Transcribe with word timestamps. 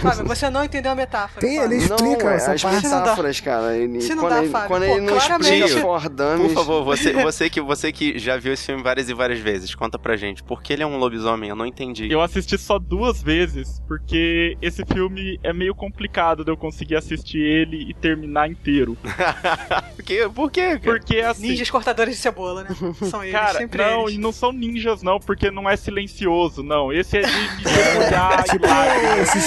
Fábio, 0.00 0.24
você 0.26 0.50
não 0.50 0.64
entendeu 0.64 0.92
a 0.92 0.94
metáfora. 0.94 1.40
Tem, 1.40 1.56
ele 1.58 1.76
explica 1.76 2.24
não, 2.24 2.30
essa 2.30 2.52
as 2.52 2.62
parte. 2.62 2.82
metáforas, 2.86 3.40
cara. 3.40 3.76
Ele, 3.76 4.00
Se 4.00 4.14
não 4.14 4.22
quando 4.24 4.32
dá, 4.32 4.38
ele, 4.42 4.48
Fábio, 4.50 4.68
quando 4.68 4.86
pô, 4.86 4.92
ele 4.92 5.00
não 5.00 5.16
claramente- 5.18 5.54
explica 5.64 5.80
for 5.80 6.08
dummies, 6.08 6.40
Por 6.52 6.54
favor, 6.54 6.84
você, 6.84 7.12
você, 7.12 7.50
que, 7.50 7.60
você 7.60 7.92
que 7.92 8.18
já 8.18 8.36
viu 8.36 8.52
esse 8.52 8.66
filme 8.66 8.82
várias 8.82 9.08
e 9.08 9.14
várias 9.14 9.38
vezes, 9.38 9.74
conta 9.74 9.98
pra 9.98 10.16
gente. 10.16 10.42
Por 10.42 10.62
que 10.62 10.72
ele 10.72 10.82
é 10.82 10.86
um 10.86 10.96
lobisomem? 10.98 11.48
Eu 11.50 11.56
não 11.56 11.66
entendi. 11.66 12.10
Eu 12.10 12.20
assisti 12.20 12.56
só 12.58 12.78
duas 12.78 13.22
vezes, 13.22 13.80
porque 13.86 14.56
esse 14.62 14.84
filme 14.86 15.38
é 15.42 15.52
meio 15.52 15.74
complicado 15.74 16.44
de 16.44 16.50
eu 16.50 16.56
conseguir 16.56 16.96
assistir 16.96 17.38
ele 17.40 17.90
e 17.90 17.94
terminar 17.94 18.48
inteiro. 18.50 18.96
Por 19.96 20.04
quê? 20.04 20.28
Por 20.34 20.50
quê, 20.50 20.60
cara? 20.78 20.80
Porque 20.80 21.18
assim. 21.20 21.48
Ninjas 21.48 21.70
cortadores 21.70 22.16
de 22.16 22.20
cebola, 22.20 22.64
né? 22.64 22.70
São 23.08 23.22
eles, 23.22 23.32
Cara, 23.34 23.58
sempre 23.58 23.82
não, 23.82 24.02
eles. 24.04 24.14
e 24.14 24.18
não 24.18 24.32
são 24.32 24.52
ninjas, 24.52 25.02
não, 25.02 25.20
porque 25.20 25.50
não 25.50 25.68
é 25.68 25.76
silencioso, 25.76 26.62
não. 26.62 26.92
Esse 26.92 27.18
é 27.18 27.22
de 27.22 27.30
me 27.32 27.72
mergulhar 27.72 28.42
Tipo, 28.44 28.66
e 28.66 28.68
lá. 28.68 28.84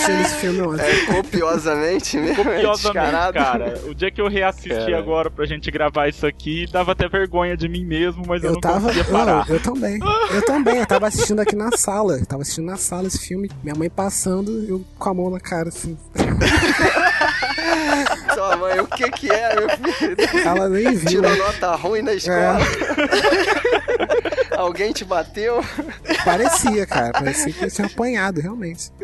Assistindo 0.03 0.21
esse 0.25 0.35
filme 0.35 0.61
ontem. 0.61 0.85
é 0.85 1.05
copiosamente 1.15 2.17
mesmo, 2.17 2.41
é 2.41 2.43
Copiosamente, 2.43 2.81
descarado. 2.83 3.33
cara. 3.33 3.81
O 3.87 3.95
dia 3.95 4.11
que 4.11 4.21
eu 4.21 4.27
reassisti 4.27 4.69
Cara. 4.69 4.97
agora 4.97 5.29
pra 5.31 5.45
gente 5.45 5.69
gravar 5.71 6.07
isso 6.07 6.25
aqui, 6.27 6.65
dava 6.71 6.91
até 6.93 7.07
vergonha 7.07 7.55
de 7.57 7.67
mim 7.69 7.85
mesmo, 7.85 8.23
mas 8.27 8.43
eu, 8.43 8.49
Eu 8.49 8.53
não 8.53 8.61
tava. 8.61 8.81
conseguia 8.81 9.03
Não, 9.03 9.11
parar. 9.11 9.49
eu 9.49 9.59
também. 9.59 9.99
Eu 10.33 10.45
também. 10.45 10.77
Eu 10.77 10.85
tava 10.85 11.07
assistindo 11.07 11.39
aqui 11.39 11.55
na 11.55 11.71
sala. 11.77 12.17
Eu 12.17 12.25
tava 12.25 12.41
assistindo 12.41 12.65
na 12.65 12.77
sala 12.77 13.07
esse 13.07 13.19
filme. 13.19 13.49
Minha 13.63 13.75
mãe 13.75 13.89
passando, 13.89 14.51
eu 14.67 14.83
com 14.97 15.09
a 15.09 15.13
mão 15.13 15.29
na 15.29 15.39
cara, 15.39 15.69
assim. 15.69 15.97
Sua 18.33 18.57
mãe, 18.57 18.79
o 18.79 18.87
que 18.87 19.09
que 19.11 19.31
é, 19.31 19.55
meu 19.55 19.69
filho? 19.93 20.15
Ela 20.45 20.67
nem 20.69 20.95
viu. 20.95 21.21
Tirou 21.21 21.35
nota 21.37 21.75
ruim 21.75 22.01
na 22.01 22.13
escola? 22.13 22.57
Alguém 24.57 24.91
te 24.91 25.03
bateu? 25.05 25.63
Parecia, 26.23 26.85
cara. 26.85 27.11
Parecia 27.11 27.51
que 27.53 27.65
eu 27.65 27.71
tinha 27.71 27.87
apanhado, 27.87 28.41
realmente. 28.41 28.91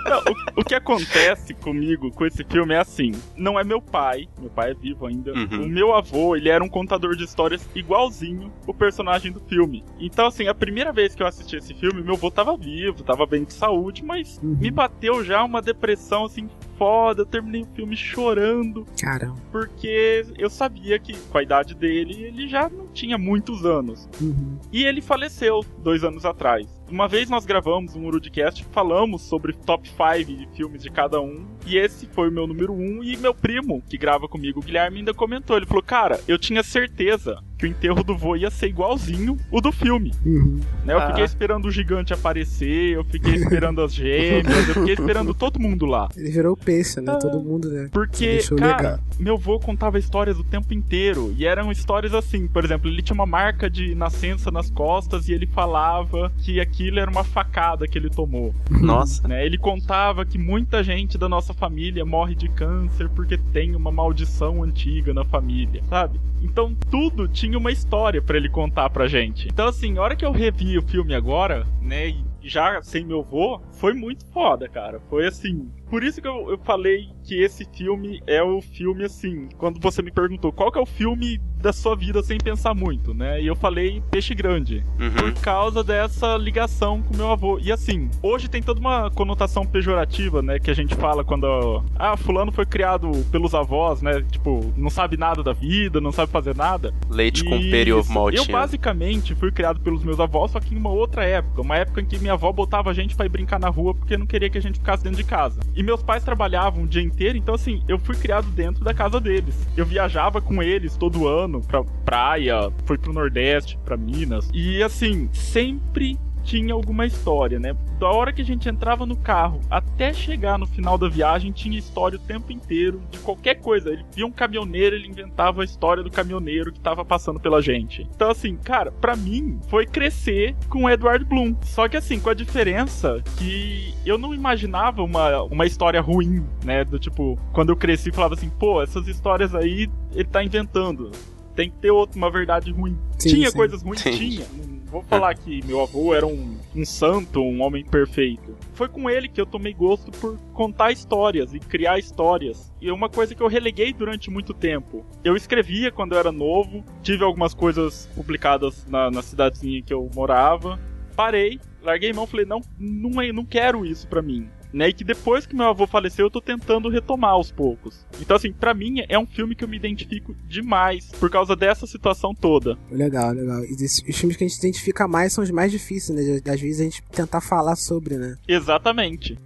Não, 0.05 0.19
o, 0.19 0.61
o 0.61 0.63
que 0.63 0.75
acontece 0.75 1.53
comigo 1.53 2.11
com 2.11 2.25
esse 2.25 2.43
filme 2.43 2.73
é 2.73 2.79
assim: 2.79 3.11
não 3.35 3.59
é 3.59 3.63
meu 3.63 3.81
pai, 3.81 4.27
meu 4.39 4.49
pai 4.49 4.71
é 4.71 4.73
vivo 4.73 5.05
ainda. 5.05 5.31
Uhum. 5.33 5.63
O 5.63 5.67
meu 5.69 5.93
avô, 5.95 6.35
ele 6.35 6.49
era 6.49 6.63
um 6.63 6.69
contador 6.69 7.15
de 7.15 7.23
histórias 7.23 7.67
igualzinho 7.75 8.51
o 8.67 8.73
personagem 8.73 9.31
do 9.31 9.39
filme. 9.41 9.83
Então, 9.99 10.27
assim, 10.27 10.47
a 10.47 10.53
primeira 10.53 10.91
vez 10.91 11.13
que 11.15 11.21
eu 11.23 11.27
assisti 11.27 11.55
esse 11.55 11.73
filme, 11.73 12.01
meu 12.01 12.15
avô 12.15 12.29
tava 12.31 12.55
vivo, 12.57 13.03
tava 13.03 13.25
bem 13.25 13.43
de 13.43 13.53
saúde, 13.53 14.03
mas 14.03 14.39
Uhum. 14.41 14.57
me 14.59 14.71
bateu 14.71 15.23
já 15.23 15.43
uma 15.43 15.61
depressão 15.61 16.25
assim 16.25 16.49
foda. 16.77 17.21
Eu 17.21 17.25
terminei 17.25 17.61
o 17.61 17.67
filme 17.75 17.95
chorando, 17.95 18.85
Caramba. 18.99 19.35
porque 19.51 20.25
eu 20.37 20.49
sabia 20.49 20.97
que 20.97 21.15
com 21.29 21.37
a 21.37 21.43
idade 21.43 21.75
dele, 21.75 22.23
ele 22.23 22.47
já 22.47 22.69
não 22.69 22.87
tinha 22.87 23.17
muitos 23.17 23.65
anos. 23.65 24.09
Uhum. 24.19 24.57
E 24.71 24.83
ele 24.83 25.01
faleceu 25.01 25.63
dois 25.83 26.03
anos 26.03 26.25
atrás. 26.25 26.67
Uma 26.89 27.07
vez 27.07 27.29
nós 27.29 27.45
gravamos 27.45 27.95
um 27.95 28.05
Urudcast, 28.05 28.65
falamos 28.71 29.21
sobre 29.21 29.53
top 29.53 29.87
5 29.91 30.25
de 30.25 30.47
filmes 30.55 30.81
de 30.81 30.89
cada 30.89 31.21
um, 31.21 31.45
e 31.65 31.77
esse 31.77 32.05
foi 32.07 32.29
o 32.29 32.31
meu 32.31 32.47
número 32.47 32.73
1, 32.73 32.75
um, 32.75 33.03
e 33.03 33.17
meu 33.17 33.33
primo, 33.33 33.83
que 33.89 33.97
grava 33.97 34.27
comigo, 34.27 34.59
o 34.59 34.63
Guilherme, 34.63 34.99
ainda 34.99 35.13
comentou. 35.13 35.57
Ele 35.57 35.65
falou, 35.65 35.83
cara, 35.83 36.19
eu 36.27 36.37
tinha 36.37 36.63
certeza 36.63 37.41
que 37.61 37.67
o 37.67 37.69
enterro 37.69 38.03
do 38.03 38.17
vô 38.17 38.35
ia 38.35 38.49
ser 38.49 38.67
igualzinho 38.69 39.37
o 39.51 39.61
do 39.61 39.71
filme. 39.71 40.11
Uhum. 40.25 40.59
Né? 40.83 40.93
Eu 40.93 40.99
Ah. 40.99 41.07
fiquei 41.09 41.23
esperando 41.23 41.65
o 41.67 41.71
gigante 41.71 42.11
aparecer, 42.11 42.95
eu 42.95 43.03
fiquei 43.03 43.35
esperando 43.35 43.81
as 43.81 43.93
gêmeas, 43.93 44.67
eu 44.69 44.73
fiquei 44.73 44.93
esperando 44.95 45.31
todo 45.33 45.59
mundo 45.59 45.85
lá. 45.85 46.09
Ele 46.17 46.31
virou 46.31 46.57
peixe, 46.57 46.99
né? 46.99 47.15
Todo 47.21 47.39
mundo, 47.39 47.69
né? 47.69 47.87
Porque, 47.91 48.39
cara, 48.57 48.77
legal. 48.77 48.99
meu 49.19 49.35
avô 49.35 49.59
contava 49.59 49.99
histórias 49.99 50.39
o 50.39 50.43
tempo 50.43 50.73
inteiro. 50.73 51.31
E 51.37 51.45
eram 51.45 51.71
histórias 51.71 52.15
assim, 52.15 52.47
por 52.47 52.65
exemplo, 52.65 52.89
ele 52.89 53.01
tinha 53.03 53.13
uma 53.13 53.27
marca 53.27 53.69
de 53.69 53.93
nascença 53.93 54.49
nas 54.49 54.71
costas 54.71 55.27
e 55.29 55.33
ele 55.33 55.45
falava 55.45 56.31
que 56.39 56.59
aquilo 56.59 56.99
era 56.99 57.11
uma 57.11 57.23
facada 57.23 57.87
que 57.87 57.95
ele 57.97 58.09
tomou. 58.09 58.55
Nossa. 58.71 59.27
Né? 59.27 59.45
Ele 59.45 59.57
contava 59.59 60.25
que 60.25 60.39
muita 60.39 60.83
gente 60.83 61.15
da 61.17 61.29
nossa 61.29 61.53
família 61.53 62.03
morre 62.03 62.33
de 62.33 62.49
câncer 62.49 63.07
porque 63.09 63.37
tem 63.37 63.75
uma 63.75 63.91
maldição 63.91 64.63
antiga 64.63 65.13
na 65.13 65.23
família, 65.23 65.83
sabe? 65.87 66.19
Então 66.41 66.75
tudo 66.89 67.27
tinha 67.27 67.50
uma 67.55 67.71
história 67.71 68.21
pra 68.21 68.37
ele 68.37 68.49
contar 68.49 68.89
pra 68.89 69.07
gente. 69.07 69.47
Então 69.47 69.67
assim, 69.67 69.97
a 69.97 70.01
hora 70.01 70.15
que 70.15 70.25
eu 70.25 70.31
revi 70.31 70.77
o 70.77 70.81
filme 70.81 71.13
agora, 71.13 71.65
né, 71.81 72.13
já 72.41 72.81
sem 72.81 73.05
meu 73.05 73.19
avô, 73.19 73.61
foi 73.73 73.93
muito 73.93 74.25
foda, 74.31 74.67
cara. 74.67 74.99
Foi 75.09 75.27
assim. 75.27 75.69
Por 75.89 76.03
isso 76.03 76.21
que 76.21 76.27
eu, 76.27 76.49
eu 76.49 76.57
falei 76.59 77.09
que 77.23 77.41
esse 77.41 77.65
filme 77.75 78.21
é 78.27 78.41
o 78.43 78.61
filme 78.61 79.03
assim. 79.03 79.47
Quando 79.57 79.79
você 79.79 80.01
me 80.01 80.11
perguntou 80.11 80.51
qual 80.51 80.71
que 80.71 80.77
é 80.79 80.81
o 80.81 80.85
filme 80.85 81.39
da 81.61 81.71
sua 81.71 81.95
vida 81.95 82.23
sem 82.23 82.39
pensar 82.39 82.73
muito, 82.73 83.13
né? 83.13 83.39
E 83.39 83.45
eu 83.45 83.55
falei 83.55 84.01
Peixe 84.09 84.33
Grande 84.33 84.83
Uhum. 84.99 85.11
por 85.11 85.33
causa 85.41 85.83
dessa 85.83 86.35
ligação 86.35 87.03
com 87.03 87.15
meu 87.15 87.29
avô. 87.31 87.59
E 87.61 87.71
assim, 87.71 88.09
hoje 88.23 88.49
tem 88.49 88.63
toda 88.63 88.79
uma 88.79 89.11
conotação 89.11 89.63
pejorativa, 89.65 90.41
né? 90.41 90.57
Que 90.59 90.71
a 90.71 90.73
gente 90.73 90.95
fala 90.95 91.23
quando. 91.23 91.83
Ah, 91.95 92.17
fulano 92.17 92.51
foi 92.51 92.65
criado 92.65 93.11
pelos 93.31 93.53
avós, 93.53 94.01
né? 94.01 94.23
Tipo, 94.31 94.73
não 94.75 94.89
sabe 94.89 95.17
nada 95.17 95.43
da 95.43 95.53
vida, 95.53 96.01
não 96.01 96.11
sabe 96.11 96.31
fazer 96.31 96.55
nada. 96.55 96.93
Leite 97.09 97.43
com 97.43 97.59
peri 97.69 97.93
ovo 97.93 98.01
Isso. 98.01 98.11
maltinho. 98.13 98.41
Eu 98.43 98.51
basicamente 98.51 99.35
fui 99.35 99.51
criado 99.51 99.79
pelos 99.81 100.03
meus 100.03 100.19
avós, 100.19 100.51
só 100.51 100.59
que 100.59 100.73
em 100.73 100.77
uma 100.77 100.89
outra 100.89 101.23
época. 101.23 101.61
Uma 101.61 101.77
época 101.77 102.01
em 102.01 102.05
que 102.05 102.17
minha 102.17 102.33
avó 102.33 102.51
botava 102.51 102.89
a 102.89 102.93
gente 102.93 103.15
pra 103.15 103.25
ir 103.27 103.29
brincar 103.29 103.59
na 103.59 103.69
rua 103.69 103.93
porque 103.93 104.17
não 104.17 104.25
queria 104.25 104.49
que 104.49 104.57
a 104.57 104.61
gente 104.61 104.79
ficasse 104.79 105.03
dentro 105.03 105.17
de 105.17 105.23
casa. 105.23 105.59
E 105.75 105.83
meus 105.83 106.01
pais 106.01 106.23
trabalhavam 106.23 106.83
o 106.83 106.87
dia 106.87 107.03
inteiro, 107.03 107.11
então 107.29 107.55
assim, 107.55 107.81
eu 107.87 107.97
fui 107.99 108.15
criado 108.15 108.47
dentro 108.51 108.83
da 108.83 108.93
casa 108.93 109.19
deles. 109.19 109.55
Eu 109.75 109.85
viajava 109.85 110.41
com 110.41 110.61
eles 110.61 110.95
todo 110.97 111.27
ano 111.27 111.61
pra 111.61 111.83
praia, 111.83 112.71
fui 112.85 112.97
pro 112.97 113.13
Nordeste, 113.13 113.77
pra 113.85 113.97
Minas. 113.97 114.49
E 114.53 114.81
assim, 114.81 115.29
sempre 115.33 116.17
tinha 116.43 116.73
alguma 116.73 117.05
história, 117.05 117.59
né? 117.59 117.75
Da 117.99 118.09
hora 118.09 118.33
que 118.33 118.41
a 118.41 118.45
gente 118.45 118.67
entrava 118.67 119.05
no 119.05 119.15
carro 119.15 119.59
até 119.69 120.13
chegar 120.13 120.57
no 120.57 120.65
final 120.65 120.97
da 120.97 121.07
viagem, 121.07 121.51
tinha 121.51 121.77
história 121.77 122.17
o 122.17 122.21
tempo 122.21 122.51
inteiro 122.51 123.01
de 123.11 123.19
qualquer 123.19 123.55
coisa. 123.55 123.89
Ele 123.89 124.05
via 124.13 124.25
um 124.25 124.31
caminhoneiro, 124.31 124.95
ele 124.95 125.07
inventava 125.07 125.61
a 125.61 125.65
história 125.65 126.03
do 126.03 126.09
caminhoneiro 126.09 126.71
que 126.71 126.79
tava 126.79 127.05
passando 127.05 127.39
pela 127.39 127.61
gente. 127.61 128.07
Então, 128.15 128.29
assim, 128.29 128.55
cara, 128.55 128.91
pra 128.91 129.15
mim 129.15 129.59
foi 129.67 129.85
crescer 129.85 130.55
com 130.69 130.83
o 130.85 130.89
Edward 130.89 131.23
Bloom. 131.25 131.55
Só 131.61 131.87
que, 131.87 131.97
assim, 131.97 132.19
com 132.19 132.29
a 132.29 132.33
diferença 132.33 133.21
que 133.37 133.93
eu 134.05 134.17
não 134.17 134.33
imaginava 134.33 135.03
uma, 135.03 135.43
uma 135.43 135.65
história 135.65 136.01
ruim, 136.01 136.45
né? 136.63 136.83
Do 136.83 136.99
tipo, 136.99 137.37
quando 137.53 137.69
eu 137.69 137.75
cresci, 137.75 138.11
falava 138.11 138.33
assim, 138.33 138.49
pô, 138.49 138.81
essas 138.81 139.07
histórias 139.07 139.53
aí 139.53 139.89
ele 140.13 140.25
tá 140.25 140.43
inventando. 140.43 141.11
Tem 141.55 141.69
que 141.69 141.77
ter 141.77 141.91
outra, 141.91 142.17
uma 142.17 142.31
verdade 142.31 142.71
ruim. 142.71 142.97
Sim, 143.19 143.29
tinha 143.29 143.49
sim. 143.49 143.57
coisas 143.57 143.83
ruins? 143.83 144.01
Sim. 144.01 144.11
Tinha. 144.11 144.45
Vou 144.91 145.01
falar 145.03 145.33
que 145.39 145.65
meu 145.65 145.81
avô 145.81 146.13
era 146.13 146.27
um, 146.27 146.57
um 146.75 146.85
santo, 146.85 147.41
um 147.41 147.61
homem 147.61 147.83
perfeito. 147.85 148.55
Foi 148.73 148.87
com 148.89 149.09
ele 149.09 149.27
que 149.29 149.39
eu 149.39 149.45
tomei 149.45 149.73
gosto 149.73 150.11
por 150.11 150.37
contar 150.53 150.91
histórias 150.91 151.53
e 151.53 151.59
criar 151.59 151.97
histórias. 151.97 152.71
E 152.81 152.89
é 152.89 152.93
uma 152.93 153.09
coisa 153.09 153.33
que 153.33 153.41
eu 153.41 153.47
releguei 153.47 153.93
durante 153.93 154.29
muito 154.29 154.53
tempo. 154.53 155.05
Eu 155.23 155.35
escrevia 155.35 155.91
quando 155.91 156.11
eu 156.13 156.19
era 156.19 156.31
novo, 156.31 156.83
tive 157.01 157.23
algumas 157.23 157.53
coisas 157.53 158.07
publicadas 158.13 158.85
na, 158.87 159.09
na 159.09 159.21
cidadezinha 159.21 159.81
que 159.81 159.93
eu 159.93 160.09
morava. 160.13 160.77
Parei, 161.15 161.59
larguei 161.81 162.11
mão, 162.13 162.27
falei, 162.27 162.45
não, 162.45 162.61
não, 162.79 163.21
é- 163.21 163.31
não 163.31 163.45
quero 163.45 163.85
isso 163.85 164.07
pra 164.07 164.21
mim. 164.21 164.49
Né, 164.73 164.87
e 164.87 164.93
que 164.93 165.03
depois 165.03 165.45
que 165.45 165.53
meu 165.53 165.67
avô 165.67 165.85
faleceu, 165.85 166.27
eu 166.27 166.31
tô 166.31 166.39
tentando 166.39 166.87
retomar 166.87 167.31
aos 167.31 167.51
poucos. 167.51 168.05
Então, 168.21 168.37
assim, 168.37 168.53
pra 168.53 168.73
mim 168.73 169.03
é 169.09 169.19
um 169.19 169.27
filme 169.27 169.53
que 169.53 169.65
eu 169.65 169.67
me 169.67 169.75
identifico 169.75 170.33
demais 170.47 171.11
por 171.19 171.29
causa 171.29 171.57
dessa 171.57 171.85
situação 171.85 172.33
toda. 172.33 172.77
Legal, 172.89 173.33
legal. 173.33 173.65
E 173.65 173.73
os 173.73 174.17
filmes 174.17 174.37
que 174.37 174.45
a 174.45 174.47
gente 174.47 174.57
identifica 174.59 175.09
mais 175.09 175.33
são 175.33 175.43
os 175.43 175.51
mais 175.51 175.71
difíceis, 175.71 176.17
né? 176.17 176.39
Às 176.49 176.61
vezes 176.61 176.79
a 176.79 176.83
gente 176.85 177.03
tentar 177.11 177.41
falar 177.41 177.75
sobre, 177.75 178.17
né? 178.17 178.37
Exatamente. 178.47 179.37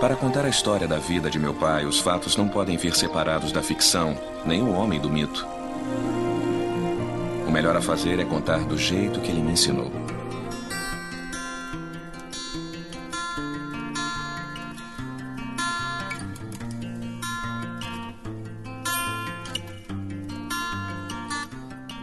Para 0.00 0.16
contar 0.16 0.44
a 0.44 0.48
história 0.48 0.88
da 0.88 0.98
vida 0.98 1.30
de 1.30 1.38
meu 1.38 1.54
pai, 1.54 1.86
os 1.86 2.00
fatos 2.00 2.36
não 2.36 2.48
podem 2.48 2.76
vir 2.76 2.92
separados 2.92 3.52
da 3.52 3.62
ficção, 3.62 4.18
nem 4.44 4.60
o 4.60 4.72
homem 4.72 5.00
do 5.00 5.08
mito. 5.08 5.46
O 7.52 7.54
melhor 7.54 7.76
a 7.76 7.82
fazer 7.82 8.18
é 8.18 8.24
contar 8.24 8.64
do 8.64 8.78
jeito 8.78 9.20
que 9.20 9.30
ele 9.30 9.42
me 9.42 9.52
ensinou. 9.52 9.92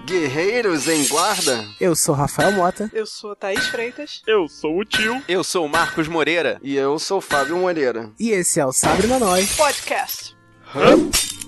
Guerreiros 0.05 0.87
em 0.87 1.07
guarda? 1.07 1.65
Eu 1.81 1.95
sou 1.95 2.13
Rafael 2.13 2.51
Mota. 2.51 2.87
Eu 2.93 3.07
sou 3.07 3.35
Thaís 3.35 3.65
Freitas. 3.69 4.21
Eu 4.27 4.47
sou 4.47 4.77
o 4.77 4.85
tio. 4.85 5.19
Eu 5.27 5.43
sou 5.43 5.65
o 5.65 5.69
Marcos 5.69 6.07
Moreira. 6.07 6.59
E 6.61 6.75
eu 6.75 6.99
sou 6.99 7.17
o 7.17 7.21
Fábio 7.21 7.57
Moreira. 7.57 8.11
E 8.19 8.29
esse 8.29 8.59
é 8.59 8.65
o 8.67 8.71
Sabre 8.71 9.07
na 9.07 9.17
Nós. 9.17 9.55
Podcast. 9.55 10.37
E 10.75 11.38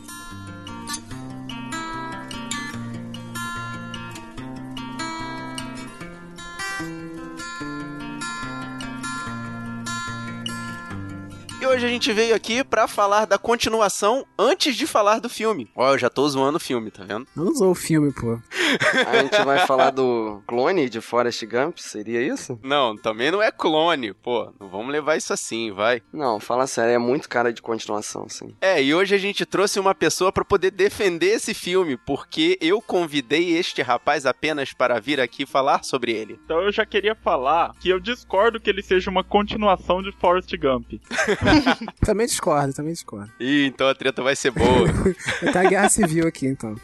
hoje 11.81 11.87
a 11.87 11.93
gente 11.93 12.13
veio 12.13 12.35
aqui 12.35 12.63
pra 12.63 12.87
falar 12.87 13.25
da 13.25 13.39
continuação 13.39 14.23
antes 14.37 14.75
de 14.75 14.85
falar 14.85 15.17
do 15.17 15.27
filme. 15.27 15.67
Ó, 15.75 15.93
eu 15.93 15.97
já 15.97 16.11
tô 16.11 16.29
zoando 16.29 16.57
o 16.57 16.59
filme, 16.59 16.91
tá 16.91 17.03
vendo? 17.03 17.25
Não 17.35 17.45
usou 17.45 17.71
o 17.71 17.75
filme, 17.75 18.13
pô. 18.13 18.39
A 19.07 19.17
gente 19.23 19.43
vai 19.43 19.65
falar 19.65 19.89
do 19.89 20.43
clone 20.45 20.87
de 20.87 21.01
Forrest 21.01 21.43
Gump, 21.45 21.79
seria 21.79 22.21
isso? 22.21 22.59
Não, 22.61 22.95
também 22.95 23.31
não 23.31 23.41
é 23.41 23.51
clone, 23.51 24.13
pô. 24.13 24.53
Não 24.59 24.69
vamos 24.69 24.91
levar 24.91 25.17
isso 25.17 25.33
assim, 25.33 25.71
vai. 25.71 26.03
Não, 26.13 26.39
fala 26.39 26.67
sério, 26.67 26.93
é 26.93 26.97
muito 26.99 27.27
cara 27.27 27.51
de 27.51 27.63
continuação, 27.63 28.29
sim. 28.29 28.55
É, 28.61 28.81
e 28.81 28.93
hoje 28.93 29.15
a 29.15 29.17
gente 29.17 29.43
trouxe 29.43 29.79
uma 29.79 29.95
pessoa 29.95 30.31
pra 30.31 30.45
poder 30.45 30.69
defender 30.69 31.31
esse 31.31 31.53
filme, 31.53 31.97
porque 31.97 32.59
eu 32.61 32.79
convidei 32.79 33.57
este 33.57 33.81
rapaz 33.81 34.27
apenas 34.27 34.71
para 34.71 34.99
vir 34.99 35.19
aqui 35.19 35.47
falar 35.47 35.83
sobre 35.83 36.11
ele. 36.11 36.39
Então 36.45 36.61
eu 36.61 36.71
já 36.71 36.85
queria 36.85 37.15
falar 37.15 37.73
que 37.79 37.89
eu 37.89 37.99
discordo 37.99 38.59
que 38.59 38.69
ele 38.69 38.83
seja 38.83 39.09
uma 39.09 39.23
continuação 39.23 40.03
de 40.03 40.11
Forrest 40.11 40.55
Gump. 40.57 40.91
Também 42.03 42.25
discordo, 42.25 42.73
também 42.73 42.93
discordo. 42.93 43.31
Ih, 43.39 43.65
então 43.65 43.87
a 43.87 43.95
treta 43.95 44.21
vai 44.21 44.35
ser 44.35 44.51
boa. 44.51 44.87
Ter 45.39 45.57
a 45.57 45.63
guerra 45.63 45.89
civil 45.89 46.27
aqui, 46.27 46.47
então. 46.47 46.75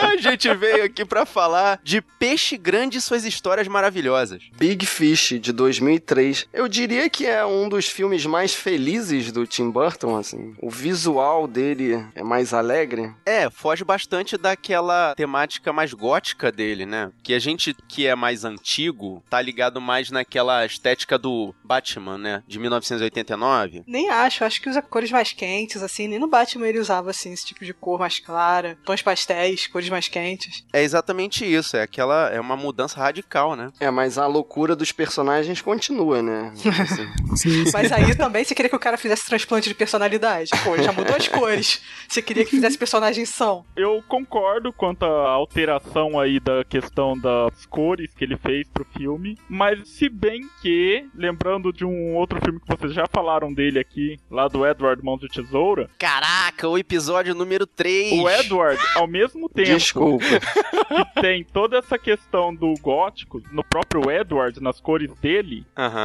a 0.00 0.16
gente 0.16 0.52
veio 0.54 0.84
aqui 0.84 1.04
pra 1.04 1.24
falar 1.24 1.80
de 1.82 2.00
Peixe 2.00 2.56
Grande 2.56 2.98
e 2.98 3.00
suas 3.00 3.24
histórias 3.24 3.68
maravilhosas. 3.68 4.42
Big 4.56 4.84
Fish, 4.86 5.38
de 5.40 5.52
2003. 5.52 6.48
Eu 6.52 6.68
diria 6.68 7.08
que 7.08 7.26
é 7.26 7.44
um 7.44 7.68
dos 7.68 7.86
filmes 7.86 8.26
mais 8.26 8.54
felizes 8.54 9.30
do 9.32 9.46
Tim 9.46 9.70
Burton, 9.70 10.16
assim. 10.16 10.54
O 10.60 10.70
visual 10.70 11.46
dele 11.46 12.04
é 12.14 12.22
mais 12.22 12.52
alegre. 12.52 13.12
É, 13.24 13.48
foge 13.50 13.84
bastante 13.84 14.36
daquela 14.36 15.14
temática 15.14 15.72
mais 15.72 15.92
gótica 15.92 16.50
dele, 16.50 16.84
né? 16.86 17.10
Que 17.22 17.34
a 17.34 17.38
gente 17.38 17.74
que 17.88 18.06
é 18.06 18.14
mais 18.14 18.44
antigo 18.44 19.22
tá 19.28 19.40
ligado 19.40 19.80
mais 19.80 20.10
naquela 20.10 20.64
estética 20.64 21.18
do 21.18 21.54
Batman, 21.64 22.18
né? 22.18 22.42
De 22.46 22.58
1989. 22.58 23.61
Nem 23.86 24.08
acho, 24.08 24.44
acho 24.44 24.60
que 24.60 24.68
usa 24.68 24.82
cores 24.82 25.10
mais 25.10 25.32
quentes, 25.32 25.82
assim. 25.82 26.08
Nem 26.08 26.18
no 26.18 26.28
Batman 26.28 26.68
ele 26.68 26.78
usava, 26.78 27.10
assim, 27.10 27.32
esse 27.32 27.46
tipo 27.46 27.64
de 27.64 27.72
cor 27.72 27.98
mais 27.98 28.18
clara, 28.18 28.78
tons 28.84 29.02
pastéis, 29.02 29.66
cores 29.66 29.88
mais 29.88 30.08
quentes. 30.08 30.64
É 30.72 30.82
exatamente 30.82 31.44
isso, 31.44 31.76
é 31.76 31.82
aquela. 31.82 32.28
É 32.30 32.40
uma 32.40 32.56
mudança 32.56 32.98
radical, 32.98 33.56
né? 33.56 33.70
É, 33.80 33.90
mas 33.90 34.18
a 34.18 34.26
loucura 34.26 34.74
dos 34.76 34.92
personagens 34.92 35.60
continua, 35.60 36.22
né? 36.22 36.52
Assim. 36.52 37.02
Sim, 37.36 37.64
sim. 37.64 37.70
Mas 37.72 37.90
aí 37.90 38.14
também 38.14 38.44
você 38.44 38.54
queria 38.54 38.68
que 38.68 38.76
o 38.76 38.80
cara 38.80 38.96
fizesse 38.96 39.26
transplante 39.26 39.68
de 39.68 39.74
personalidade. 39.74 40.50
Pô, 40.62 40.76
já 40.76 40.92
mudou 40.92 41.16
as 41.16 41.28
cores. 41.28 41.80
Você 42.08 42.20
queria 42.20 42.44
que 42.44 42.50
fizesse 42.50 42.76
personagem 42.76 43.24
são. 43.24 43.64
Eu 43.74 44.02
concordo 44.06 44.72
quanto 44.72 45.04
à 45.04 45.30
alteração 45.30 46.18
aí 46.18 46.38
da 46.38 46.64
questão 46.64 47.18
das 47.18 47.66
cores 47.66 48.12
que 48.14 48.24
ele 48.24 48.36
fez 48.36 48.68
pro 48.68 48.84
filme, 48.84 49.38
mas 49.48 49.88
se 49.88 50.08
bem 50.08 50.42
que, 50.60 51.06
lembrando 51.14 51.72
de 51.72 51.84
um 51.84 52.14
outro 52.14 52.38
filme 52.44 52.60
que 52.60 52.66
vocês 52.66 52.92
já 52.92 53.06
falaram 53.06 53.51
dele 53.52 53.78
aqui, 53.78 54.18
lá 54.30 54.48
do 54.48 54.66
Edward 54.66 55.02
Mãos 55.04 55.20
de 55.20 55.28
Tesoura, 55.28 55.88
Caraca, 55.98 56.68
o 56.68 56.78
episódio 56.78 57.34
número 57.34 57.66
3. 57.66 58.20
o 58.20 58.28
Edward, 58.28 58.80
ao 58.94 59.06
mesmo 59.06 59.48
tempo 59.48 59.68
Desculpa. 59.68 60.24
que 60.24 61.20
tem 61.20 61.44
toda 61.44 61.78
essa 61.78 61.98
questão 61.98 62.54
do 62.54 62.74
gótico, 62.80 63.42
no 63.52 63.64
próprio 63.64 64.10
Edward, 64.10 64.60
nas 64.62 64.80
cores 64.80 65.12
dele, 65.20 65.64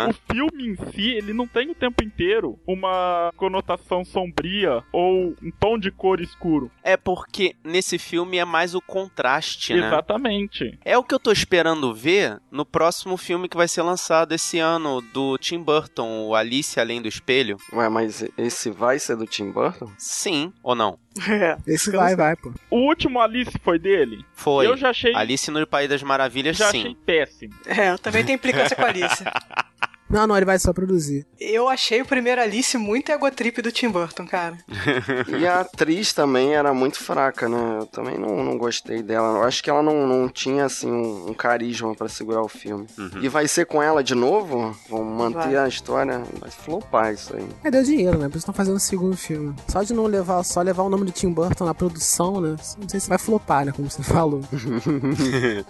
o 0.09 0.33
filme 0.33 0.67
em 0.67 0.75
si, 0.91 1.11
ele 1.11 1.33
não 1.33 1.47
tem 1.47 1.69
o 1.69 1.75
tempo 1.75 2.03
inteiro 2.03 2.59
uma 2.65 3.31
conotação 3.35 4.03
sombria 4.03 4.83
ou 4.91 5.35
um 5.41 5.51
tom 5.59 5.77
de 5.77 5.91
cor 5.91 6.21
escuro. 6.21 6.71
É 6.83 6.95
porque 6.97 7.55
nesse 7.63 7.97
filme 7.97 8.37
é 8.37 8.45
mais 8.45 8.75
o 8.75 8.81
contraste, 8.81 9.73
né? 9.73 9.87
Exatamente. 9.87 10.77
É 10.83 10.97
o 10.97 11.03
que 11.03 11.13
eu 11.13 11.19
tô 11.19 11.31
esperando 11.31 11.93
ver 11.93 12.39
no 12.51 12.65
próximo 12.65 13.17
filme 13.17 13.49
que 13.49 13.57
vai 13.57 13.67
ser 13.67 13.81
lançado 13.81 14.33
esse 14.33 14.59
ano 14.59 15.01
do 15.13 15.37
Tim 15.37 15.59
Burton, 15.59 16.27
o 16.27 16.35
Alice 16.35 16.79
Além 16.79 17.01
do 17.01 17.07
Espelho. 17.27 17.57
Ué, 17.73 17.89
mas 17.89 18.23
esse 18.37 18.71
vai 18.71 18.97
ser 18.97 19.17
do 19.17 19.25
Tim 19.25 19.51
Burton? 19.51 19.91
Sim 19.97 20.53
ou 20.63 20.73
não? 20.73 20.97
É. 21.27 21.57
Esse 21.67 21.91
vai, 21.91 22.15
vai, 22.15 22.37
pô. 22.37 22.53
O 22.69 22.77
último 22.87 23.19
Alice 23.19 23.51
foi 23.61 23.77
dele? 23.77 24.23
Foi. 24.33 24.65
Eu 24.65 24.77
já 24.77 24.91
achei, 24.91 25.13
Alice 25.13 25.51
no 25.51 25.67
País 25.67 25.89
das 25.89 26.01
Maravilhas, 26.01 26.55
já 26.55 26.71
sim. 26.71 26.79
achei 26.79 26.95
péssimo. 27.05 27.53
É, 27.65 27.97
também 27.97 28.23
tem 28.23 28.35
implicância 28.35 28.75
com 28.75 28.83
a 28.83 28.87
Alice. 28.87 29.23
Não, 30.09 30.25
não, 30.25 30.35
ele 30.37 30.45
vai 30.45 30.57
só 30.59 30.71
produzir. 30.71 31.25
Eu 31.39 31.67
achei 31.67 32.01
o 32.01 32.05
primeiro 32.05 32.41
Alice 32.41 32.77
muito 32.77 33.11
egotrip 33.11 33.61
do 33.61 33.71
Tim 33.71 33.89
Burton, 33.89 34.25
cara. 34.25 34.57
E 35.39 35.45
a 35.45 35.61
atriz 35.61 36.13
também 36.13 36.55
era 36.55 36.73
muito 36.73 36.97
fraca, 36.97 37.47
né? 37.49 37.77
Eu 37.81 37.85
também 37.85 38.17
não, 38.17 38.43
não 38.43 38.57
gostei 38.57 39.01
dela. 39.03 39.39
Eu 39.39 39.43
acho 39.43 39.63
que 39.63 39.69
ela 39.69 39.83
não, 39.83 40.07
não 40.07 40.29
tinha, 40.29 40.65
assim, 40.65 40.89
um, 40.89 41.29
um 41.29 41.33
carisma 41.33 41.93
pra 41.95 42.07
segurar 42.07 42.41
o 42.41 42.47
filme. 42.47 42.87
E 43.21 43.27
vai 43.27 43.47
ser 43.47 43.65
com 43.65 43.81
ela 43.81 44.03
de 44.03 44.15
novo? 44.15 44.75
Vão 44.89 45.03
manter 45.03 45.53
Vai. 45.53 45.55
a 45.57 45.67
história? 45.67 46.23
Vai 46.39 46.49
flopar 46.49 47.13
isso 47.13 47.35
aí. 47.35 47.45
É, 47.63 47.69
deu 47.71 47.83
dinheiro, 47.83 48.17
né? 48.17 48.25
Por 48.27 48.37
isso 48.37 48.39
estão 48.39 48.53
fazendo 48.53 48.77
o 48.77 48.79
segundo 48.79 49.15
filme. 49.17 49.53
Só 49.67 49.83
de 49.83 49.93
não 49.93 50.05
levar, 50.05 50.43
só 50.43 50.61
levar 50.61 50.83
o 50.83 50.89
nome 50.89 51.05
do 51.05 51.11
Tim 51.11 51.31
Burton 51.31 51.65
na 51.65 51.73
produção, 51.73 52.39
né? 52.39 52.55
Não 52.79 52.89
sei 52.89 52.99
se 52.99 53.09
vai 53.09 53.17
flopar, 53.17 53.65
né? 53.65 53.71
Como 53.75 53.89
você 53.89 54.01
falou. 54.03 54.41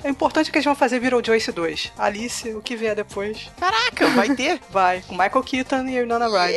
É 0.03 0.09
importante 0.09 0.51
que 0.51 0.57
eles 0.57 0.65
vão 0.65 0.75
fazer 0.75 0.99
Beetlejuice 0.99 1.51
2. 1.51 1.93
Alice, 1.97 2.49
o 2.49 2.61
que 2.61 2.75
vier 2.75 2.95
depois, 2.95 3.49
Caraca, 3.59 4.07
vai 4.09 4.26
ter? 4.35 4.59
vai. 4.69 5.01
Com 5.01 5.13
Michael 5.13 5.43
Keaton 5.43 5.85
e 5.87 6.01
Winona 6.01 6.27
Ryder. 6.27 6.55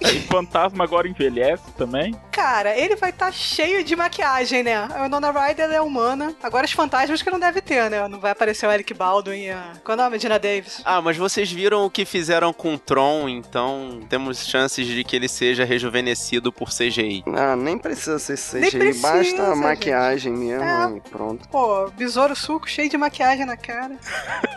E 0.00 0.20
Fantasma 0.22 0.84
agora 0.84 1.08
envelhece 1.08 1.70
também. 1.76 2.14
Cara, 2.38 2.78
ele 2.78 2.94
vai 2.94 3.10
estar 3.10 3.32
cheio 3.32 3.82
de 3.82 3.96
maquiagem, 3.96 4.62
né? 4.62 4.76
A 4.76 5.02
Winona 5.02 5.32
Ryder 5.32 5.68
é 5.72 5.80
humana. 5.80 6.32
Agora 6.40 6.64
os 6.64 6.70
fantasmas 6.70 7.20
que 7.20 7.28
não 7.32 7.40
deve 7.40 7.60
ter, 7.60 7.90
né? 7.90 8.06
Não 8.06 8.20
vai 8.20 8.30
aparecer 8.30 8.64
o 8.64 8.70
Eric 8.70 8.94
Baldwin 8.94 9.40
e 9.46 9.50
a... 9.50 9.72
Qual 9.82 9.98
é 9.98 10.00
o 10.00 10.04
nome? 10.04 10.18
Dina 10.18 10.38
Davis. 10.38 10.80
Ah, 10.84 11.02
mas 11.02 11.16
vocês 11.16 11.50
viram 11.50 11.84
o 11.84 11.90
que 11.90 12.04
fizeram 12.04 12.52
com 12.52 12.74
o 12.74 12.78
Tron, 12.78 13.28
então 13.28 14.00
temos 14.08 14.46
chances 14.46 14.86
de 14.86 15.02
que 15.02 15.16
ele 15.16 15.26
seja 15.28 15.64
rejuvenescido 15.64 16.52
por 16.52 16.68
CGI. 16.70 17.24
Ah, 17.34 17.56
nem 17.56 17.76
precisa 17.76 18.20
ser 18.20 18.36
CGI, 18.36 18.60
Nem 18.60 18.70
precisa, 18.70 19.08
basta 19.08 19.42
a 19.42 19.46
gente. 19.54 19.56
maquiagem 19.64 20.32
mesmo 20.32 20.62
É. 20.62 20.96
e 20.96 21.00
pronto. 21.10 21.48
Pô, 21.48 21.90
besouro 21.90 22.36
suco 22.36 22.70
cheio 22.70 22.88
de 22.88 22.96
maquiagem 22.96 23.44
na 23.46 23.56
cara. 23.56 23.96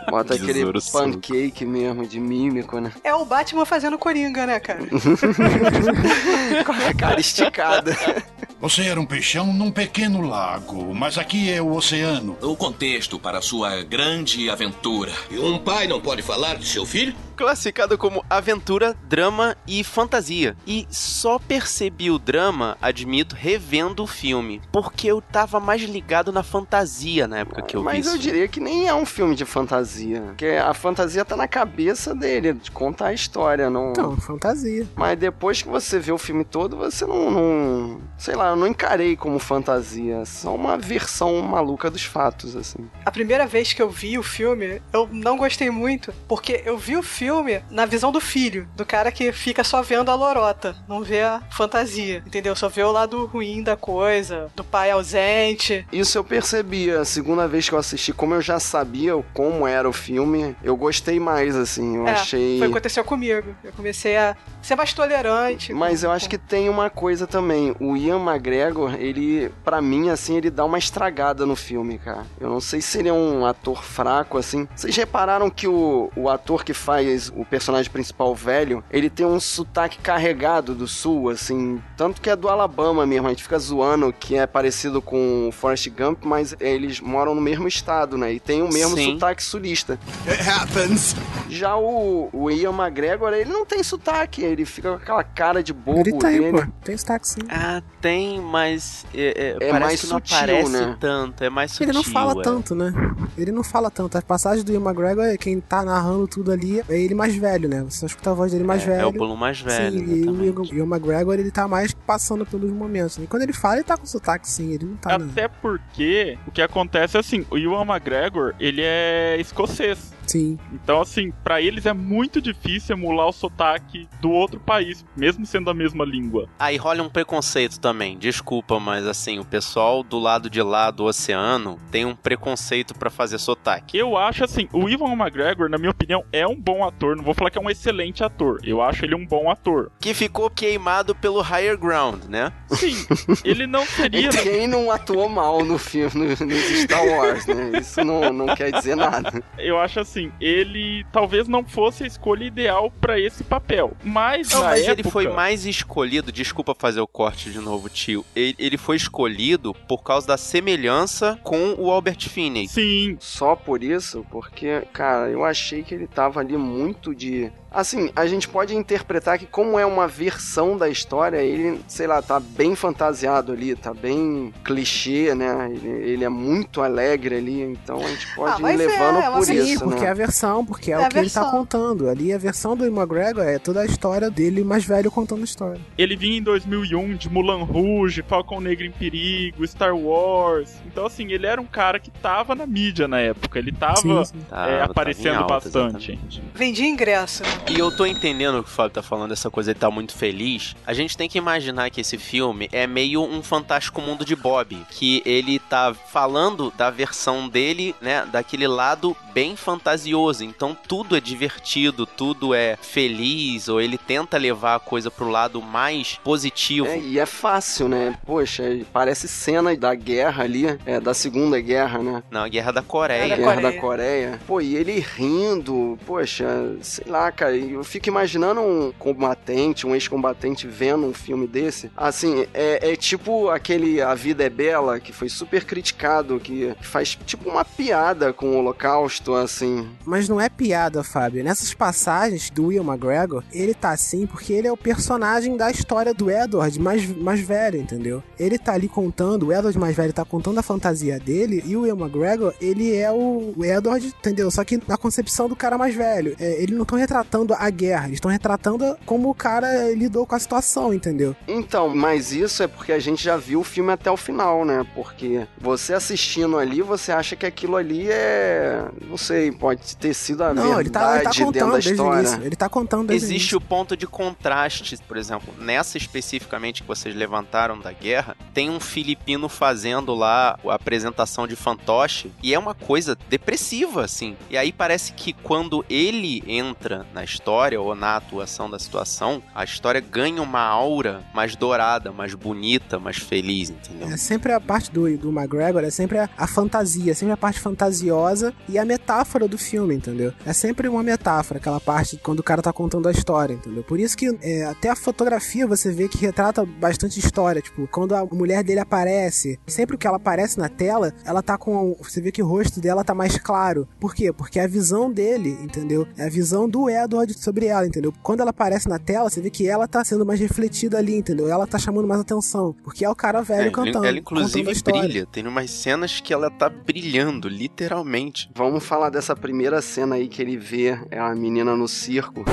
Bota 0.08 0.34
aquele 0.34 0.80
suco. 0.80 0.98
pancake 0.98 1.66
mesmo, 1.66 2.06
de 2.06 2.20
mímico, 2.20 2.78
né? 2.78 2.92
É 3.02 3.12
o 3.12 3.24
Batman 3.24 3.66
fazendo 3.66 3.98
Coringa, 3.98 4.46
né, 4.46 4.60
cara? 4.60 4.82
Com 6.64 6.72
a 6.72 6.94
cara 6.94 7.18
esticada. 7.20 7.71
Você 8.62 8.82
era 8.82 9.00
um 9.00 9.04
peixão 9.04 9.52
num 9.52 9.72
pequeno 9.72 10.20
lago, 10.20 10.94
mas 10.94 11.18
aqui 11.18 11.52
é 11.52 11.60
o 11.60 11.74
oceano. 11.74 12.36
O 12.40 12.54
contexto 12.54 13.18
para 13.18 13.42
sua 13.42 13.82
grande 13.82 14.48
aventura. 14.48 15.10
E 15.28 15.36
um 15.36 15.58
pai 15.58 15.88
não 15.88 16.00
pode 16.00 16.22
falar 16.22 16.56
de 16.56 16.66
seu 16.66 16.86
filho? 16.86 17.12
Classificado 17.46 17.98
como 17.98 18.24
aventura, 18.30 18.94
drama 19.08 19.56
e 19.66 19.82
fantasia. 19.82 20.56
E 20.64 20.86
só 20.88 21.40
percebi 21.40 22.08
o 22.08 22.16
drama, 22.16 22.76
admito, 22.80 23.34
revendo 23.34 24.04
o 24.04 24.06
filme. 24.06 24.62
Porque 24.70 25.08
eu 25.08 25.20
tava 25.20 25.58
mais 25.58 25.82
ligado 25.82 26.30
na 26.30 26.44
fantasia 26.44 27.26
na 27.26 27.38
época 27.40 27.62
que 27.62 27.76
eu 27.76 27.80
vi 27.80 27.84
Mas 27.86 28.06
eu 28.06 28.12
isso. 28.12 28.22
diria 28.22 28.46
que 28.46 28.60
nem 28.60 28.86
é 28.86 28.94
um 28.94 29.04
filme 29.04 29.34
de 29.34 29.44
fantasia. 29.44 30.20
Porque 30.28 30.46
a 30.46 30.72
fantasia 30.72 31.24
tá 31.24 31.36
na 31.36 31.48
cabeça 31.48 32.14
dele, 32.14 32.52
de 32.52 32.70
contar 32.70 33.06
a 33.06 33.12
história, 33.12 33.68
não. 33.68 33.90
Então, 33.90 34.16
fantasia. 34.20 34.86
Mas 34.94 35.18
depois 35.18 35.62
que 35.62 35.68
você 35.68 35.98
vê 35.98 36.12
o 36.12 36.18
filme 36.18 36.44
todo, 36.44 36.76
você 36.76 37.04
não, 37.04 37.28
não- 37.28 38.00
Sei 38.16 38.36
lá, 38.36 38.50
eu 38.50 38.56
não 38.56 38.68
encarei 38.68 39.16
como 39.16 39.40
fantasia. 39.40 40.24
Só 40.26 40.54
uma 40.54 40.78
versão 40.78 41.42
maluca 41.42 41.90
dos 41.90 42.04
fatos, 42.04 42.54
assim. 42.54 42.88
A 43.04 43.10
primeira 43.10 43.48
vez 43.48 43.72
que 43.72 43.82
eu 43.82 43.90
vi 43.90 44.16
o 44.16 44.22
filme, 44.22 44.80
eu 44.92 45.08
não 45.10 45.36
gostei 45.36 45.70
muito, 45.70 46.14
porque 46.28 46.62
eu 46.64 46.78
vi 46.78 46.96
o 46.96 47.02
filme 47.02 47.31
na 47.70 47.86
visão 47.86 48.12
do 48.12 48.20
filho, 48.20 48.68
do 48.76 48.84
cara 48.84 49.10
que 49.10 49.32
fica 49.32 49.64
só 49.64 49.82
vendo 49.82 50.10
a 50.10 50.14
lorota, 50.14 50.76
não 50.88 51.02
vê 51.02 51.22
a 51.22 51.40
fantasia, 51.50 52.22
entendeu? 52.26 52.54
Só 52.54 52.68
vê 52.68 52.82
o 52.82 52.92
lado 52.92 53.26
ruim 53.26 53.62
da 53.62 53.76
coisa, 53.76 54.50
do 54.54 54.64
pai 54.64 54.90
ausente. 54.90 55.86
Isso 55.92 56.18
eu 56.18 56.24
percebi. 56.24 56.90
A 56.90 57.04
segunda 57.04 57.48
vez 57.48 57.68
que 57.68 57.74
eu 57.74 57.78
assisti, 57.78 58.12
como 58.12 58.34
eu 58.34 58.42
já 58.42 58.58
sabia 58.58 59.12
como 59.32 59.66
era 59.66 59.88
o 59.88 59.92
filme, 59.92 60.56
eu 60.62 60.76
gostei 60.76 61.18
mais, 61.18 61.56
assim. 61.56 61.96
Eu 61.96 62.06
é, 62.06 62.12
achei. 62.12 62.58
foi 62.58 62.66
o 62.66 62.70
que 62.70 62.78
aconteceu 62.78 63.04
comigo. 63.04 63.54
Eu 63.62 63.72
comecei 63.72 64.16
a 64.16 64.36
ser 64.60 64.76
mais 64.76 64.92
tolerante. 64.92 65.72
Mas 65.72 66.02
eu 66.02 66.10
acho 66.10 66.28
que 66.28 66.38
tem 66.38 66.68
uma 66.68 66.90
coisa 66.90 67.26
também. 67.26 67.74
O 67.80 67.96
Ian 67.96 68.20
McGregor, 68.20 68.94
ele, 68.94 69.50
pra 69.64 69.80
mim, 69.80 70.10
assim, 70.10 70.36
ele 70.36 70.50
dá 70.50 70.64
uma 70.64 70.78
estragada 70.78 71.44
no 71.44 71.56
filme, 71.56 71.98
cara. 71.98 72.24
Eu 72.40 72.48
não 72.48 72.60
sei 72.60 72.80
se 72.80 72.98
ele 72.98 73.08
é 73.08 73.12
um 73.12 73.44
ator 73.44 73.82
fraco, 73.82 74.38
assim. 74.38 74.68
Vocês 74.74 74.96
repararam 74.96 75.50
que 75.50 75.66
o, 75.66 76.10
o 76.16 76.28
ator 76.28 76.64
que 76.64 76.74
faz 76.74 77.21
o 77.34 77.44
personagem 77.44 77.90
principal 77.90 78.34
velho, 78.34 78.82
ele 78.90 79.10
tem 79.10 79.26
um 79.26 79.38
sotaque 79.38 79.98
carregado 79.98 80.74
do 80.74 80.88
sul, 80.88 81.28
assim. 81.28 81.80
Tanto 81.96 82.20
que 82.20 82.30
é 82.30 82.36
do 82.36 82.48
Alabama 82.48 83.06
mesmo. 83.06 83.26
A 83.26 83.30
gente 83.30 83.42
fica 83.42 83.58
zoando 83.58 84.12
que 84.12 84.36
é 84.36 84.46
parecido 84.46 85.00
com 85.02 85.48
o 85.48 85.52
Forrest 85.52 85.88
Gump, 85.90 86.24
mas 86.24 86.54
eles 86.60 87.00
moram 87.00 87.34
no 87.34 87.40
mesmo 87.40 87.68
estado, 87.68 88.16
né? 88.16 88.32
E 88.32 88.40
tem 88.40 88.62
o 88.62 88.68
mesmo 88.68 88.96
Sim. 88.96 89.14
sotaque 89.14 89.42
sulista. 89.42 89.98
It 90.26 90.42
happens. 90.48 91.14
Já 91.48 91.76
o, 91.76 92.28
o 92.32 92.50
Ian 92.50 92.72
McGregor, 92.72 93.32
ele 93.32 93.50
não 93.50 93.64
tem 93.66 93.82
sotaque. 93.82 94.42
Ele 94.42 94.64
fica 94.64 94.90
com 94.90 94.96
aquela 94.96 95.24
cara 95.24 95.62
de 95.62 95.72
bobo 95.72 96.00
Ele 96.00 96.12
tem, 96.12 96.40
dele. 96.40 96.62
pô. 96.62 96.72
Tem 96.84 96.96
sotaque 96.96 97.28
sim. 97.28 97.40
Ah, 97.48 97.82
tem, 98.00 98.40
mas 98.40 99.04
é, 99.14 99.56
é, 99.60 99.66
É 99.66 99.70
parece 99.70 99.80
mais 99.80 100.00
que 100.00 100.06
não 100.08 100.16
sutil, 100.18 100.36
aparece 100.36 100.70
né? 100.70 100.96
tanto, 100.98 101.44
é 101.44 101.50
mais 101.50 101.70
sutil. 101.72 101.86
Ele 101.86 101.92
não 101.92 102.04
fala 102.04 102.40
é. 102.40 102.42
tanto, 102.42 102.74
né? 102.74 102.92
Ele 103.36 103.52
não 103.52 103.62
fala 103.62 103.90
tanto. 103.90 104.16
A 104.18 104.22
passagem 104.22 104.64
do 104.64 104.72
Ian 104.72 104.80
McGregor 104.80 105.24
é 105.24 105.36
quem 105.36 105.60
tá 105.60 105.84
narrando 105.84 106.26
tudo 106.26 106.52
ali 106.52 106.82
é 106.88 106.98
ele 107.04 107.14
mais 107.14 107.34
velho, 107.34 107.68
né? 107.68 107.82
Você 107.82 107.98
só 108.00 108.06
escuta 108.06 108.30
a 108.30 108.34
voz 108.34 108.52
dele 108.52 108.64
mais 108.64 108.82
é, 108.82 108.86
velho. 108.86 109.00
É 109.02 109.06
o 109.06 109.12
Balloon 109.12 109.36
mais 109.36 109.60
velho. 109.60 109.98
Sim, 109.98 110.14
e 110.14 110.28
o 110.28 110.44
Ian- 110.44 110.78
Ian 110.78 110.86
McGregor, 110.86 111.34
ele 111.34 111.50
tá 111.50 111.66
mais 111.68 111.92
passando 111.92 112.44
pelos 112.46 112.70
momentos. 112.70 113.18
né? 113.18 113.24
E 113.24 113.26
quando 113.26 113.42
ele 113.42 113.52
fala, 113.52 113.76
ele 113.76 113.84
tá 113.84 113.96
com 113.96 114.06
sotaque, 114.06 114.48
sim. 114.48 114.72
Ele 114.72 114.84
não 114.86 114.96
tá? 114.96 115.14
Até 115.16 115.48
porque 115.48 116.38
o 116.46 116.50
que 116.50 116.62
acontece 116.62 117.16
é 117.16 117.20
assim, 117.20 117.44
o 117.50 117.58
Ewan 117.58 117.84
McGregor, 117.84 118.54
ele 118.60 118.82
é 118.82 119.36
escocês. 119.40 120.12
Sim. 120.26 120.58
Então, 120.72 121.00
assim, 121.00 121.32
pra 121.42 121.60
eles 121.60 121.86
é 121.86 121.92
muito 121.92 122.40
difícil 122.40 122.96
emular 122.96 123.28
o 123.28 123.32
sotaque 123.32 124.08
do 124.20 124.30
outro 124.30 124.60
país, 124.60 125.04
mesmo 125.16 125.44
sendo 125.46 125.70
a 125.70 125.74
mesma 125.74 126.04
língua. 126.04 126.48
Aí 126.58 126.76
rola 126.76 127.02
um 127.02 127.08
preconceito 127.08 127.80
também. 127.80 128.16
Desculpa, 128.18 128.78
mas 128.78 129.06
assim, 129.06 129.38
o 129.38 129.44
pessoal 129.44 130.02
do 130.02 130.18
lado 130.18 130.48
de 130.48 130.62
lá 130.62 130.90
do 130.90 131.04
oceano 131.04 131.78
tem 131.90 132.04
um 132.04 132.14
preconceito 132.14 132.94
pra 132.94 133.10
fazer 133.10 133.38
sotaque. 133.38 133.96
Eu 133.96 134.16
acho 134.16 134.44
assim, 134.44 134.68
o 134.72 134.88
Ewan 134.88 135.12
McGregor, 135.12 135.68
na 135.68 135.78
minha 135.78 135.90
opinião, 135.90 136.24
é 136.32 136.46
um 136.46 136.58
bom 136.58 136.84
ator. 136.84 137.16
Não 137.16 137.24
vou 137.24 137.34
falar 137.34 137.50
que 137.50 137.58
é 137.58 137.60
um 137.60 137.70
excelente 137.70 138.22
ator. 138.22 138.60
Eu 138.64 138.80
acho 138.80 139.04
ele 139.04 139.14
um 139.14 139.26
bom 139.26 139.50
ator. 139.50 139.90
Que 140.00 140.14
ficou 140.14 140.48
queimado 140.50 141.14
pelo 141.14 141.40
higher 141.40 141.76
ground, 141.76 142.24
né? 142.24 142.52
Sim, 142.68 142.94
ele 143.44 143.66
não 143.66 143.84
seria. 143.84 144.28
E 144.28 144.42
quem 144.42 144.66
não 144.66 144.90
atuou 144.90 145.28
mal 145.28 145.64
no 145.64 145.78
filme, 145.78 146.10
no, 146.14 146.46
nos 146.46 146.80
Star 146.82 147.04
Wars, 147.04 147.46
né? 147.46 147.72
Isso 147.80 148.04
não, 148.04 148.32
não 148.32 148.54
quer 148.54 148.72
dizer 148.72 148.96
nada. 148.96 149.42
Eu 149.58 149.78
acho 149.78 150.00
assim, 150.00 150.11
ele 150.40 151.04
talvez 151.12 151.48
não 151.48 151.64
fosse 151.64 152.04
a 152.04 152.06
escolha 152.06 152.44
ideal 152.44 152.90
pra 153.00 153.18
esse 153.18 153.44
papel. 153.44 153.96
Mas 154.02 154.50
Não, 154.50 154.60
na 154.60 154.66
mas 154.70 154.80
época, 154.80 154.92
ele 155.00 155.10
foi 155.10 155.28
mais 155.28 155.64
escolhido, 155.66 156.32
desculpa 156.32 156.74
fazer 156.74 157.00
o 157.00 157.06
corte 157.06 157.50
de 157.50 157.58
novo, 157.58 157.88
tio. 157.88 158.24
Ele, 158.34 158.54
ele 158.58 158.76
foi 158.76 158.96
escolhido 158.96 159.74
por 159.88 160.02
causa 160.02 160.26
da 160.26 160.36
semelhança 160.36 161.38
com 161.42 161.74
o 161.78 161.90
Albert 161.90 162.28
Finney. 162.28 162.68
Sim, 162.68 163.16
Só 163.20 163.54
por 163.54 163.82
isso, 163.82 164.24
porque, 164.30 164.82
cara, 164.92 165.30
eu 165.30 165.44
achei 165.44 165.82
que 165.82 165.94
ele 165.94 166.06
tava 166.06 166.40
ali 166.40 166.56
muito 166.56 167.14
de. 167.14 167.50
Assim, 167.74 168.10
a 168.14 168.26
gente 168.26 168.48
pode 168.48 168.74
interpretar 168.76 169.38
que, 169.38 169.46
como 169.46 169.78
é 169.78 169.86
uma 169.86 170.06
versão 170.06 170.76
da 170.76 170.88
história, 170.88 171.38
ele, 171.38 171.80
sei 171.88 172.06
lá, 172.06 172.20
tá 172.22 172.38
bem 172.38 172.74
fantasiado 172.74 173.52
ali, 173.52 173.74
tá 173.74 173.92
bem 173.94 174.52
clichê, 174.64 175.34
né? 175.34 175.68
Ele, 175.70 175.88
ele 175.88 176.24
é 176.24 176.28
muito 176.28 176.82
alegre 176.82 177.36
ali, 177.36 177.60
então 177.62 177.98
a 177.98 178.08
gente 178.08 178.34
pode 178.34 178.64
Ah, 178.64 178.70
ir 178.70 178.74
é, 178.74 178.76
levando 178.76 179.18
é 179.20 179.30
por 179.30 179.44
Sim, 179.44 179.54
isso, 179.64 179.84
porque 179.84 180.00
né? 180.00 180.06
é 180.06 180.10
a 180.10 180.14
versão, 180.14 180.64
porque 180.64 180.92
é, 180.92 180.94
É 180.94 180.98
o 180.98 181.08
que 181.08 181.18
ele 181.18 181.30
tá 181.30 181.40
versão. 181.42 181.50
contando. 181.50 182.08
Ali 182.08 182.32
a 182.32 182.38
versão 182.38 182.76
do 182.76 182.84
McGregor 182.84 183.44
é 183.44 183.58
toda 183.58 183.80
a 183.80 183.86
história 183.86 184.30
dele 184.30 184.62
mais 184.64 184.84
velho 184.84 185.10
contando 185.10 185.40
a 185.40 185.44
história. 185.44 185.80
ele 185.96 186.16
vinha 186.16 186.38
em 186.38 186.42
2001 186.42 187.14
de 187.16 187.28
Mulan 187.30 187.62
Rouge, 187.64 188.22
Falcão 188.22 188.60
Negro 188.60 188.84
em 188.84 188.90
Perigo, 188.92 189.66
Star 189.66 189.96
Wars. 189.96 190.70
Então, 190.86 191.06
assim, 191.06 191.30
ele 191.32 191.46
era 191.46 191.60
um 191.60 191.64
cara 191.66 191.98
que 191.98 192.10
tava 192.10 192.54
na 192.54 192.66
mídia 192.66 193.08
na 193.08 193.18
época. 193.20 193.58
Ele 193.58 193.72
tava 193.72 193.96
Sim, 193.96 194.24
sim. 194.24 194.38
É, 194.50 194.78
tava 194.78 194.84
aparecendo 194.90 195.34
em 195.34 195.36
alta, 195.36 195.54
bastante. 195.54 196.12
exatamente. 196.12 196.42
Vendi 196.54 196.84
ingresso. 196.84 197.42
E 197.70 197.78
eu 197.78 197.90
tô 197.90 198.04
entendendo 198.04 198.58
o 198.58 198.62
que 198.62 198.68
o 198.68 198.72
Fábio 198.72 198.92
tá 198.92 199.02
falando, 199.02 199.32
essa 199.32 199.50
coisa 199.50 199.72
de 199.72 199.80
tá 199.80 199.90
muito 199.90 200.14
feliz. 200.14 200.76
A 200.86 200.92
gente 200.92 201.16
tem 201.16 201.28
que 201.28 201.38
imaginar 201.38 201.90
que 201.90 202.00
esse 202.02 202.18
filme 202.18 202.68
é 202.70 202.86
meio 202.86 203.22
um 203.22 203.42
fantástico 203.42 204.00
mundo 204.00 204.24
de 204.24 204.36
Bob. 204.36 204.76
Que 204.90 205.22
ele 205.24 205.58
tá 205.58 205.94
falando 205.94 206.72
da 206.76 206.90
versão 206.90 207.48
dele, 207.48 207.94
né? 208.00 208.26
Daquele 208.30 208.66
lado 208.66 209.16
bem 209.32 209.56
fantasioso. 209.56 210.44
Então 210.44 210.76
tudo 210.86 211.16
é 211.16 211.20
divertido, 211.20 212.04
tudo 212.04 212.54
é 212.54 212.76
feliz, 212.76 213.68
ou 213.68 213.80
ele 213.80 213.96
tenta 213.96 214.36
levar 214.36 214.74
a 214.74 214.80
coisa 214.80 215.10
pro 215.10 215.28
lado 215.28 215.62
mais 215.62 216.18
positivo. 216.22 216.86
É, 216.86 216.98
e 216.98 217.18
é 217.18 217.26
fácil, 217.26 217.88
né? 217.88 218.18
Poxa, 218.26 218.64
parece 218.92 219.26
cena 219.26 219.74
da 219.74 219.94
guerra 219.94 220.44
ali, 220.44 220.66
é, 220.84 221.00
da 221.00 221.14
Segunda 221.14 221.58
Guerra, 221.60 221.98
né? 222.00 222.22
Na 222.30 222.46
Guerra 222.48 222.72
da 222.72 222.82
Coreia. 222.82 223.28
Da 223.28 223.36
Guerra 223.36 223.54
Coreia. 223.54 223.72
da 223.72 223.80
Coreia. 223.80 224.40
Pô, 224.46 224.60
e 224.60 224.76
ele 224.76 225.00
rindo, 225.00 225.98
poxa, 226.04 226.46
sei 226.82 227.06
lá, 227.10 227.32
cara, 227.32 227.51
eu 227.56 227.84
fico 227.84 228.08
imaginando 228.08 228.60
um 228.60 228.92
combatente, 228.98 229.86
um 229.86 229.94
ex-combatente 229.94 230.66
vendo 230.66 231.06
um 231.06 231.14
filme 231.14 231.46
desse. 231.46 231.90
Assim, 231.96 232.46
é, 232.52 232.92
é 232.92 232.96
tipo 232.96 233.48
aquele 233.48 234.00
A 234.00 234.14
Vida 234.14 234.44
é 234.44 234.50
Bela, 234.50 235.00
que 235.00 235.12
foi 235.12 235.28
super 235.28 235.64
criticado, 235.64 236.40
que 236.40 236.74
faz 236.82 237.18
tipo 237.26 237.48
uma 237.48 237.64
piada 237.64 238.32
com 238.32 238.50
o 238.50 238.58
Holocausto, 238.58 239.34
assim. 239.34 239.88
Mas 240.04 240.28
não 240.28 240.40
é 240.40 240.48
piada, 240.48 241.02
Fábio. 241.02 241.44
Nessas 241.44 241.72
passagens 241.74 242.50
do 242.50 242.66
Will 242.66 242.84
McGregor, 242.84 243.42
ele 243.52 243.74
tá 243.74 243.90
assim 243.90 244.26
porque 244.26 244.52
ele 244.52 244.68
é 244.68 244.72
o 244.72 244.76
personagem 244.76 245.56
da 245.56 245.70
história 245.70 246.14
do 246.14 246.30
Edward 246.30 246.78
mais, 246.80 247.06
mais 247.16 247.40
velho, 247.40 247.80
entendeu? 247.80 248.22
Ele 248.38 248.58
tá 248.58 248.74
ali 248.74 248.88
contando, 248.88 249.46
o 249.46 249.52
Edward 249.52 249.78
mais 249.78 249.96
velho 249.96 250.12
tá 250.12 250.24
contando 250.24 250.58
a 250.58 250.62
fantasia 250.62 251.18
dele, 251.18 251.62
e 251.66 251.76
o 251.76 251.82
Will 251.82 251.96
McGregor, 251.96 252.54
ele 252.60 252.94
é 252.94 253.10
o, 253.10 253.54
Edward, 253.64 254.06
entendeu? 254.06 254.50
Só 254.50 254.64
que 254.64 254.80
na 254.86 254.96
concepção 254.96 255.48
do 255.48 255.56
cara 255.56 255.78
mais 255.78 255.94
velho. 255.94 256.36
É, 256.38 256.62
eles 256.62 256.74
não 256.74 256.82
estão 256.82 256.98
retratando 256.98 257.41
a 257.56 257.70
guerra, 257.70 258.06
eles 258.06 258.16
estão 258.16 258.30
retratando 258.30 258.96
como 259.06 259.30
o 259.30 259.34
cara 259.34 259.92
lidou 259.92 260.26
com 260.26 260.34
a 260.34 260.38
situação, 260.38 260.92
entendeu? 260.92 261.34
Então, 261.48 261.94
mas 261.94 262.32
isso 262.32 262.62
é 262.62 262.66
porque 262.66 262.92
a 262.92 262.98
gente 262.98 263.22
já 263.22 263.36
viu 263.36 263.60
o 263.60 263.64
filme 263.64 263.92
até 263.92 264.10
o 264.10 264.16
final, 264.16 264.64
né? 264.64 264.86
Porque 264.94 265.46
você 265.60 265.94
assistindo 265.94 266.58
ali, 266.58 266.82
você 266.82 267.12
acha 267.12 267.34
que 267.36 267.46
aquilo 267.46 267.76
ali 267.76 268.08
é. 268.10 268.84
Não 269.08 269.16
sei, 269.16 269.50
pode 269.52 269.96
ter 269.96 270.14
sido 270.14 270.42
a 270.44 270.52
Não, 270.54 270.62
verdade 270.76 270.80
ele 270.82 270.90
tá, 270.90 271.14
ele 271.16 271.24
tá 271.24 271.30
dentro 271.30 271.44
contando 271.46 271.66
da 271.68 271.72
desde 271.74 271.90
o 271.90 271.92
história. 271.92 272.20
início. 272.20 272.42
Ele 272.44 272.56
tá 272.56 272.68
contando 272.68 273.06
desde 273.08 273.24
Existe 273.26 273.42
início. 273.54 273.58
o 273.58 273.60
ponto 273.60 273.96
de 273.96 274.06
contraste, 274.06 274.96
por 275.06 275.16
exemplo, 275.16 275.52
nessa 275.58 275.96
especificamente 275.98 276.82
que 276.82 276.88
vocês 276.88 277.14
levantaram 277.14 277.78
da 277.78 277.92
guerra, 277.92 278.36
tem 278.54 278.70
um 278.70 278.80
filipino 278.80 279.48
fazendo 279.48 280.14
lá 280.14 280.58
a 280.66 280.74
apresentação 280.74 281.46
de 281.46 281.56
fantoche 281.56 282.30
e 282.42 282.54
é 282.54 282.58
uma 282.58 282.74
coisa 282.74 283.16
depressiva, 283.28 284.04
assim. 284.04 284.36
E 284.50 284.56
aí 284.56 284.72
parece 284.72 285.12
que 285.12 285.32
quando 285.32 285.84
ele 285.88 286.42
entra 286.46 287.06
na 287.14 287.24
história 287.32 287.80
ou 287.80 287.94
na 287.94 288.16
atuação 288.16 288.70
da 288.70 288.78
situação, 288.78 289.42
a 289.54 289.64
história 289.64 290.00
ganha 290.00 290.42
uma 290.42 290.60
aura 290.60 291.22
mais 291.34 291.56
dourada, 291.56 292.12
mais 292.12 292.34
bonita, 292.34 292.98
mais 292.98 293.16
feliz, 293.16 293.70
entendeu? 293.70 294.08
É 294.08 294.16
sempre 294.16 294.52
a 294.52 294.60
parte 294.60 294.90
do, 294.90 295.16
do 295.16 295.30
McGregor, 295.30 295.82
é 295.82 295.90
sempre 295.90 296.18
a, 296.18 296.28
a 296.36 296.46
fantasia, 296.46 297.14
sempre 297.14 297.32
a 297.32 297.36
parte 297.36 297.60
fantasiosa 297.60 298.52
e 298.68 298.78
a 298.78 298.84
metáfora 298.84 299.48
do 299.48 299.58
filme, 299.58 299.94
entendeu? 299.94 300.32
É 300.44 300.52
sempre 300.52 300.88
uma 300.88 301.02
metáfora, 301.02 301.58
aquela 301.58 301.80
parte 301.80 302.18
quando 302.22 302.40
o 302.40 302.42
cara 302.42 302.62
tá 302.62 302.72
contando 302.72 303.08
a 303.08 303.12
história, 303.12 303.54
entendeu? 303.54 303.82
Por 303.82 303.98
isso 303.98 304.16
que 304.16 304.36
é, 304.42 304.64
até 304.64 304.90
a 304.90 304.96
fotografia 304.96 305.66
você 305.66 305.90
vê 305.92 306.08
que 306.08 306.18
retrata 306.18 306.64
bastante 306.64 307.18
história, 307.18 307.62
tipo, 307.62 307.86
quando 307.88 308.14
a 308.14 308.24
mulher 308.24 308.62
dele 308.62 308.80
aparece, 308.80 309.58
sempre 309.66 309.96
que 309.96 310.06
ela 310.06 310.16
aparece 310.16 310.58
na 310.58 310.68
tela, 310.68 311.12
ela 311.24 311.42
tá 311.42 311.56
com. 311.56 311.96
Você 312.00 312.20
vê 312.20 312.30
que 312.30 312.42
o 312.42 312.46
rosto 312.46 312.80
dela 312.80 313.04
tá 313.04 313.14
mais 313.14 313.38
claro. 313.38 313.88
Por 314.00 314.14
quê? 314.14 314.32
Porque 314.32 314.58
é 314.58 314.64
a 314.64 314.66
visão 314.66 315.10
dele, 315.10 315.56
entendeu? 315.62 316.06
É 316.16 316.26
a 316.26 316.28
visão 316.28 316.68
do 316.68 316.88
Edward 316.88 317.21
sobre 317.30 317.66
ela, 317.66 317.86
entendeu? 317.86 318.12
Quando 318.22 318.40
ela 318.40 318.50
aparece 318.50 318.88
na 318.88 318.98
tela, 318.98 319.28
você 319.30 319.40
vê 319.40 319.50
que 319.50 319.68
ela 319.68 319.86
tá 319.86 320.04
sendo 320.04 320.24
mais 320.26 320.40
refletida 320.40 320.98
ali, 320.98 321.16
entendeu? 321.16 321.48
Ela 321.48 321.66
tá 321.66 321.78
chamando 321.78 322.06
mais 322.08 322.20
atenção. 322.20 322.74
Porque 322.82 323.04
é 323.04 323.08
o 323.10 323.14
cara 323.14 323.42
velho 323.42 323.68
É, 323.68 323.70
cantando. 323.70 324.04
ela 324.06 324.20
contando 324.20 324.38
a 324.40 324.48
inclusive 324.48 324.72
história. 324.72 325.00
brilha. 325.02 325.26
Tem 325.26 325.46
umas 325.46 325.70
cenas 325.70 326.20
que 326.20 326.32
ela 326.32 326.50
tá 326.50 326.68
brilhando, 326.68 327.48
literalmente. 327.48 328.50
Vamos 328.54 328.84
falar 328.84 329.10
dessa 329.10 329.34
primeira 329.36 329.80
cena 329.82 330.16
aí 330.16 330.28
que 330.28 330.40
ele 330.42 330.56
vê 330.56 330.98
é 331.10 331.18
a 331.18 331.34
menina 331.34 331.76
no 331.76 331.86
circo. 331.88 332.44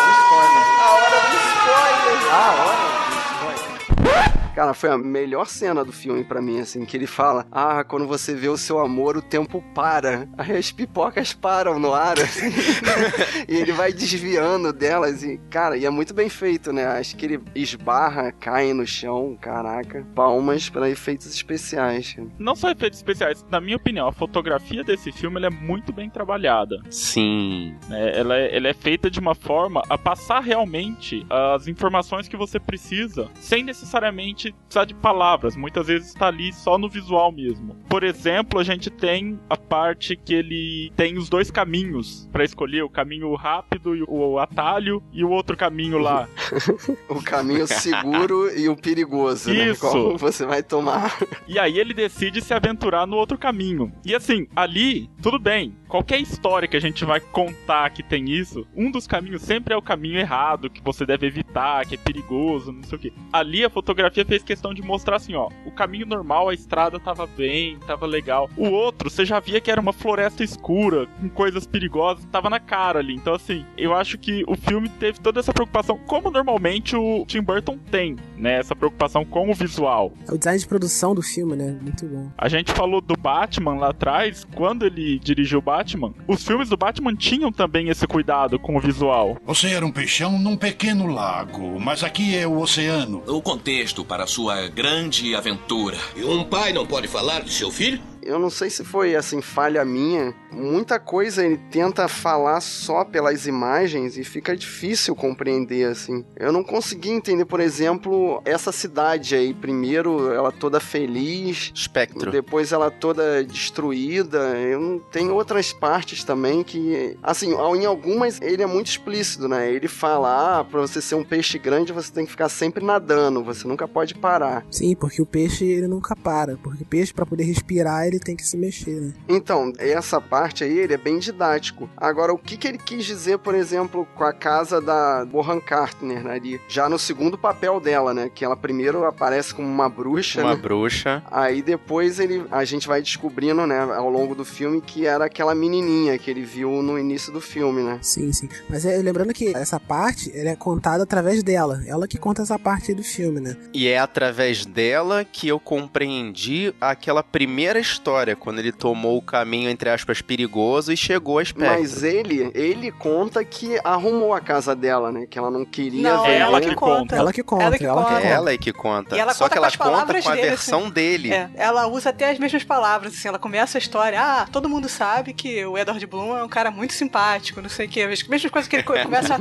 Cara, 4.56 4.72
foi 4.72 4.88
a 4.88 4.96
melhor 4.96 5.46
cena 5.46 5.84
do 5.84 5.92
filme 5.92 6.24
pra 6.24 6.40
mim, 6.40 6.60
assim, 6.60 6.86
que 6.86 6.96
ele 6.96 7.06
fala: 7.06 7.46
Ah, 7.52 7.84
quando 7.84 8.06
você 8.06 8.34
vê 8.34 8.48
o 8.48 8.56
seu 8.56 8.78
amor, 8.78 9.14
o 9.14 9.20
tempo 9.20 9.62
para. 9.74 10.26
Aí 10.38 10.56
as 10.56 10.72
pipocas 10.72 11.34
param 11.34 11.78
no 11.78 11.92
ar, 11.92 12.18
assim. 12.18 12.48
e 13.46 13.54
ele 13.54 13.72
vai 13.72 13.92
desviando 13.92 14.72
delas 14.72 15.22
e, 15.22 15.38
cara, 15.50 15.76
e 15.76 15.84
é 15.84 15.90
muito 15.90 16.14
bem 16.14 16.30
feito, 16.30 16.72
né? 16.72 16.86
Acho 16.86 17.14
que 17.16 17.26
ele 17.26 17.40
esbarra, 17.54 18.32
cai 18.32 18.72
no 18.72 18.86
chão, 18.86 19.36
caraca. 19.38 20.06
Palmas 20.14 20.70
para 20.70 20.88
efeitos 20.88 21.26
especiais. 21.26 22.16
Não 22.38 22.56
só 22.56 22.70
efeitos 22.70 22.98
especiais, 22.98 23.44
na 23.50 23.60
minha 23.60 23.76
opinião, 23.76 24.08
a 24.08 24.12
fotografia 24.12 24.82
desse 24.82 25.12
filme 25.12 25.36
ela 25.36 25.48
é 25.48 25.50
muito 25.50 25.92
bem 25.92 26.08
trabalhada. 26.08 26.80
Sim. 26.88 27.76
né? 27.90 28.18
Ela, 28.18 28.38
é, 28.38 28.56
ela 28.56 28.68
é 28.68 28.72
feita 28.72 29.10
de 29.10 29.20
uma 29.20 29.34
forma 29.34 29.82
a 29.90 29.98
passar 29.98 30.40
realmente 30.40 31.26
as 31.28 31.68
informações 31.68 32.26
que 32.26 32.38
você 32.38 32.58
precisa, 32.58 33.28
sem 33.38 33.62
necessariamente 33.62 34.45
necessariamente 34.46 34.56
precisar 34.66 34.84
de 34.84 34.94
palavras, 34.94 35.56
muitas 35.56 35.86
vezes 35.86 36.08
está 36.08 36.26
ali 36.26 36.52
só 36.52 36.78
no 36.78 36.88
visual 36.88 37.32
mesmo. 37.32 37.74
Por 37.88 38.02
exemplo, 38.02 38.60
a 38.60 38.64
gente 38.64 38.90
tem 38.90 39.38
a 39.48 39.56
parte 39.56 40.16
que 40.16 40.34
ele 40.34 40.92
tem 40.96 41.16
os 41.16 41.28
dois 41.28 41.50
caminhos 41.50 42.28
para 42.32 42.44
escolher, 42.44 42.82
o 42.82 42.90
caminho 42.90 43.34
rápido 43.34 43.96
e 43.96 44.02
o 44.06 44.38
atalho 44.38 45.02
e 45.12 45.24
o 45.24 45.30
outro 45.30 45.56
caminho 45.56 45.98
lá. 45.98 46.28
o 47.08 47.22
caminho 47.22 47.66
seguro 47.66 48.56
e 48.56 48.68
o 48.68 48.76
perigoso, 48.76 49.50
né? 49.50 49.70
Isso. 49.70 49.80
Qual 49.80 50.18
você 50.18 50.44
vai 50.44 50.62
tomar. 50.62 51.16
E 51.46 51.58
aí 51.58 51.78
ele 51.78 51.94
decide 51.94 52.40
se 52.40 52.52
aventurar 52.52 53.06
no 53.06 53.16
outro 53.16 53.38
caminho. 53.38 53.92
E 54.04 54.14
assim, 54.14 54.46
ali, 54.54 55.08
tudo 55.22 55.38
bem. 55.38 55.74
Qualquer 55.88 56.20
história 56.20 56.68
que 56.68 56.76
a 56.76 56.80
gente 56.80 57.04
vai 57.04 57.20
contar 57.20 57.90
que 57.90 58.02
tem 58.02 58.28
isso, 58.30 58.66
um 58.74 58.90
dos 58.90 59.06
caminhos 59.06 59.42
sempre 59.42 59.72
é 59.72 59.76
o 59.76 59.82
caminho 59.82 60.18
errado, 60.18 60.68
que 60.68 60.82
você 60.82 61.06
deve 61.06 61.26
evitar, 61.26 61.86
que 61.86 61.94
é 61.94 61.98
perigoso, 61.98 62.72
não 62.72 62.82
sei 62.82 62.96
o 62.96 63.00
que. 63.00 63.12
Ali 63.32 63.64
a 63.64 63.70
fotografia 63.70 64.24
fez 64.24 64.35
questão 64.44 64.74
de 64.74 64.82
mostrar 64.82 65.16
assim, 65.16 65.34
ó, 65.34 65.48
o 65.64 65.70
caminho 65.70 66.06
normal, 66.06 66.48
a 66.48 66.54
estrada 66.54 66.98
tava 66.98 67.26
bem, 67.26 67.78
tava 67.86 68.06
legal. 68.06 68.50
O 68.56 68.68
outro, 68.68 69.10
você 69.10 69.24
já 69.24 69.40
via 69.40 69.60
que 69.60 69.70
era 69.70 69.80
uma 69.80 69.92
floresta 69.92 70.44
escura, 70.44 71.06
com 71.20 71.28
coisas 71.28 71.66
perigosas, 71.66 72.24
tava 72.30 72.50
na 72.50 72.60
cara 72.60 72.98
ali. 72.98 73.14
Então 73.14 73.34
assim, 73.34 73.64
eu 73.76 73.94
acho 73.94 74.18
que 74.18 74.44
o 74.46 74.56
filme 74.56 74.88
teve 74.88 75.20
toda 75.20 75.40
essa 75.40 75.52
preocupação, 75.52 75.98
como 76.06 76.30
normalmente 76.30 76.96
o 76.96 77.24
Tim 77.26 77.42
Burton 77.42 77.78
tem, 77.90 78.16
né, 78.36 78.58
essa 78.58 78.74
preocupação 78.74 79.24
com 79.24 79.50
o 79.50 79.54
visual. 79.54 80.12
É 80.28 80.32
o 80.32 80.38
design 80.38 80.58
de 80.58 80.66
produção 80.66 81.14
do 81.14 81.22
filme, 81.22 81.56
né? 81.56 81.78
Muito 81.80 82.06
bom. 82.06 82.30
A 82.36 82.48
gente 82.48 82.72
falou 82.72 83.00
do 83.00 83.16
Batman 83.16 83.74
lá 83.76 83.90
atrás, 83.90 84.46
quando 84.54 84.84
ele 84.86 85.18
dirigiu 85.18 85.58
o 85.58 85.62
Batman, 85.62 86.12
os 86.26 86.44
filmes 86.44 86.68
do 86.68 86.76
Batman 86.76 87.14
tinham 87.14 87.50
também 87.52 87.88
esse 87.88 88.06
cuidado 88.06 88.58
com 88.58 88.76
o 88.76 88.80
visual. 88.80 89.36
Você 89.46 89.68
era 89.68 89.84
um 89.84 89.92
peixão 89.92 90.38
num 90.38 90.56
pequeno 90.56 91.06
lago, 91.06 91.78
mas 91.80 92.02
aqui 92.02 92.36
é 92.36 92.46
o 92.46 92.58
oceano. 92.58 93.22
O 93.26 93.40
contexto 93.40 94.04
para 94.04 94.25
sua 94.26 94.68
grande 94.68 95.34
aventura. 95.34 95.98
E 96.14 96.24
um 96.24 96.44
pai 96.44 96.72
não 96.72 96.86
pode 96.86 97.08
falar 97.08 97.42
de 97.42 97.52
seu 97.52 97.70
filho? 97.70 98.00
Eu 98.26 98.38
não 98.38 98.50
sei 98.50 98.68
se 98.70 98.84
foi 98.84 99.14
assim 99.14 99.40
falha 99.40 99.84
minha. 99.84 100.34
Muita 100.50 100.98
coisa 100.98 101.44
ele 101.44 101.58
tenta 101.70 102.08
falar 102.08 102.60
só 102.60 103.04
pelas 103.04 103.46
imagens 103.46 104.16
e 104.16 104.24
fica 104.24 104.56
difícil 104.56 105.14
compreender 105.14 105.84
assim. 105.84 106.24
Eu 106.36 106.52
não 106.52 106.62
consegui 106.62 107.10
entender, 107.10 107.44
por 107.44 107.60
exemplo, 107.60 108.42
essa 108.44 108.72
cidade 108.72 109.34
aí. 109.34 109.54
Primeiro 109.54 110.32
ela 110.32 110.50
toda 110.50 110.80
feliz, 110.80 111.70
espectro. 111.74 112.30
Depois 112.30 112.72
ela 112.72 112.90
toda 112.90 113.44
destruída. 113.44 114.38
Eu 114.58 114.80
não 114.80 114.98
tem 114.98 115.30
outras 115.30 115.72
partes 115.72 116.24
também 116.24 116.62
que 116.62 117.16
assim, 117.22 117.52
em 117.52 117.86
algumas 117.86 118.40
ele 118.40 118.62
é 118.62 118.66
muito 118.66 118.88
explícito, 118.88 119.48
né? 119.48 119.70
Ele 119.70 119.88
fala: 119.88 120.60
"Ah, 120.60 120.64
para 120.64 120.80
você 120.80 121.00
ser 121.00 121.14
um 121.14 121.24
peixe 121.24 121.58
grande, 121.58 121.92
você 121.92 122.12
tem 122.12 122.24
que 122.24 122.30
ficar 122.30 122.48
sempre 122.48 122.84
nadando, 122.84 123.44
você 123.44 123.66
nunca 123.66 123.86
pode 123.86 124.14
parar". 124.14 124.64
Sim, 124.70 124.94
porque 124.94 125.20
o 125.22 125.26
peixe 125.26 125.64
ele 125.64 125.86
nunca 125.86 126.16
para, 126.16 126.56
porque 126.56 126.82
o 126.82 126.86
peixe 126.86 127.12
para 127.12 127.26
poder 127.26 127.44
respirar 127.44 128.06
ele 128.06 128.15
tem 128.18 128.36
que 128.36 128.46
se 128.46 128.56
mexer, 128.56 129.00
né? 129.00 129.12
Então, 129.28 129.72
essa 129.78 130.20
parte 130.20 130.64
aí, 130.64 130.78
ele 130.78 130.94
é 130.94 130.98
bem 130.98 131.18
didático. 131.18 131.88
Agora, 131.96 132.32
o 132.32 132.38
que, 132.38 132.56
que 132.56 132.68
ele 132.68 132.78
quis 132.78 133.04
dizer, 133.04 133.38
por 133.38 133.54
exemplo, 133.54 134.06
com 134.14 134.24
a 134.24 134.32
casa 134.32 134.80
da 134.80 135.24
Bohan 135.24 135.60
Cartner 135.60 136.26
ali? 136.26 136.60
Já 136.68 136.88
no 136.88 136.98
segundo 136.98 137.36
papel 137.38 137.80
dela, 137.80 138.12
né? 138.12 138.30
Que 138.34 138.44
ela 138.44 138.56
primeiro 138.56 139.04
aparece 139.04 139.54
como 139.54 139.68
uma 139.68 139.88
bruxa. 139.88 140.40
Uma 140.40 140.54
né? 140.54 140.60
bruxa. 140.60 141.22
Aí 141.30 141.62
depois 141.62 142.18
ele, 142.18 142.44
a 142.50 142.64
gente 142.64 142.86
vai 142.86 143.00
descobrindo, 143.00 143.66
né, 143.66 143.78
ao 143.78 144.10
longo 144.10 144.34
do 144.34 144.44
filme, 144.44 144.80
que 144.80 145.06
era 145.06 145.26
aquela 145.26 145.54
menininha 145.54 146.18
que 146.18 146.30
ele 146.30 146.42
viu 146.42 146.82
no 146.82 146.98
início 146.98 147.32
do 147.32 147.40
filme, 147.40 147.82
né? 147.82 147.98
Sim, 148.02 148.32
sim. 148.32 148.48
Mas 148.68 148.84
é, 148.84 148.96
lembrando 148.98 149.32
que 149.32 149.54
essa 149.56 149.78
parte, 149.78 150.30
ela 150.34 150.50
é 150.50 150.56
contada 150.56 151.02
através 151.02 151.42
dela. 151.42 151.82
Ela 151.86 152.08
que 152.08 152.18
conta 152.18 152.42
essa 152.42 152.58
parte 152.58 152.94
do 152.94 153.02
filme, 153.02 153.40
né? 153.40 153.56
E 153.72 153.88
é 153.88 153.98
através 153.98 154.64
dela 154.64 155.24
que 155.24 155.48
eu 155.48 155.58
compreendi 155.58 156.74
aquela 156.80 157.22
primeira 157.22 157.78
história, 157.78 158.05
quando 158.38 158.58
ele 158.58 158.72
tomou 158.72 159.16
o 159.18 159.22
caminho, 159.22 159.68
entre 159.68 159.88
aspas, 159.90 160.20
perigoso 160.22 160.92
e 160.92 160.96
chegou 160.96 161.38
a 161.38 161.44
Spectre. 161.44 161.68
Mas 161.80 162.02
ele, 162.02 162.50
ele 162.54 162.90
conta 162.92 163.44
que 163.44 163.78
arrumou 163.82 164.32
a 164.34 164.40
casa 164.40 164.74
dela, 164.74 165.10
né? 165.10 165.26
Que 165.28 165.38
ela 165.38 165.50
não 165.50 165.64
queria 165.64 166.02
Não, 166.02 166.22
ver. 166.24 166.32
ela 166.40 166.60
que 166.60 166.74
conta. 166.74 167.16
Ela 167.16 167.32
que 167.32 167.42
conta, 167.42 167.64
Ela 167.64 167.78
que 167.78 167.84
ela 167.84 168.02
conta. 168.02 168.14
conta. 168.14 168.26
Ela 168.26 168.52
é 168.52 168.58
que 168.58 168.72
conta. 168.72 169.16
E 169.16 169.18
ela 169.18 169.34
Só 169.34 169.44
conta 169.44 169.54
que 169.54 169.56
com 169.56 169.58
ela 169.58 169.68
as 169.68 169.76
conta 169.76 170.22
com 170.22 170.28
a 170.28 170.34
dele, 170.34 170.48
versão 170.48 170.80
assim. 170.82 170.90
dele. 170.90 171.32
É, 171.32 171.50
ela 171.54 171.86
usa 171.86 172.10
até 172.10 172.30
as 172.30 172.38
mesmas 172.38 172.64
palavras, 172.64 173.12
assim, 173.14 173.28
ela 173.28 173.38
começa 173.38 173.76
a 173.76 173.80
história, 173.80 174.20
ah, 174.20 174.46
todo 174.50 174.68
mundo 174.68 174.88
sabe 174.88 175.32
que 175.32 175.64
o 175.64 175.76
Edward 175.76 176.04
Bloom 176.06 176.36
é 176.36 176.44
um 176.44 176.48
cara 176.48 176.70
muito 176.70 176.92
simpático, 176.94 177.60
não 177.60 177.68
sei 177.68 177.86
o 177.86 177.88
que, 177.88 178.02
as 178.02 178.22
mesmas 178.26 178.50
coisas 178.52 178.68
que 178.68 178.76
ele 178.76 178.82
co- 178.82 178.98
começa 179.02 179.34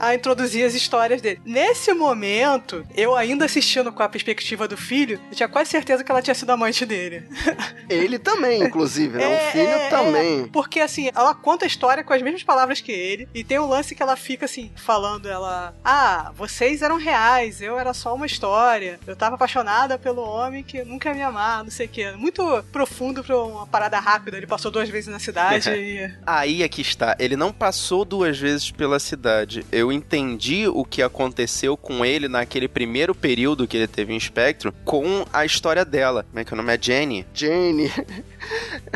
a, 0.00 0.08
a 0.08 0.14
introduzir 0.14 0.64
as 0.64 0.74
histórias 0.74 1.20
dele. 1.22 1.40
Nesse 1.44 1.92
momento, 1.94 2.84
eu 2.94 3.14
ainda 3.16 3.44
assistindo 3.44 3.92
com 3.92 4.02
a 4.02 4.08
perspectiva 4.08 4.66
do 4.68 4.76
filho, 4.76 5.18
eu 5.30 5.36
tinha 5.36 5.48
quase 5.48 5.70
certeza 5.70 6.04
que 6.04 6.10
ela 6.10 6.22
tinha 6.22 6.34
sido 6.34 6.50
amante 6.50 6.84
dele. 6.84 7.24
Ele 8.02 8.18
também, 8.18 8.62
inclusive, 8.62 9.18
né? 9.18 9.26
o 9.26 9.52
filho 9.52 9.68
é, 9.68 9.88
também. 9.88 10.42
é. 10.42 10.46
porque 10.52 10.80
assim, 10.80 11.10
ela 11.14 11.34
conta 11.34 11.64
a 11.64 11.68
história 11.68 12.02
com 12.04 12.12
as 12.12 12.22
mesmas 12.22 12.42
palavras 12.42 12.80
que 12.80 12.92
ele, 12.92 13.28
e 13.34 13.44
tem 13.44 13.58
um 13.58 13.68
lance 13.68 13.94
que 13.94 14.02
ela 14.02 14.16
fica 14.16 14.44
assim, 14.44 14.70
falando, 14.76 15.28
ela, 15.28 15.74
ah, 15.84 16.32
vocês 16.36 16.82
eram 16.82 16.96
reais, 16.96 17.60
eu 17.60 17.78
era 17.78 17.92
só 17.92 18.14
uma 18.14 18.26
história, 18.26 18.98
eu 19.06 19.16
tava 19.16 19.34
apaixonada 19.34 19.98
pelo 19.98 20.22
homem 20.22 20.62
que 20.62 20.82
nunca 20.84 21.10
ia 21.10 21.14
me 21.14 21.22
amar, 21.22 21.64
não 21.64 21.70
sei 21.70 21.86
o 21.86 21.88
que. 21.88 22.10
Muito 22.12 22.64
profundo 22.72 23.22
pra 23.22 23.38
uma 23.38 23.66
parada 23.66 23.98
rápida, 23.98 24.36
ele 24.36 24.46
passou 24.46 24.70
duas 24.70 24.88
vezes 24.88 25.08
na 25.08 25.18
cidade 25.18 25.70
e... 25.74 26.10
Aí 26.26 26.62
é 26.62 26.68
que 26.68 26.80
está. 26.80 27.16
Ele 27.18 27.36
não 27.36 27.52
passou 27.52 28.04
duas 28.04 28.38
vezes 28.38 28.70
pela 28.70 28.98
cidade. 28.98 29.64
Eu 29.70 29.92
entendi 29.92 30.68
o 30.68 30.84
que 30.84 31.02
aconteceu 31.02 31.76
com 31.76 32.04
ele 32.04 32.28
naquele 32.28 32.68
primeiro 32.68 33.14
período 33.14 33.66
que 33.66 33.76
ele 33.76 33.86
teve 33.86 34.12
em 34.12 34.16
Espectro 34.16 34.72
com 34.84 35.24
a 35.32 35.44
história 35.44 35.84
dela. 35.84 36.24
Como 36.24 36.38
é 36.38 36.44
que 36.44 36.52
o 36.52 36.56
nome 36.56 36.74
é 36.74 36.78
Jenny? 36.80 37.26
Jane. 37.34 37.89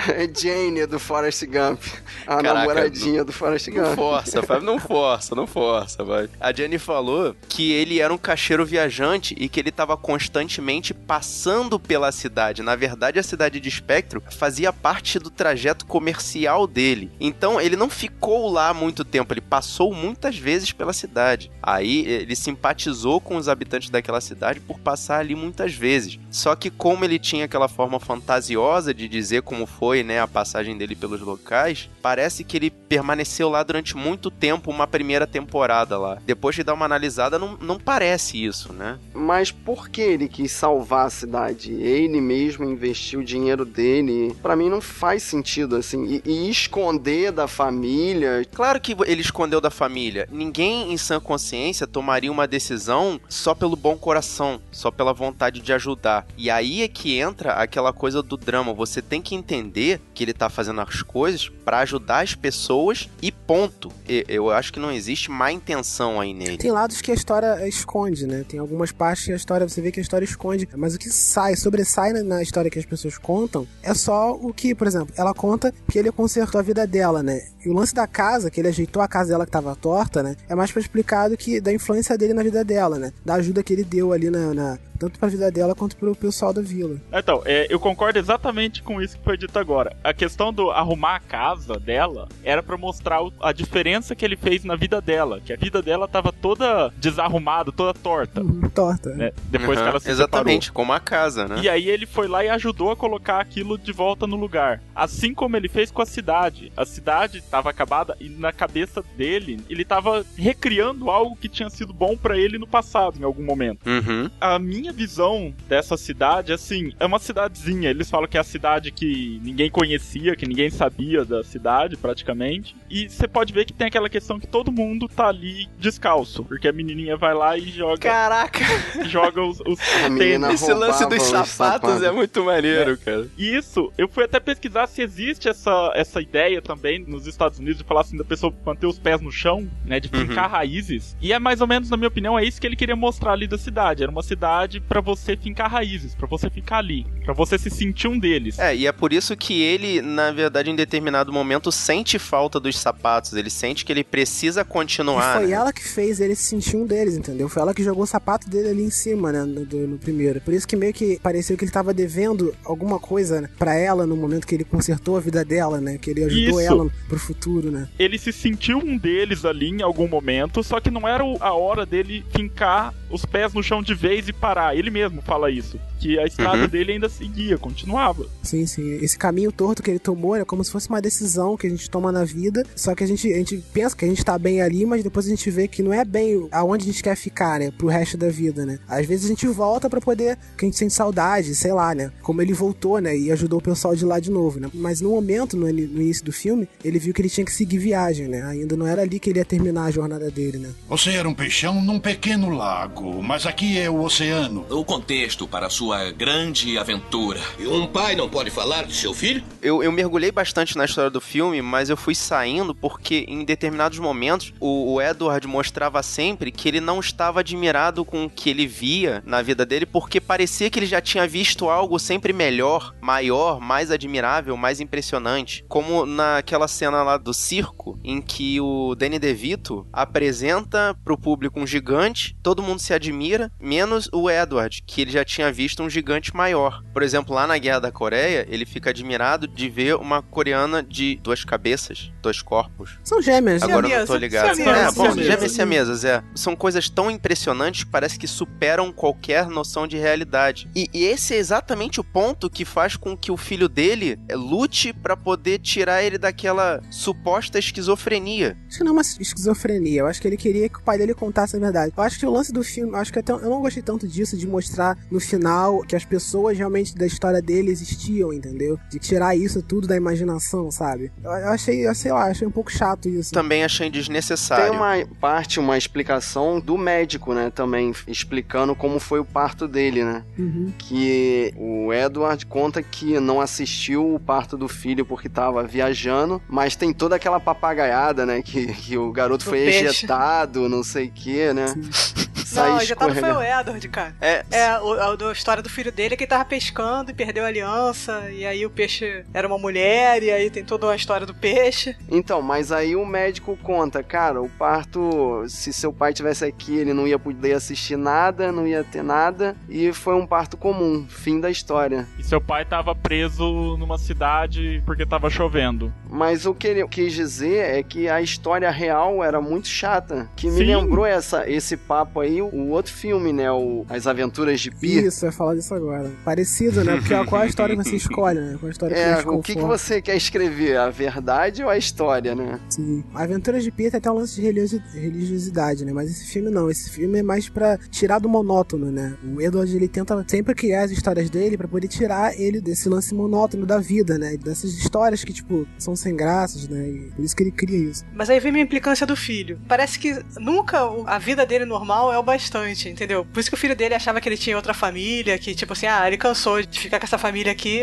É 0.08 0.28
Jane 0.34 0.86
do 0.86 0.98
Forrest 0.98 1.44
Gump. 1.46 1.82
A 2.26 2.36
Caraca, 2.36 2.54
namoradinha 2.54 3.24
do 3.24 3.32
Forrest 3.32 3.68
Não 3.68 3.84
Gump. 3.84 3.94
força, 3.94 4.42
Fábio, 4.42 4.64
não 4.64 4.78
força, 4.78 5.34
não 5.34 5.46
força, 5.46 6.02
vai. 6.04 6.28
A 6.40 6.52
Jenny 6.52 6.78
falou 6.78 7.36
que 7.48 7.72
ele 7.72 8.00
era 8.00 8.12
um 8.12 8.18
caixeiro 8.18 8.64
viajante 8.64 9.34
e 9.38 9.48
que 9.48 9.60
ele 9.60 9.68
estava 9.68 9.96
constantemente 9.96 10.94
passando 10.94 11.78
pela 11.78 12.10
cidade. 12.12 12.62
Na 12.62 12.74
verdade, 12.76 13.18
a 13.18 13.22
cidade 13.22 13.60
de 13.60 13.68
Espectro 13.68 14.22
fazia 14.30 14.72
parte 14.72 15.18
do 15.18 15.30
trajeto 15.30 15.86
comercial 15.86 16.66
dele. 16.66 17.10
Então, 17.20 17.60
ele 17.60 17.76
não 17.76 17.90
ficou 17.90 18.50
lá 18.50 18.72
muito 18.72 19.04
tempo, 19.04 19.32
ele 19.32 19.40
passou 19.40 19.94
muitas 19.94 20.36
vezes 20.36 20.72
pela 20.72 20.92
cidade. 20.92 21.50
Aí, 21.62 22.06
ele 22.06 22.36
simpatizou 22.36 23.20
com 23.20 23.36
os 23.36 23.48
habitantes 23.48 23.90
daquela 23.90 24.20
cidade 24.20 24.60
por 24.60 24.78
passar 24.78 25.18
ali 25.18 25.34
muitas 25.34 25.74
vezes. 25.74 26.18
Só 26.30 26.54
que 26.54 26.70
como 26.70 27.04
ele 27.04 27.18
tinha 27.18 27.44
aquela 27.44 27.68
forma 27.68 28.00
fantasiosa 28.00 28.83
de 28.92 29.08
dizer 29.08 29.42
como 29.42 29.64
foi, 29.66 30.02
né, 30.02 30.20
a 30.20 30.26
passagem 30.26 30.76
dele 30.76 30.96
pelos 30.96 31.20
locais, 31.20 31.88
parece 32.02 32.44
que 32.44 32.56
ele 32.56 32.70
permaneceu 32.70 33.48
lá 33.48 33.62
durante 33.62 33.96
muito 33.96 34.30
tempo, 34.30 34.70
uma 34.70 34.86
primeira 34.86 35.26
temporada 35.26 35.96
lá. 35.96 36.18
Depois 36.26 36.56
de 36.56 36.62
dar 36.62 36.74
uma 36.74 36.84
analisada, 36.84 37.38
não, 37.38 37.56
não 37.60 37.78
parece 37.78 38.44
isso, 38.44 38.72
né? 38.72 38.98
Mas 39.14 39.50
por 39.50 39.88
que 39.88 40.00
ele 40.00 40.28
quis 40.28 40.52
salvar 40.52 41.06
a 41.06 41.10
cidade? 41.10 41.72
Ele 41.72 42.20
mesmo 42.20 42.64
investiu 42.64 43.20
o 43.20 43.24
dinheiro 43.24 43.64
dele. 43.64 44.34
Pra 44.42 44.56
mim 44.56 44.68
não 44.68 44.80
faz 44.80 45.22
sentido, 45.22 45.76
assim. 45.76 46.04
E, 46.04 46.22
e 46.24 46.50
esconder 46.50 47.32
da 47.32 47.48
família. 47.48 48.44
Claro 48.52 48.80
que 48.80 48.96
ele 49.06 49.20
escondeu 49.20 49.60
da 49.60 49.70
família. 49.70 50.28
Ninguém 50.30 50.92
em 50.92 50.96
sã 50.96 51.20
consciência 51.20 51.86
tomaria 51.86 52.30
uma 52.30 52.46
decisão 52.46 53.20
só 53.28 53.54
pelo 53.54 53.76
bom 53.76 53.96
coração, 53.96 54.60
só 54.70 54.90
pela 54.90 55.12
vontade 55.12 55.60
de 55.60 55.72
ajudar. 55.72 56.26
E 56.36 56.50
aí 56.50 56.82
é 56.82 56.88
que 56.88 57.18
entra 57.18 57.54
aquela 57.54 57.92
coisa 57.92 58.22
do 58.22 58.36
drama. 58.36 58.73
Você 58.74 59.00
tem 59.02 59.20
que 59.22 59.34
entender 59.34 60.00
que 60.14 60.22
ele 60.24 60.32
tá 60.32 60.48
fazendo 60.48 60.80
as 60.80 61.02
coisas 61.02 61.48
pra 61.64 61.78
ajudar 61.80 62.20
as 62.22 62.34
pessoas 62.34 63.08
e 63.22 63.30
ponto. 63.32 63.90
E- 64.08 64.24
Eu 64.28 64.50
acho 64.50 64.72
que 64.72 64.78
não 64.80 64.90
existe 64.92 65.30
má 65.30 65.50
intenção 65.52 66.20
aí 66.20 66.34
nele. 66.34 66.56
Tem 66.58 66.70
lados 66.70 67.00
que 67.00 67.10
a 67.10 67.14
história 67.14 67.66
esconde, 67.68 68.26
né? 68.26 68.44
Tem 68.48 68.58
algumas 68.60 68.92
partes 68.92 69.24
que 69.24 69.32
a 69.32 69.36
história, 69.36 69.68
você 69.68 69.80
vê 69.80 69.90
que 69.92 70.00
a 70.00 70.02
história 70.02 70.24
esconde. 70.24 70.68
Mas 70.76 70.94
o 70.94 70.98
que 70.98 71.08
sai, 71.10 71.56
sobressai 71.56 72.12
na, 72.12 72.22
na 72.22 72.42
história 72.42 72.70
que 72.70 72.78
as 72.78 72.84
pessoas 72.84 73.16
contam, 73.18 73.66
é 73.82 73.94
só 73.94 74.32
o 74.32 74.52
que, 74.52 74.74
por 74.74 74.86
exemplo, 74.86 75.14
ela 75.16 75.32
conta 75.34 75.72
que 75.90 75.98
ele 75.98 76.10
consertou 76.12 76.58
a 76.58 76.62
vida 76.62 76.86
dela, 76.86 77.22
né? 77.22 77.40
E 77.64 77.68
o 77.68 77.72
lance 77.72 77.94
da 77.94 78.06
casa, 78.06 78.50
que 78.50 78.60
ele 78.60 78.68
ajeitou 78.68 79.00
a 79.02 79.08
casa 79.08 79.30
dela 79.30 79.46
que 79.46 79.52
tava 79.52 79.74
torta, 79.74 80.22
né? 80.22 80.36
É 80.48 80.54
mais 80.54 80.70
pra 80.70 80.80
explicar 80.80 81.28
do 81.28 81.36
que 81.36 81.60
da 81.60 81.72
influência 81.72 82.16
dele 82.18 82.34
na 82.34 82.42
vida 82.42 82.62
dela, 82.64 82.98
né? 82.98 83.12
Da 83.24 83.34
ajuda 83.34 83.62
que 83.62 83.72
ele 83.72 83.84
deu 83.84 84.12
ali 84.12 84.28
na. 84.30 84.52
na- 84.54 84.78
tanto 84.96 85.18
pra 85.18 85.28
vida 85.28 85.50
dela 85.50 85.74
quanto 85.74 85.96
pro 85.96 86.14
pessoal 86.14 86.52
da 86.52 86.62
vila. 86.62 86.96
Então, 87.12 87.42
é, 87.44 87.66
eu 87.68 87.80
concordo 87.80 88.16
exatamente 88.18 88.63
exatamente 88.64 88.82
com 88.82 89.00
isso 89.00 89.18
que 89.18 89.24
foi 89.24 89.36
dito 89.36 89.58
agora. 89.58 89.96
A 90.02 90.12
questão 90.12 90.52
do 90.52 90.70
arrumar 90.70 91.16
a 91.16 91.20
casa 91.20 91.78
dela 91.78 92.28
era 92.42 92.62
para 92.62 92.76
mostrar 92.76 93.20
a 93.40 93.52
diferença 93.52 94.14
que 94.14 94.24
ele 94.24 94.36
fez 94.36 94.64
na 94.64 94.76
vida 94.76 95.00
dela, 95.00 95.40
que 95.40 95.52
a 95.52 95.56
vida 95.56 95.82
dela 95.82 96.08
tava 96.08 96.32
toda 96.32 96.92
desarrumada, 96.96 97.70
toda 97.72 97.94
torta. 97.94 98.40
Uhum, 98.42 98.68
torta. 98.70 99.10
Né? 99.10 99.32
Depois 99.50 99.78
Uhum, 99.78 99.84
que 99.84 99.88
ela 99.90 100.00
se 100.00 100.10
Exatamente, 100.10 100.66
separou. 100.66 100.74
como 100.86 100.92
a 100.92 101.00
casa, 101.00 101.48
né? 101.48 101.60
E 101.62 101.68
aí 101.68 101.88
ele 101.88 102.06
foi 102.06 102.28
lá 102.28 102.44
e 102.44 102.48
ajudou 102.48 102.90
a 102.90 102.96
colocar 102.96 103.40
aquilo 103.40 103.76
de 103.78 103.92
volta 103.92 104.26
no 104.26 104.36
lugar. 104.36 104.80
Assim 104.94 105.34
como 105.34 105.56
ele 105.56 105.68
fez 105.68 105.90
com 105.90 106.02
a 106.02 106.06
cidade. 106.06 106.72
A 106.76 106.84
cidade 106.84 107.38
estava 107.38 107.70
acabada 107.70 108.16
e 108.20 108.28
na 108.28 108.52
cabeça 108.52 109.02
dele, 109.16 109.60
ele 109.68 109.82
estava 109.82 110.24
recriando 110.36 111.10
algo 111.10 111.36
que 111.36 111.48
tinha 111.48 111.68
sido 111.70 111.92
bom 111.92 112.16
para 112.16 112.38
ele 112.38 112.58
no 112.58 112.66
passado, 112.66 113.18
em 113.18 113.24
algum 113.24 113.44
momento. 113.44 113.86
Uhum. 113.88 114.30
A 114.40 114.58
minha 114.58 114.92
visão 114.92 115.52
dessa 115.68 115.96
cidade, 115.96 116.52
assim, 116.52 116.92
é 117.00 117.06
uma 117.06 117.18
cidadezinha. 117.18 117.90
Eles 117.90 118.10
falam 118.10 118.28
que 118.28 118.36
é 118.36 118.40
a 118.40 118.44
cidade 118.54 118.92
que 118.92 119.40
ninguém 119.42 119.68
conhecia, 119.68 120.36
que 120.36 120.46
ninguém 120.46 120.70
sabia 120.70 121.24
da 121.24 121.42
cidade, 121.42 121.96
praticamente. 121.96 122.76
E 122.88 123.08
você 123.08 123.26
pode 123.26 123.52
ver 123.52 123.64
que 123.64 123.72
tem 123.72 123.88
aquela 123.88 124.08
questão 124.08 124.38
que 124.38 124.46
todo 124.46 124.70
mundo 124.70 125.08
tá 125.08 125.28
ali 125.28 125.68
descalço. 125.78 126.44
Porque 126.44 126.68
a 126.68 126.72
menininha 126.72 127.16
vai 127.16 127.34
lá 127.34 127.58
e 127.58 127.68
joga, 127.68 127.98
Caraca, 127.98 128.64
joga 129.06 129.42
os, 129.42 129.60
os 129.60 129.78
tênis. 130.16 130.62
Esse 130.62 130.72
lance 130.72 131.06
dos 131.08 131.18
roubava 131.18 131.42
os 131.42 131.48
sapatos 131.48 132.02
é 132.02 132.12
muito 132.12 132.44
maneiro, 132.44 132.96
cara. 132.98 133.26
E 133.36 133.56
isso, 133.56 133.92
eu 133.98 134.08
fui 134.08 134.24
até 134.24 134.38
pesquisar 134.38 134.86
se 134.86 135.02
existe 135.02 135.48
essa, 135.48 135.90
essa 135.94 136.20
ideia 136.20 136.62
também 136.62 137.00
nos 137.00 137.26
Estados 137.26 137.58
Unidos 137.58 137.78
de 137.78 137.84
falar 137.84 138.02
assim 138.02 138.16
da 138.16 138.24
pessoa 138.24 138.54
manter 138.64 138.86
os 138.86 138.98
pés 138.98 139.20
no 139.20 139.32
chão, 139.32 139.68
né, 139.84 139.98
de 139.98 140.08
fincar 140.08 140.50
raízes. 140.50 141.16
E 141.20 141.32
é 141.32 141.38
mais 141.38 141.60
ou 141.60 141.66
menos, 141.66 141.90
na 141.90 141.96
minha 141.96 142.08
opinião, 142.08 142.38
é 142.38 142.44
isso 142.44 142.60
que 142.60 142.66
ele 142.66 142.76
queria 142.76 142.96
mostrar 142.96 143.32
ali 143.32 143.48
da 143.48 143.58
cidade. 143.58 144.02
Era 144.02 144.12
uma 144.12 144.22
cidade 144.22 144.80
pra 144.80 145.00
você 145.00 145.36
fincar 145.36 145.70
raízes, 145.70 146.14
pra 146.14 146.28
você 146.28 146.48
ficar 146.48 146.78
ali, 146.78 147.04
pra 147.24 147.34
você 147.34 147.58
se 147.58 147.70
sentir 147.70 148.06
um 148.06 148.18
deles. 148.18 148.43
É, 148.58 148.74
e 148.74 148.86
é 148.86 148.92
por 148.92 149.12
isso 149.12 149.36
que 149.36 149.60
ele, 149.62 150.00
na 150.02 150.30
verdade, 150.32 150.70
em 150.70 150.76
determinado 150.76 151.32
momento, 151.32 151.70
sente 151.72 152.18
falta 152.18 152.58
dos 152.60 152.78
sapatos. 152.78 153.32
Ele 153.34 153.50
sente 153.50 153.84
que 153.84 153.92
ele 153.92 154.04
precisa 154.04 154.60
E 154.62 154.64
continuar. 154.64 155.38
foi 155.38 155.46
né? 155.46 155.52
ela 155.52 155.72
que 155.72 155.82
fez 155.86 156.20
ele 156.20 156.34
se 156.34 156.44
sentir 156.44 156.76
um 156.76 156.86
deles, 156.86 157.16
entendeu? 157.16 157.48
Foi 157.48 157.62
ela 157.62 157.74
que 157.74 157.82
jogou 157.82 158.04
o 158.04 158.06
sapato 158.06 158.48
dele 158.48 158.68
ali 158.70 158.82
em 158.82 158.90
cima, 158.90 159.32
né? 159.32 159.44
No, 159.44 159.64
do- 159.64 159.86
no 159.88 159.98
primeiro. 159.98 160.40
Por 160.40 160.52
isso 160.54 160.66
que 160.66 160.76
meio 160.76 160.92
que 160.92 161.18
pareceu 161.20 161.56
que 161.56 161.64
ele 161.64 161.72
tava 161.72 161.92
devendo 161.94 162.54
alguma 162.64 162.98
coisa 162.98 163.40
né, 163.40 163.48
pra 163.58 163.74
ela 163.74 164.06
no 164.06 164.16
momento 164.16 164.46
que 164.46 164.54
ele 164.54 164.64
consertou 164.64 165.16
a 165.16 165.20
vida 165.20 165.44
dela, 165.44 165.80
né? 165.80 165.98
Que 165.98 166.10
ele 166.10 166.24
ajudou 166.24 166.60
Isso. 166.60 166.68
ela 166.72 166.90
pro 167.08 167.18
futuro, 167.18 167.70
né? 167.70 167.88
Ele 167.98 168.18
se 168.18 168.32
sentiu 168.32 168.78
um 168.78 168.96
deles 168.98 169.44
ali 169.44 169.68
em 169.70 169.82
algum 169.82 170.08
momento, 170.08 170.62
só 170.62 170.80
que 170.80 170.90
não 170.90 171.06
era 171.08 171.22
a 171.40 171.52
hora 171.52 171.84
dele 171.86 172.24
fincar 172.34 172.92
os 173.10 173.24
pés 173.24 173.52
no 173.54 173.62
chão 173.62 173.82
de 173.82 173.94
vez 173.94 174.28
e 174.28 174.32
parar. 174.32 174.76
Ele 174.76 174.90
mesmo 174.90 175.22
fala 175.22 175.50
isso. 175.50 175.78
Que 176.00 176.18
a 176.18 176.24
estrada 176.26 176.62
Uhum. 176.62 176.68
dele 176.68 176.92
ainda 176.92 177.08
seguia, 177.08 177.56
continuava. 177.58 178.26
Sim, 178.42 178.66
sim. 178.66 178.92
Esse 179.02 179.18
caminho 179.18 179.50
torto 179.50 179.82
que 179.82 179.90
ele 179.90 179.98
tomou 179.98 180.36
é 180.36 180.44
como 180.44 180.62
se 180.62 180.70
fosse 180.70 180.88
uma 180.88 181.00
decisão 181.00 181.56
que 181.56 181.66
a 181.66 181.70
gente 181.70 181.88
toma 181.88 182.12
na 182.12 182.24
vida. 182.24 182.64
Só 182.76 182.94
que 182.94 183.04
a 183.04 183.06
gente, 183.06 183.32
a 183.32 183.36
gente 183.36 183.56
pensa 183.72 183.96
que 183.96 184.04
a 184.04 184.08
gente 184.08 184.24
tá 184.24 184.38
bem 184.38 184.60
ali, 184.60 184.84
mas 184.84 185.02
depois 185.02 185.26
a 185.26 185.30
gente 185.30 185.50
vê 185.50 185.66
que 185.66 185.82
não 185.82 185.92
é 185.92 186.04
bem 186.04 186.48
aonde 186.52 186.84
a 186.84 186.92
gente 186.92 187.02
quer 187.02 187.16
ficar, 187.16 187.58
né? 187.58 187.70
Pro 187.70 187.88
resto 187.88 188.16
da 188.16 188.28
vida, 188.28 188.66
né? 188.66 188.78
Às 188.88 189.06
vezes 189.06 189.24
a 189.24 189.28
gente 189.28 189.46
volta 189.46 189.88
pra 189.88 190.00
poder. 190.00 190.36
que 190.56 190.64
a 190.64 190.68
gente 190.68 190.76
sente 190.76 190.92
saudade, 190.92 191.54
sei 191.54 191.72
lá, 191.72 191.94
né? 191.94 192.12
Como 192.22 192.42
ele 192.42 192.52
voltou, 192.52 192.98
né? 193.00 193.16
E 193.16 193.30
ajudou 193.32 193.58
o 193.58 193.62
pessoal 193.62 193.94
de 193.94 194.04
lá 194.04 194.20
de 194.20 194.30
novo, 194.30 194.60
né? 194.60 194.70
Mas 194.74 195.00
no 195.00 195.10
momento, 195.10 195.56
no, 195.56 195.66
no 195.66 195.70
início 196.02 196.24
do 196.24 196.32
filme, 196.32 196.68
ele 196.84 196.98
viu 196.98 197.14
que 197.14 197.20
ele 197.22 197.30
tinha 197.30 197.44
que 197.44 197.52
seguir 197.52 197.78
viagem, 197.78 198.28
né? 198.28 198.42
Ainda 198.42 198.76
não 198.76 198.86
era 198.86 199.02
ali 199.02 199.18
que 199.18 199.30
ele 199.30 199.38
ia 199.38 199.44
terminar 199.44 199.84
a 199.84 199.90
jornada 199.90 200.30
dele, 200.30 200.58
né? 200.58 200.70
Você 200.88 201.10
era 201.10 201.28
um 201.28 201.34
peixão 201.34 201.80
num 201.82 201.98
pequeno 201.98 202.50
lago, 202.50 203.22
mas 203.22 203.46
aqui 203.46 203.78
é 203.78 203.88
o 203.90 204.02
oceano. 204.02 204.66
O 204.70 204.84
contexto 204.84 205.46
para 205.46 205.70
sua 205.70 206.10
grande 206.12 206.76
aventura. 206.78 207.40
E 207.58 207.66
um 207.66 207.86
pai 207.86 208.13
não 208.14 208.28
pode 208.28 208.50
falar 208.50 208.84
de 208.84 208.94
seu 208.94 209.12
filho? 209.12 209.42
Eu, 209.60 209.82
eu 209.82 209.92
mergulhei 209.92 210.30
bastante 210.30 210.76
na 210.76 210.84
história 210.84 211.10
do 211.10 211.20
filme, 211.20 211.60
mas 211.60 211.90
eu 211.90 211.96
fui 211.96 212.14
saindo 212.14 212.74
porque 212.74 213.24
em 213.28 213.44
determinados 213.44 213.98
momentos 213.98 214.52
o, 214.60 214.94
o 214.94 215.02
Edward 215.02 215.46
mostrava 215.46 216.02
sempre 216.02 216.50
que 216.50 216.68
ele 216.68 216.80
não 216.80 217.00
estava 217.00 217.40
admirado 217.40 218.04
com 218.04 218.24
o 218.24 218.30
que 218.30 218.50
ele 218.50 218.66
via 218.66 219.22
na 219.26 219.42
vida 219.42 219.64
dele, 219.66 219.86
porque 219.86 220.20
parecia 220.20 220.70
que 220.70 220.78
ele 220.78 220.86
já 220.86 221.00
tinha 221.00 221.26
visto 221.26 221.68
algo 221.68 221.98
sempre 221.98 222.32
melhor, 222.32 222.94
maior, 223.00 223.60
mais 223.60 223.90
admirável, 223.90 224.56
mais 224.56 224.80
impressionante. 224.80 225.64
Como 225.68 226.06
naquela 226.06 226.68
cena 226.68 227.02
lá 227.02 227.16
do 227.16 227.34
circo, 227.34 227.98
em 228.04 228.20
que 228.20 228.60
o 228.60 228.94
Danny 228.94 229.18
DeVito 229.18 229.86
apresenta 229.92 230.96
pro 231.04 231.18
público 231.18 231.60
um 231.60 231.66
gigante, 231.66 232.36
todo 232.42 232.62
mundo 232.62 232.80
se 232.80 232.92
admira, 232.92 233.50
menos 233.60 234.08
o 234.12 234.30
Edward, 234.30 234.82
que 234.86 235.02
ele 235.02 235.10
já 235.10 235.24
tinha 235.24 235.52
visto 235.52 235.82
um 235.82 235.90
gigante 235.90 236.34
maior. 236.34 236.82
Por 236.92 237.02
exemplo, 237.02 237.34
lá 237.34 237.46
na 237.46 237.58
Guerra 237.58 237.80
da 237.80 237.92
Coreia, 237.92 238.03
ele 238.12 238.66
fica 238.66 238.90
admirado 238.90 239.46
de 239.46 239.68
ver 239.68 239.96
uma 239.96 240.22
coreana 240.22 240.82
de 240.82 241.16
duas 241.22 241.44
cabeças, 241.44 242.12
dois 242.22 242.42
corpos. 242.42 242.98
São 243.02 243.22
gêmeas, 243.22 243.62
né? 243.62 243.68
Agora 243.68 243.88
eu 243.88 243.98
não 244.00 244.06
tô 244.06 244.16
ligado. 244.16 244.54
siamesa, 244.54 244.88
É, 244.88 244.92
bom, 244.92 245.12
gêmeas 245.16 245.52
siamesas, 245.52 246.04
é. 246.04 246.22
São 246.34 246.54
coisas 246.56 246.88
tão 246.88 247.10
impressionantes 247.10 247.84
que 247.84 247.90
parece 247.90 248.18
que 248.18 248.26
superam 248.26 248.92
qualquer 248.92 249.48
noção 249.48 249.86
de 249.86 249.96
realidade. 249.96 250.68
E, 250.74 250.88
e 250.92 251.04
esse 251.04 251.34
é 251.34 251.38
exatamente 251.38 252.00
o 252.00 252.04
ponto 252.04 252.50
que 252.50 252.64
faz 252.64 252.96
com 252.96 253.16
que 253.16 253.30
o 253.30 253.36
filho 253.36 253.68
dele 253.68 254.18
é, 254.28 254.34
lute 254.34 254.92
pra 254.92 255.16
poder 255.16 255.58
tirar 255.58 256.02
ele 256.02 256.18
daquela 256.18 256.82
suposta 256.90 257.58
esquizofrenia. 257.58 258.56
Acho 258.68 258.78
que 258.78 258.84
não 258.84 258.90
é 258.90 258.92
uma 258.92 259.02
esquizofrenia. 259.02 260.00
Eu 260.00 260.06
acho 260.06 260.20
que 260.20 260.28
ele 260.28 260.36
queria 260.36 260.68
que 260.68 260.78
o 260.78 260.82
pai 260.82 260.98
dele 260.98 261.14
contasse 261.14 261.56
a 261.56 261.58
verdade. 261.58 261.92
Eu 261.96 262.02
acho 262.02 262.18
que 262.18 262.26
o 262.26 262.30
lance 262.30 262.52
do 262.52 262.62
filme, 262.62 262.92
eu 262.92 262.96
acho 262.96 263.12
que 263.12 263.18
até 263.18 263.32
eu 263.32 263.40
não 263.40 263.60
gostei 263.60 263.82
tanto 263.82 264.06
disso, 264.06 264.36
de 264.36 264.46
mostrar 264.46 264.96
no 265.10 265.20
final 265.20 265.80
que 265.82 265.96
as 265.96 266.04
pessoas 266.04 266.56
realmente 266.56 266.94
da 266.94 267.06
história 267.06 267.40
dele 267.40 267.70
existiam, 267.70 267.93
entendeu? 268.32 268.78
De 268.90 268.98
tirar 268.98 269.36
isso 269.36 269.62
tudo 269.62 269.86
da 269.86 269.96
imaginação, 269.96 270.70
sabe? 270.70 271.12
Eu, 271.22 271.30
eu 271.30 271.48
achei, 271.48 271.86
eu 271.86 271.94
sei 271.94 272.12
lá, 272.12 272.24
achei 272.26 272.46
um 272.46 272.50
pouco 272.50 272.70
chato 272.70 273.08
isso. 273.08 273.32
Também 273.32 273.64
achei 273.64 273.90
Tem 273.90 274.00
desnecessário. 274.00 274.72
uma 274.74 274.94
parte, 275.20 275.58
uma 275.60 275.76
explicação 275.78 276.60
do 276.60 276.76
médico, 276.76 277.34
né? 277.34 277.50
Também 277.54 277.92
explicando 278.06 278.74
como 278.74 278.98
foi 278.98 279.20
o 279.20 279.24
parto 279.24 279.66
dele, 279.68 280.04
né? 280.04 280.24
Uhum. 280.38 280.72
Que 280.78 281.52
o 281.56 281.92
Edward 281.92 282.44
conta 282.46 282.82
que 282.82 283.18
não 283.20 283.40
assistiu 283.40 284.14
o 284.14 284.18
parto 284.20 284.56
do 284.56 284.68
filho 284.68 285.04
porque 285.04 285.28
tava 285.28 285.62
viajando, 285.62 286.40
mas 286.48 286.76
tem 286.76 286.92
toda 286.92 287.16
aquela 287.16 287.40
papagaiada, 287.40 288.24
né? 288.26 288.42
Que, 288.42 288.66
que 288.72 288.98
o 288.98 289.10
garoto 289.12 289.44
Do 289.44 289.50
foi 289.50 289.58
peixe. 289.60 289.84
ejetado, 289.84 290.68
não 290.68 290.82
sei 290.82 291.06
o 291.06 291.10
que, 291.10 291.52
né? 291.52 291.66
Não, 292.54 292.80
já 292.80 292.96
tava 292.96 293.14
foi 293.14 293.32
o 293.32 293.42
Edward, 293.42 293.88
cara. 293.88 294.14
É, 294.20 294.44
É, 294.50 294.78
o, 294.80 294.92
a, 294.94 295.30
a 295.30 295.32
história 295.32 295.62
do 295.62 295.68
filho 295.68 295.92
dele 295.92 296.16
que 296.16 296.24
ele 296.24 296.30
tava 296.30 296.44
pescando 296.44 297.10
e 297.10 297.14
perdeu 297.14 297.44
a 297.44 297.48
aliança, 297.48 298.30
e 298.30 298.44
aí 298.46 298.64
o 298.64 298.70
peixe 298.70 299.24
era 299.32 299.46
uma 299.46 299.58
mulher, 299.58 300.22
e 300.22 300.30
aí 300.30 300.50
tem 300.50 300.64
toda 300.64 300.86
uma 300.86 300.96
história 300.96 301.26
do 301.26 301.34
peixe. 301.34 301.96
Então, 302.10 302.40
mas 302.42 302.72
aí 302.72 302.96
o 302.96 303.04
médico 303.04 303.56
conta, 303.62 304.02
cara, 304.02 304.40
o 304.40 304.48
parto, 304.48 305.44
se 305.48 305.72
seu 305.72 305.92
pai 305.92 306.12
tivesse 306.12 306.44
aqui, 306.44 306.76
ele 306.76 306.92
não 306.92 307.06
ia 307.06 307.18
poder 307.18 307.54
assistir 307.54 307.96
nada, 307.96 308.52
não 308.52 308.66
ia 308.66 308.84
ter 308.84 309.02
nada, 309.02 309.56
e 309.68 309.92
foi 309.92 310.14
um 310.14 310.26
parto 310.26 310.56
comum, 310.56 311.06
fim 311.08 311.40
da 311.40 311.50
história. 311.50 312.06
E 312.18 312.22
seu 312.22 312.40
pai 312.40 312.64
tava 312.64 312.94
preso 312.94 313.76
numa 313.76 313.98
cidade 313.98 314.82
porque 314.84 315.06
tava 315.06 315.30
chovendo. 315.30 315.92
Mas 316.08 316.46
o 316.46 316.54
que 316.54 316.66
ele 316.66 316.86
quis 316.88 317.12
dizer 317.12 317.78
é 317.78 317.82
que 317.82 318.08
a 318.08 318.20
história 318.20 318.70
real 318.70 319.22
era 319.22 319.40
muito 319.40 319.68
chata, 319.68 320.28
que 320.36 320.48
me 320.48 320.58
Sim. 320.58 320.64
lembrou 320.66 321.06
essa, 321.06 321.48
esse 321.50 321.76
papo 321.76 322.20
aí, 322.20 322.40
o 322.52 322.68
outro 322.70 322.92
filme, 322.92 323.32
né, 323.32 323.50
o 323.50 323.84
As 323.88 324.06
Aventuras 324.06 324.60
de 324.60 324.70
Pi. 324.70 325.04
Isso, 325.06 325.24
eu 325.24 325.28
ia 325.28 325.32
falar 325.32 325.54
disso 325.54 325.74
agora. 325.74 326.10
Parecido, 326.24 326.84
né? 326.84 326.96
Porque 326.96 327.24
qual 327.26 327.42
a 327.42 327.46
história 327.46 327.76
que 327.76 327.82
você 327.84 327.96
escolhe, 327.96 328.40
né? 328.40 328.56
Qual 328.58 328.68
a 328.68 328.72
história 328.72 328.94
que 328.96 329.02
É, 329.02 329.14
mais 329.14 329.26
o 329.26 329.38
que, 329.40 329.54
que 329.54 329.62
você 329.62 330.00
quer 330.02 330.16
escrever, 330.16 330.76
a 330.76 330.90
verdade 330.90 331.62
ou 331.62 331.68
a 331.70 331.76
história, 331.78 332.34
né? 332.34 332.58
Sim. 332.68 333.04
A 333.14 333.22
Aventura 333.22 333.60
de 333.60 333.70
Peter 333.70 334.00
tem 334.00 334.10
um 334.10 334.16
lance 334.16 334.34
de 334.36 334.42
religiosi- 334.42 334.82
religiosidade, 334.94 335.84
né? 335.84 335.92
Mas 335.92 336.10
esse 336.10 336.26
filme 336.26 336.50
não. 336.50 336.70
Esse 336.70 336.90
filme 336.90 337.18
é 337.18 337.22
mais 337.22 337.48
pra 337.48 337.78
tirar 337.90 338.18
do 338.18 338.28
monótono, 338.28 338.90
né? 338.90 339.16
O 339.24 339.40
Edward, 339.40 339.74
ele 339.74 339.88
tenta 339.88 340.24
sempre 340.28 340.54
criar 340.54 340.82
as 340.84 340.90
histórias 340.90 341.30
dele 341.30 341.56
pra 341.56 341.68
poder 341.68 341.88
tirar 341.88 342.38
ele 342.38 342.60
desse 342.60 342.88
lance 342.88 343.14
monótono 343.14 343.64
da 343.66 343.78
vida, 343.78 344.18
né? 344.18 344.36
Dessas 344.36 344.72
histórias 344.74 345.22
que, 345.24 345.32
tipo, 345.32 345.66
são 345.78 345.94
sem 345.96 346.14
graças, 346.16 346.68
né? 346.68 346.88
E 346.88 347.12
por 347.14 347.24
isso 347.24 347.34
que 347.36 347.42
ele 347.42 347.50
cria 347.52 347.78
isso. 347.90 348.04
Mas 348.12 348.28
aí 348.30 348.40
vem 348.40 348.52
minha 348.52 348.64
implicância 348.64 349.06
do 349.06 349.16
filho. 349.16 349.58
Parece 349.68 349.98
que 349.98 350.14
nunca 350.38 350.80
a 351.06 351.18
vida 351.18 351.44
dele 351.46 351.64
normal 351.64 352.12
é 352.12 352.18
o 352.18 352.22
bastante, 352.34 352.88
entendeu? 352.88 353.24
Por 353.24 353.40
isso 353.40 353.48
que 353.48 353.54
o 353.54 353.58
filho 353.58 353.76
dele 353.76 353.94
achava 353.94 354.20
que 354.20 354.28
ele 354.28 354.36
tinha 354.36 354.56
outra 354.56 354.74
família, 354.74 355.38
que 355.38 355.54
tipo 355.54 355.72
assim, 355.72 355.86
ah, 355.86 356.06
ele 356.06 356.16
cansou 356.16 356.60
de 356.62 356.80
ficar 356.80 356.98
com 356.98 357.06
essa 357.06 357.18
família 357.18 357.52
aqui, 357.52 357.80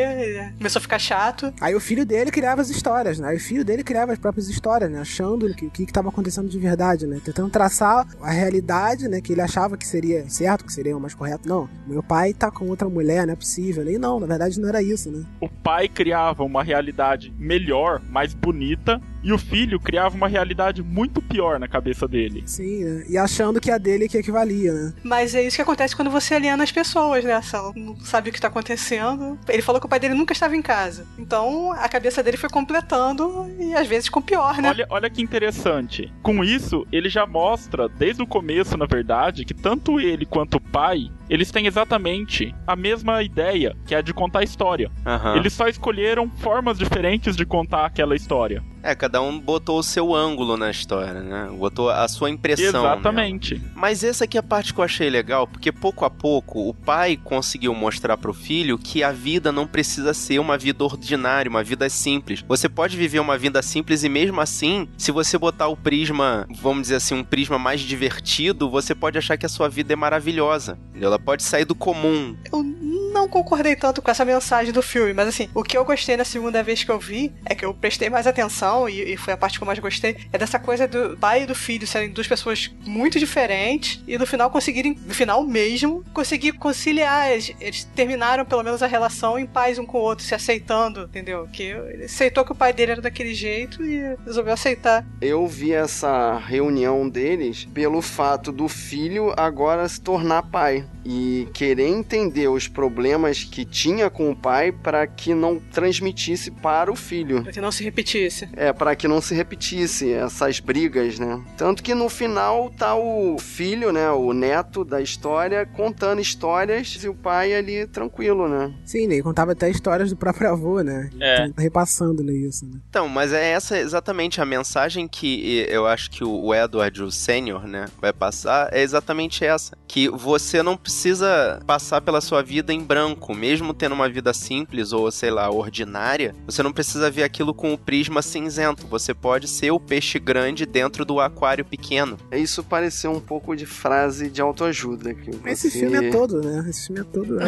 começou 0.57 0.79
a 0.79 0.81
ficar 0.81 0.99
chato. 0.99 1.53
Aí 1.59 1.73
o 1.73 1.79
filho 1.79 2.05
dele 2.05 2.31
criava 2.31 2.61
as 2.61 2.69
histórias, 2.69 3.19
né? 3.19 3.29
Aí 3.29 3.37
o 3.37 3.39
filho 3.39 3.63
dele 3.63 3.83
criava 3.83 4.11
as 4.11 4.19
próprias 4.19 4.49
histórias, 4.49 4.91
né? 4.91 4.99
Achando 4.99 5.53
que 5.53 5.65
o 5.65 5.69
que 5.69 5.83
estava 5.83 6.09
acontecendo 6.09 6.49
de 6.49 6.59
verdade, 6.59 7.07
né? 7.07 7.21
Tentando 7.23 7.49
traçar 7.49 8.05
a 8.21 8.31
realidade, 8.31 9.07
né? 9.07 9.21
Que 9.21 9.33
ele 9.33 9.41
achava 9.41 9.77
que 9.77 9.87
seria 9.87 10.29
certo, 10.29 10.65
que 10.65 10.73
seria 10.73 10.95
o 10.95 10.99
mais 10.99 11.13
correto. 11.13 11.47
Não, 11.47 11.69
meu 11.87 12.03
pai 12.03 12.33
tá 12.33 12.51
com 12.51 12.67
outra 12.67 12.89
mulher, 12.89 13.25
não 13.25 13.33
é 13.33 13.37
possível. 13.37 13.89
E 13.89 13.97
não, 13.97 14.19
na 14.19 14.27
verdade 14.27 14.59
não 14.59 14.67
era 14.67 14.81
isso, 14.81 15.09
né? 15.09 15.23
O 15.39 15.47
pai 15.47 15.87
criava 15.87 16.43
uma 16.43 16.63
realidade 16.63 17.33
melhor, 17.37 18.01
mais 18.09 18.33
bonita, 18.33 19.01
E 19.23 19.31
o 19.31 19.37
filho 19.37 19.79
criava 19.79 20.15
uma 20.15 20.27
realidade 20.27 20.81
muito 20.81 21.21
pior 21.21 21.59
na 21.59 21.67
cabeça 21.67 22.07
dele. 22.07 22.43
Sim, 22.45 22.83
né? 22.83 23.05
E 23.07 23.17
achando 23.17 23.61
que 23.61 23.69
a 23.69 23.77
dele 23.77 24.09
que 24.09 24.17
equivalia, 24.17 24.73
né? 24.73 24.93
Mas 25.03 25.35
é 25.35 25.43
isso 25.43 25.55
que 25.55 25.61
acontece 25.61 25.95
quando 25.95 26.09
você 26.09 26.35
aliena 26.35 26.63
as 26.63 26.71
pessoas, 26.71 27.23
né? 27.23 27.39
Você 27.41 27.57
não 27.75 27.95
sabe 27.97 28.29
o 28.29 28.33
que 28.33 28.41
tá 28.41 28.47
acontecendo. 28.47 29.37
Ele 29.47 29.61
falou 29.61 29.79
que 29.79 29.85
o 29.85 29.89
pai 29.89 29.99
dele 29.99 30.13
nunca 30.13 30.33
estava 30.33 30.55
em 30.55 30.61
casa. 30.61 31.05
Então 31.17 31.71
a 31.71 31.87
cabeça 31.87 32.23
dele 32.23 32.37
foi 32.37 32.49
completando 32.49 33.49
e 33.59 33.73
às 33.73 33.87
vezes 33.87 34.09
com 34.09 34.21
pior, 34.21 34.57
né? 34.57 34.69
Olha, 34.69 34.87
olha 34.89 35.09
que 35.09 35.21
interessante. 35.21 36.11
Com 36.23 36.43
isso, 36.43 36.85
ele 36.91 37.09
já 37.09 37.25
mostra, 37.25 37.87
desde 37.87 38.23
o 38.23 38.27
começo, 38.27 38.77
na 38.77 38.85
verdade, 38.85 39.45
que 39.45 39.53
tanto 39.53 39.99
ele 39.99 40.25
quanto 40.25 40.55
o 40.55 40.61
pai 40.61 41.11
eles 41.29 41.49
têm 41.49 41.65
exatamente 41.65 42.53
a 42.67 42.75
mesma 42.75 43.23
ideia, 43.23 43.75
que 43.85 43.95
é 43.95 44.01
de 44.01 44.13
contar 44.13 44.39
a 44.39 44.43
história. 44.43 44.91
Aham. 45.05 45.37
Eles 45.37 45.53
só 45.53 45.67
escolheram 45.67 46.29
formas 46.29 46.77
diferentes 46.77 47.37
de 47.37 47.45
contar 47.45 47.85
aquela 47.85 48.15
história. 48.15 48.61
É, 48.83 48.95
cada 48.95 49.21
um 49.21 49.39
botou 49.39 49.79
o 49.79 49.83
seu 49.83 50.13
ângulo 50.13 50.57
na 50.57 50.71
história, 50.71 51.21
né? 51.21 51.49
Botou 51.55 51.89
a 51.89 52.07
sua 52.07 52.29
impressão. 52.29 52.85
Exatamente. 52.85 53.55
nela. 53.55 53.71
Mas 53.75 54.03
essa 54.03 54.23
aqui 54.23 54.37
é 54.37 54.39
a 54.39 54.43
parte 54.43 54.73
que 54.73 54.79
eu 54.79 54.83
achei 54.83 55.09
legal, 55.09 55.47
porque 55.47 55.71
pouco 55.71 56.03
a 56.03 56.09
pouco 56.09 56.69
o 56.69 56.73
pai 56.73 57.17
conseguiu 57.23 57.73
mostrar 57.73 58.17
pro 58.17 58.33
filho 58.33 58.77
que 58.77 59.03
a 59.03 59.11
vida 59.11 59.51
não 59.51 59.67
precisa 59.67 60.13
ser 60.13 60.39
uma 60.39 60.57
vida 60.57 60.83
ordinária, 60.83 61.49
uma 61.49 61.63
vida 61.63 61.87
simples. 61.89 62.43
Você 62.47 62.67
pode 62.67 62.97
viver 62.97 63.19
uma 63.19 63.37
vida 63.37 63.61
simples 63.61 64.03
e 64.03 64.09
mesmo 64.09 64.41
assim, 64.41 64.87
se 64.97 65.11
você 65.11 65.37
botar 65.37 65.67
o 65.67 65.77
prisma, 65.77 66.47
vamos 66.49 66.83
dizer 66.83 66.95
assim, 66.95 67.13
um 67.13 67.23
prisma 67.23 67.59
mais 67.59 67.81
divertido, 67.81 68.69
você 68.69 68.95
pode 68.95 69.17
achar 69.17 69.37
que 69.37 69.45
a 69.45 69.49
sua 69.49 69.69
vida 69.69 69.93
é 69.93 69.95
maravilhosa. 69.95 70.77
Ela 70.99 71.19
pode 71.19 71.43
sair 71.43 71.65
do 71.65 71.75
comum. 71.75 72.35
Eu 72.51 72.63
não 72.63 73.27
concordei 73.27 73.75
tanto 73.75 74.01
com 74.01 74.09
essa 74.09 74.25
mensagem 74.25 74.73
do 74.73 74.81
filme, 74.81 75.13
mas 75.13 75.27
assim, 75.27 75.49
o 75.53 75.63
que 75.63 75.77
eu 75.77 75.85
gostei 75.85 76.17
na 76.17 76.25
segunda 76.25 76.63
vez 76.63 76.83
que 76.83 76.91
eu 76.91 76.99
vi 76.99 77.31
é 77.45 77.53
que 77.53 77.65
eu 77.65 77.73
prestei 77.73 78.09
mais 78.09 78.25
atenção 78.25 78.70
e, 78.89 79.13
e 79.13 79.17
foi 79.17 79.33
a 79.33 79.37
parte 79.37 79.57
que 79.57 79.63
eu 79.63 79.67
mais 79.67 79.79
gostei, 79.79 80.17
é 80.31 80.37
dessa 80.37 80.59
coisa 80.59 80.87
do 80.87 81.17
pai 81.17 81.43
e 81.43 81.45
do 81.45 81.55
filho 81.55 81.85
serem 81.85 82.09
duas 82.09 82.27
pessoas 82.27 82.71
muito 82.85 83.19
diferentes 83.19 84.01
e 84.07 84.17
no 84.17 84.25
final 84.25 84.49
conseguirem, 84.49 84.97
no 85.05 85.13
final 85.13 85.43
mesmo, 85.43 86.03
conseguir 86.13 86.53
conciliar. 86.53 87.31
Eles, 87.31 87.53
eles 87.59 87.83
terminaram 87.95 88.45
pelo 88.45 88.63
menos 88.63 88.81
a 88.81 88.87
relação 88.87 89.37
em 89.37 89.45
paz 89.45 89.77
um 89.77 89.85
com 89.85 89.97
o 89.97 90.01
outro, 90.01 90.25
se 90.25 90.35
aceitando, 90.35 91.03
entendeu? 91.03 91.47
Que 91.51 91.63
ele 91.63 92.05
aceitou 92.05 92.45
que 92.45 92.51
o 92.51 92.55
pai 92.55 92.73
dele 92.73 92.93
era 92.93 93.01
daquele 93.01 93.33
jeito 93.33 93.83
e 93.83 94.15
resolveu 94.25 94.53
aceitar. 94.53 95.05
Eu 95.19 95.47
vi 95.47 95.73
essa 95.73 96.37
reunião 96.37 97.07
deles 97.07 97.67
pelo 97.73 98.01
fato 98.01 98.51
do 98.51 98.67
filho 98.67 99.33
agora 99.37 99.87
se 99.87 99.99
tornar 99.99 100.43
pai 100.43 100.85
e 101.05 101.47
querer 101.53 101.87
entender 101.87 102.47
os 102.47 102.67
problemas 102.67 103.43
que 103.43 103.65
tinha 103.65 104.09
com 104.09 104.29
o 104.29 104.35
pai 104.35 104.71
para 104.71 105.05
que 105.07 105.33
não 105.33 105.59
transmitisse 105.59 106.51
para 106.51 106.91
o 106.91 106.95
filho. 106.95 107.43
Pra 107.43 107.51
que 107.51 107.61
não 107.61 107.71
se 107.71 107.83
repetisse. 107.83 108.47
É, 108.61 108.71
para 108.71 108.95
que 108.95 109.07
não 109.07 109.19
se 109.19 109.33
repetisse 109.33 110.13
essas 110.13 110.59
brigas, 110.59 111.17
né? 111.17 111.43
Tanto 111.57 111.81
que 111.81 111.95
no 111.95 112.07
final 112.07 112.69
tá 112.69 112.93
o 112.93 113.39
filho, 113.39 113.91
né, 113.91 114.11
o 114.11 114.33
neto 114.33 114.85
da 114.85 115.01
história 115.01 115.65
contando 115.65 116.21
histórias 116.21 116.89
e 117.03 117.09
o 117.09 117.15
pai 117.15 117.55
ali 117.55 117.87
tranquilo, 117.87 118.47
né? 118.47 118.71
Sim, 118.85 119.07
né? 119.07 119.15
E 119.15 119.23
contava 119.23 119.53
até 119.53 119.67
histórias 119.67 120.11
do 120.11 120.15
próprio 120.15 120.51
avô, 120.51 120.81
né? 120.81 121.09
É. 121.19 121.47
Então, 121.47 121.63
repassando 121.63 122.23
né, 122.23 122.33
isso, 122.33 122.63
né? 122.67 122.79
Então, 122.87 123.09
mas 123.09 123.33
é 123.33 123.51
essa 123.51 123.79
exatamente 123.79 124.39
a 124.39 124.45
mensagem 124.45 125.07
que 125.07 125.65
eu 125.67 125.87
acho 125.87 126.11
que 126.11 126.23
o 126.23 126.53
Edward, 126.53 127.01
o 127.01 127.09
sênior, 127.09 127.65
né, 127.65 127.85
vai 127.99 128.13
passar, 128.13 128.69
é 128.71 128.83
exatamente 128.83 129.43
essa. 129.43 129.75
Que 129.87 130.07
você 130.07 130.61
não 130.61 130.77
precisa 130.77 131.59
passar 131.65 132.01
pela 132.01 132.21
sua 132.21 132.43
vida 132.43 132.71
em 132.71 132.83
branco, 132.83 133.33
mesmo 133.33 133.73
tendo 133.73 133.95
uma 133.95 134.07
vida 134.07 134.35
simples 134.35 134.93
ou, 134.93 135.09
sei 135.11 135.31
lá, 135.31 135.49
ordinária, 135.49 136.35
você 136.45 136.61
não 136.61 136.71
precisa 136.71 137.09
ver 137.09 137.23
aquilo 137.23 137.55
com 137.55 137.73
o 137.73 137.77
prisma 137.77 138.21
cinzento. 138.51 138.85
Você 138.87 139.13
pode 139.13 139.47
ser 139.47 139.71
o 139.71 139.79
peixe 139.79 140.19
grande 140.19 140.65
dentro 140.65 141.05
do 141.05 141.19
aquário 141.19 141.63
pequeno. 141.63 142.17
Isso 142.31 142.63
pareceu 142.63 143.11
um 143.11 143.19
pouco 143.19 143.55
de 143.55 143.65
frase 143.65 144.29
de 144.29 144.41
autoajuda. 144.41 145.13
Que 145.13 145.31
Esse 145.45 145.69
você- 145.69 145.79
filme 145.79 146.07
é 146.07 146.11
todo, 146.11 146.41
né? 146.41 146.65
Esse 146.69 146.87
filme 146.87 147.01
é 147.01 147.03
todo. 147.05 147.39
É, 147.41 147.45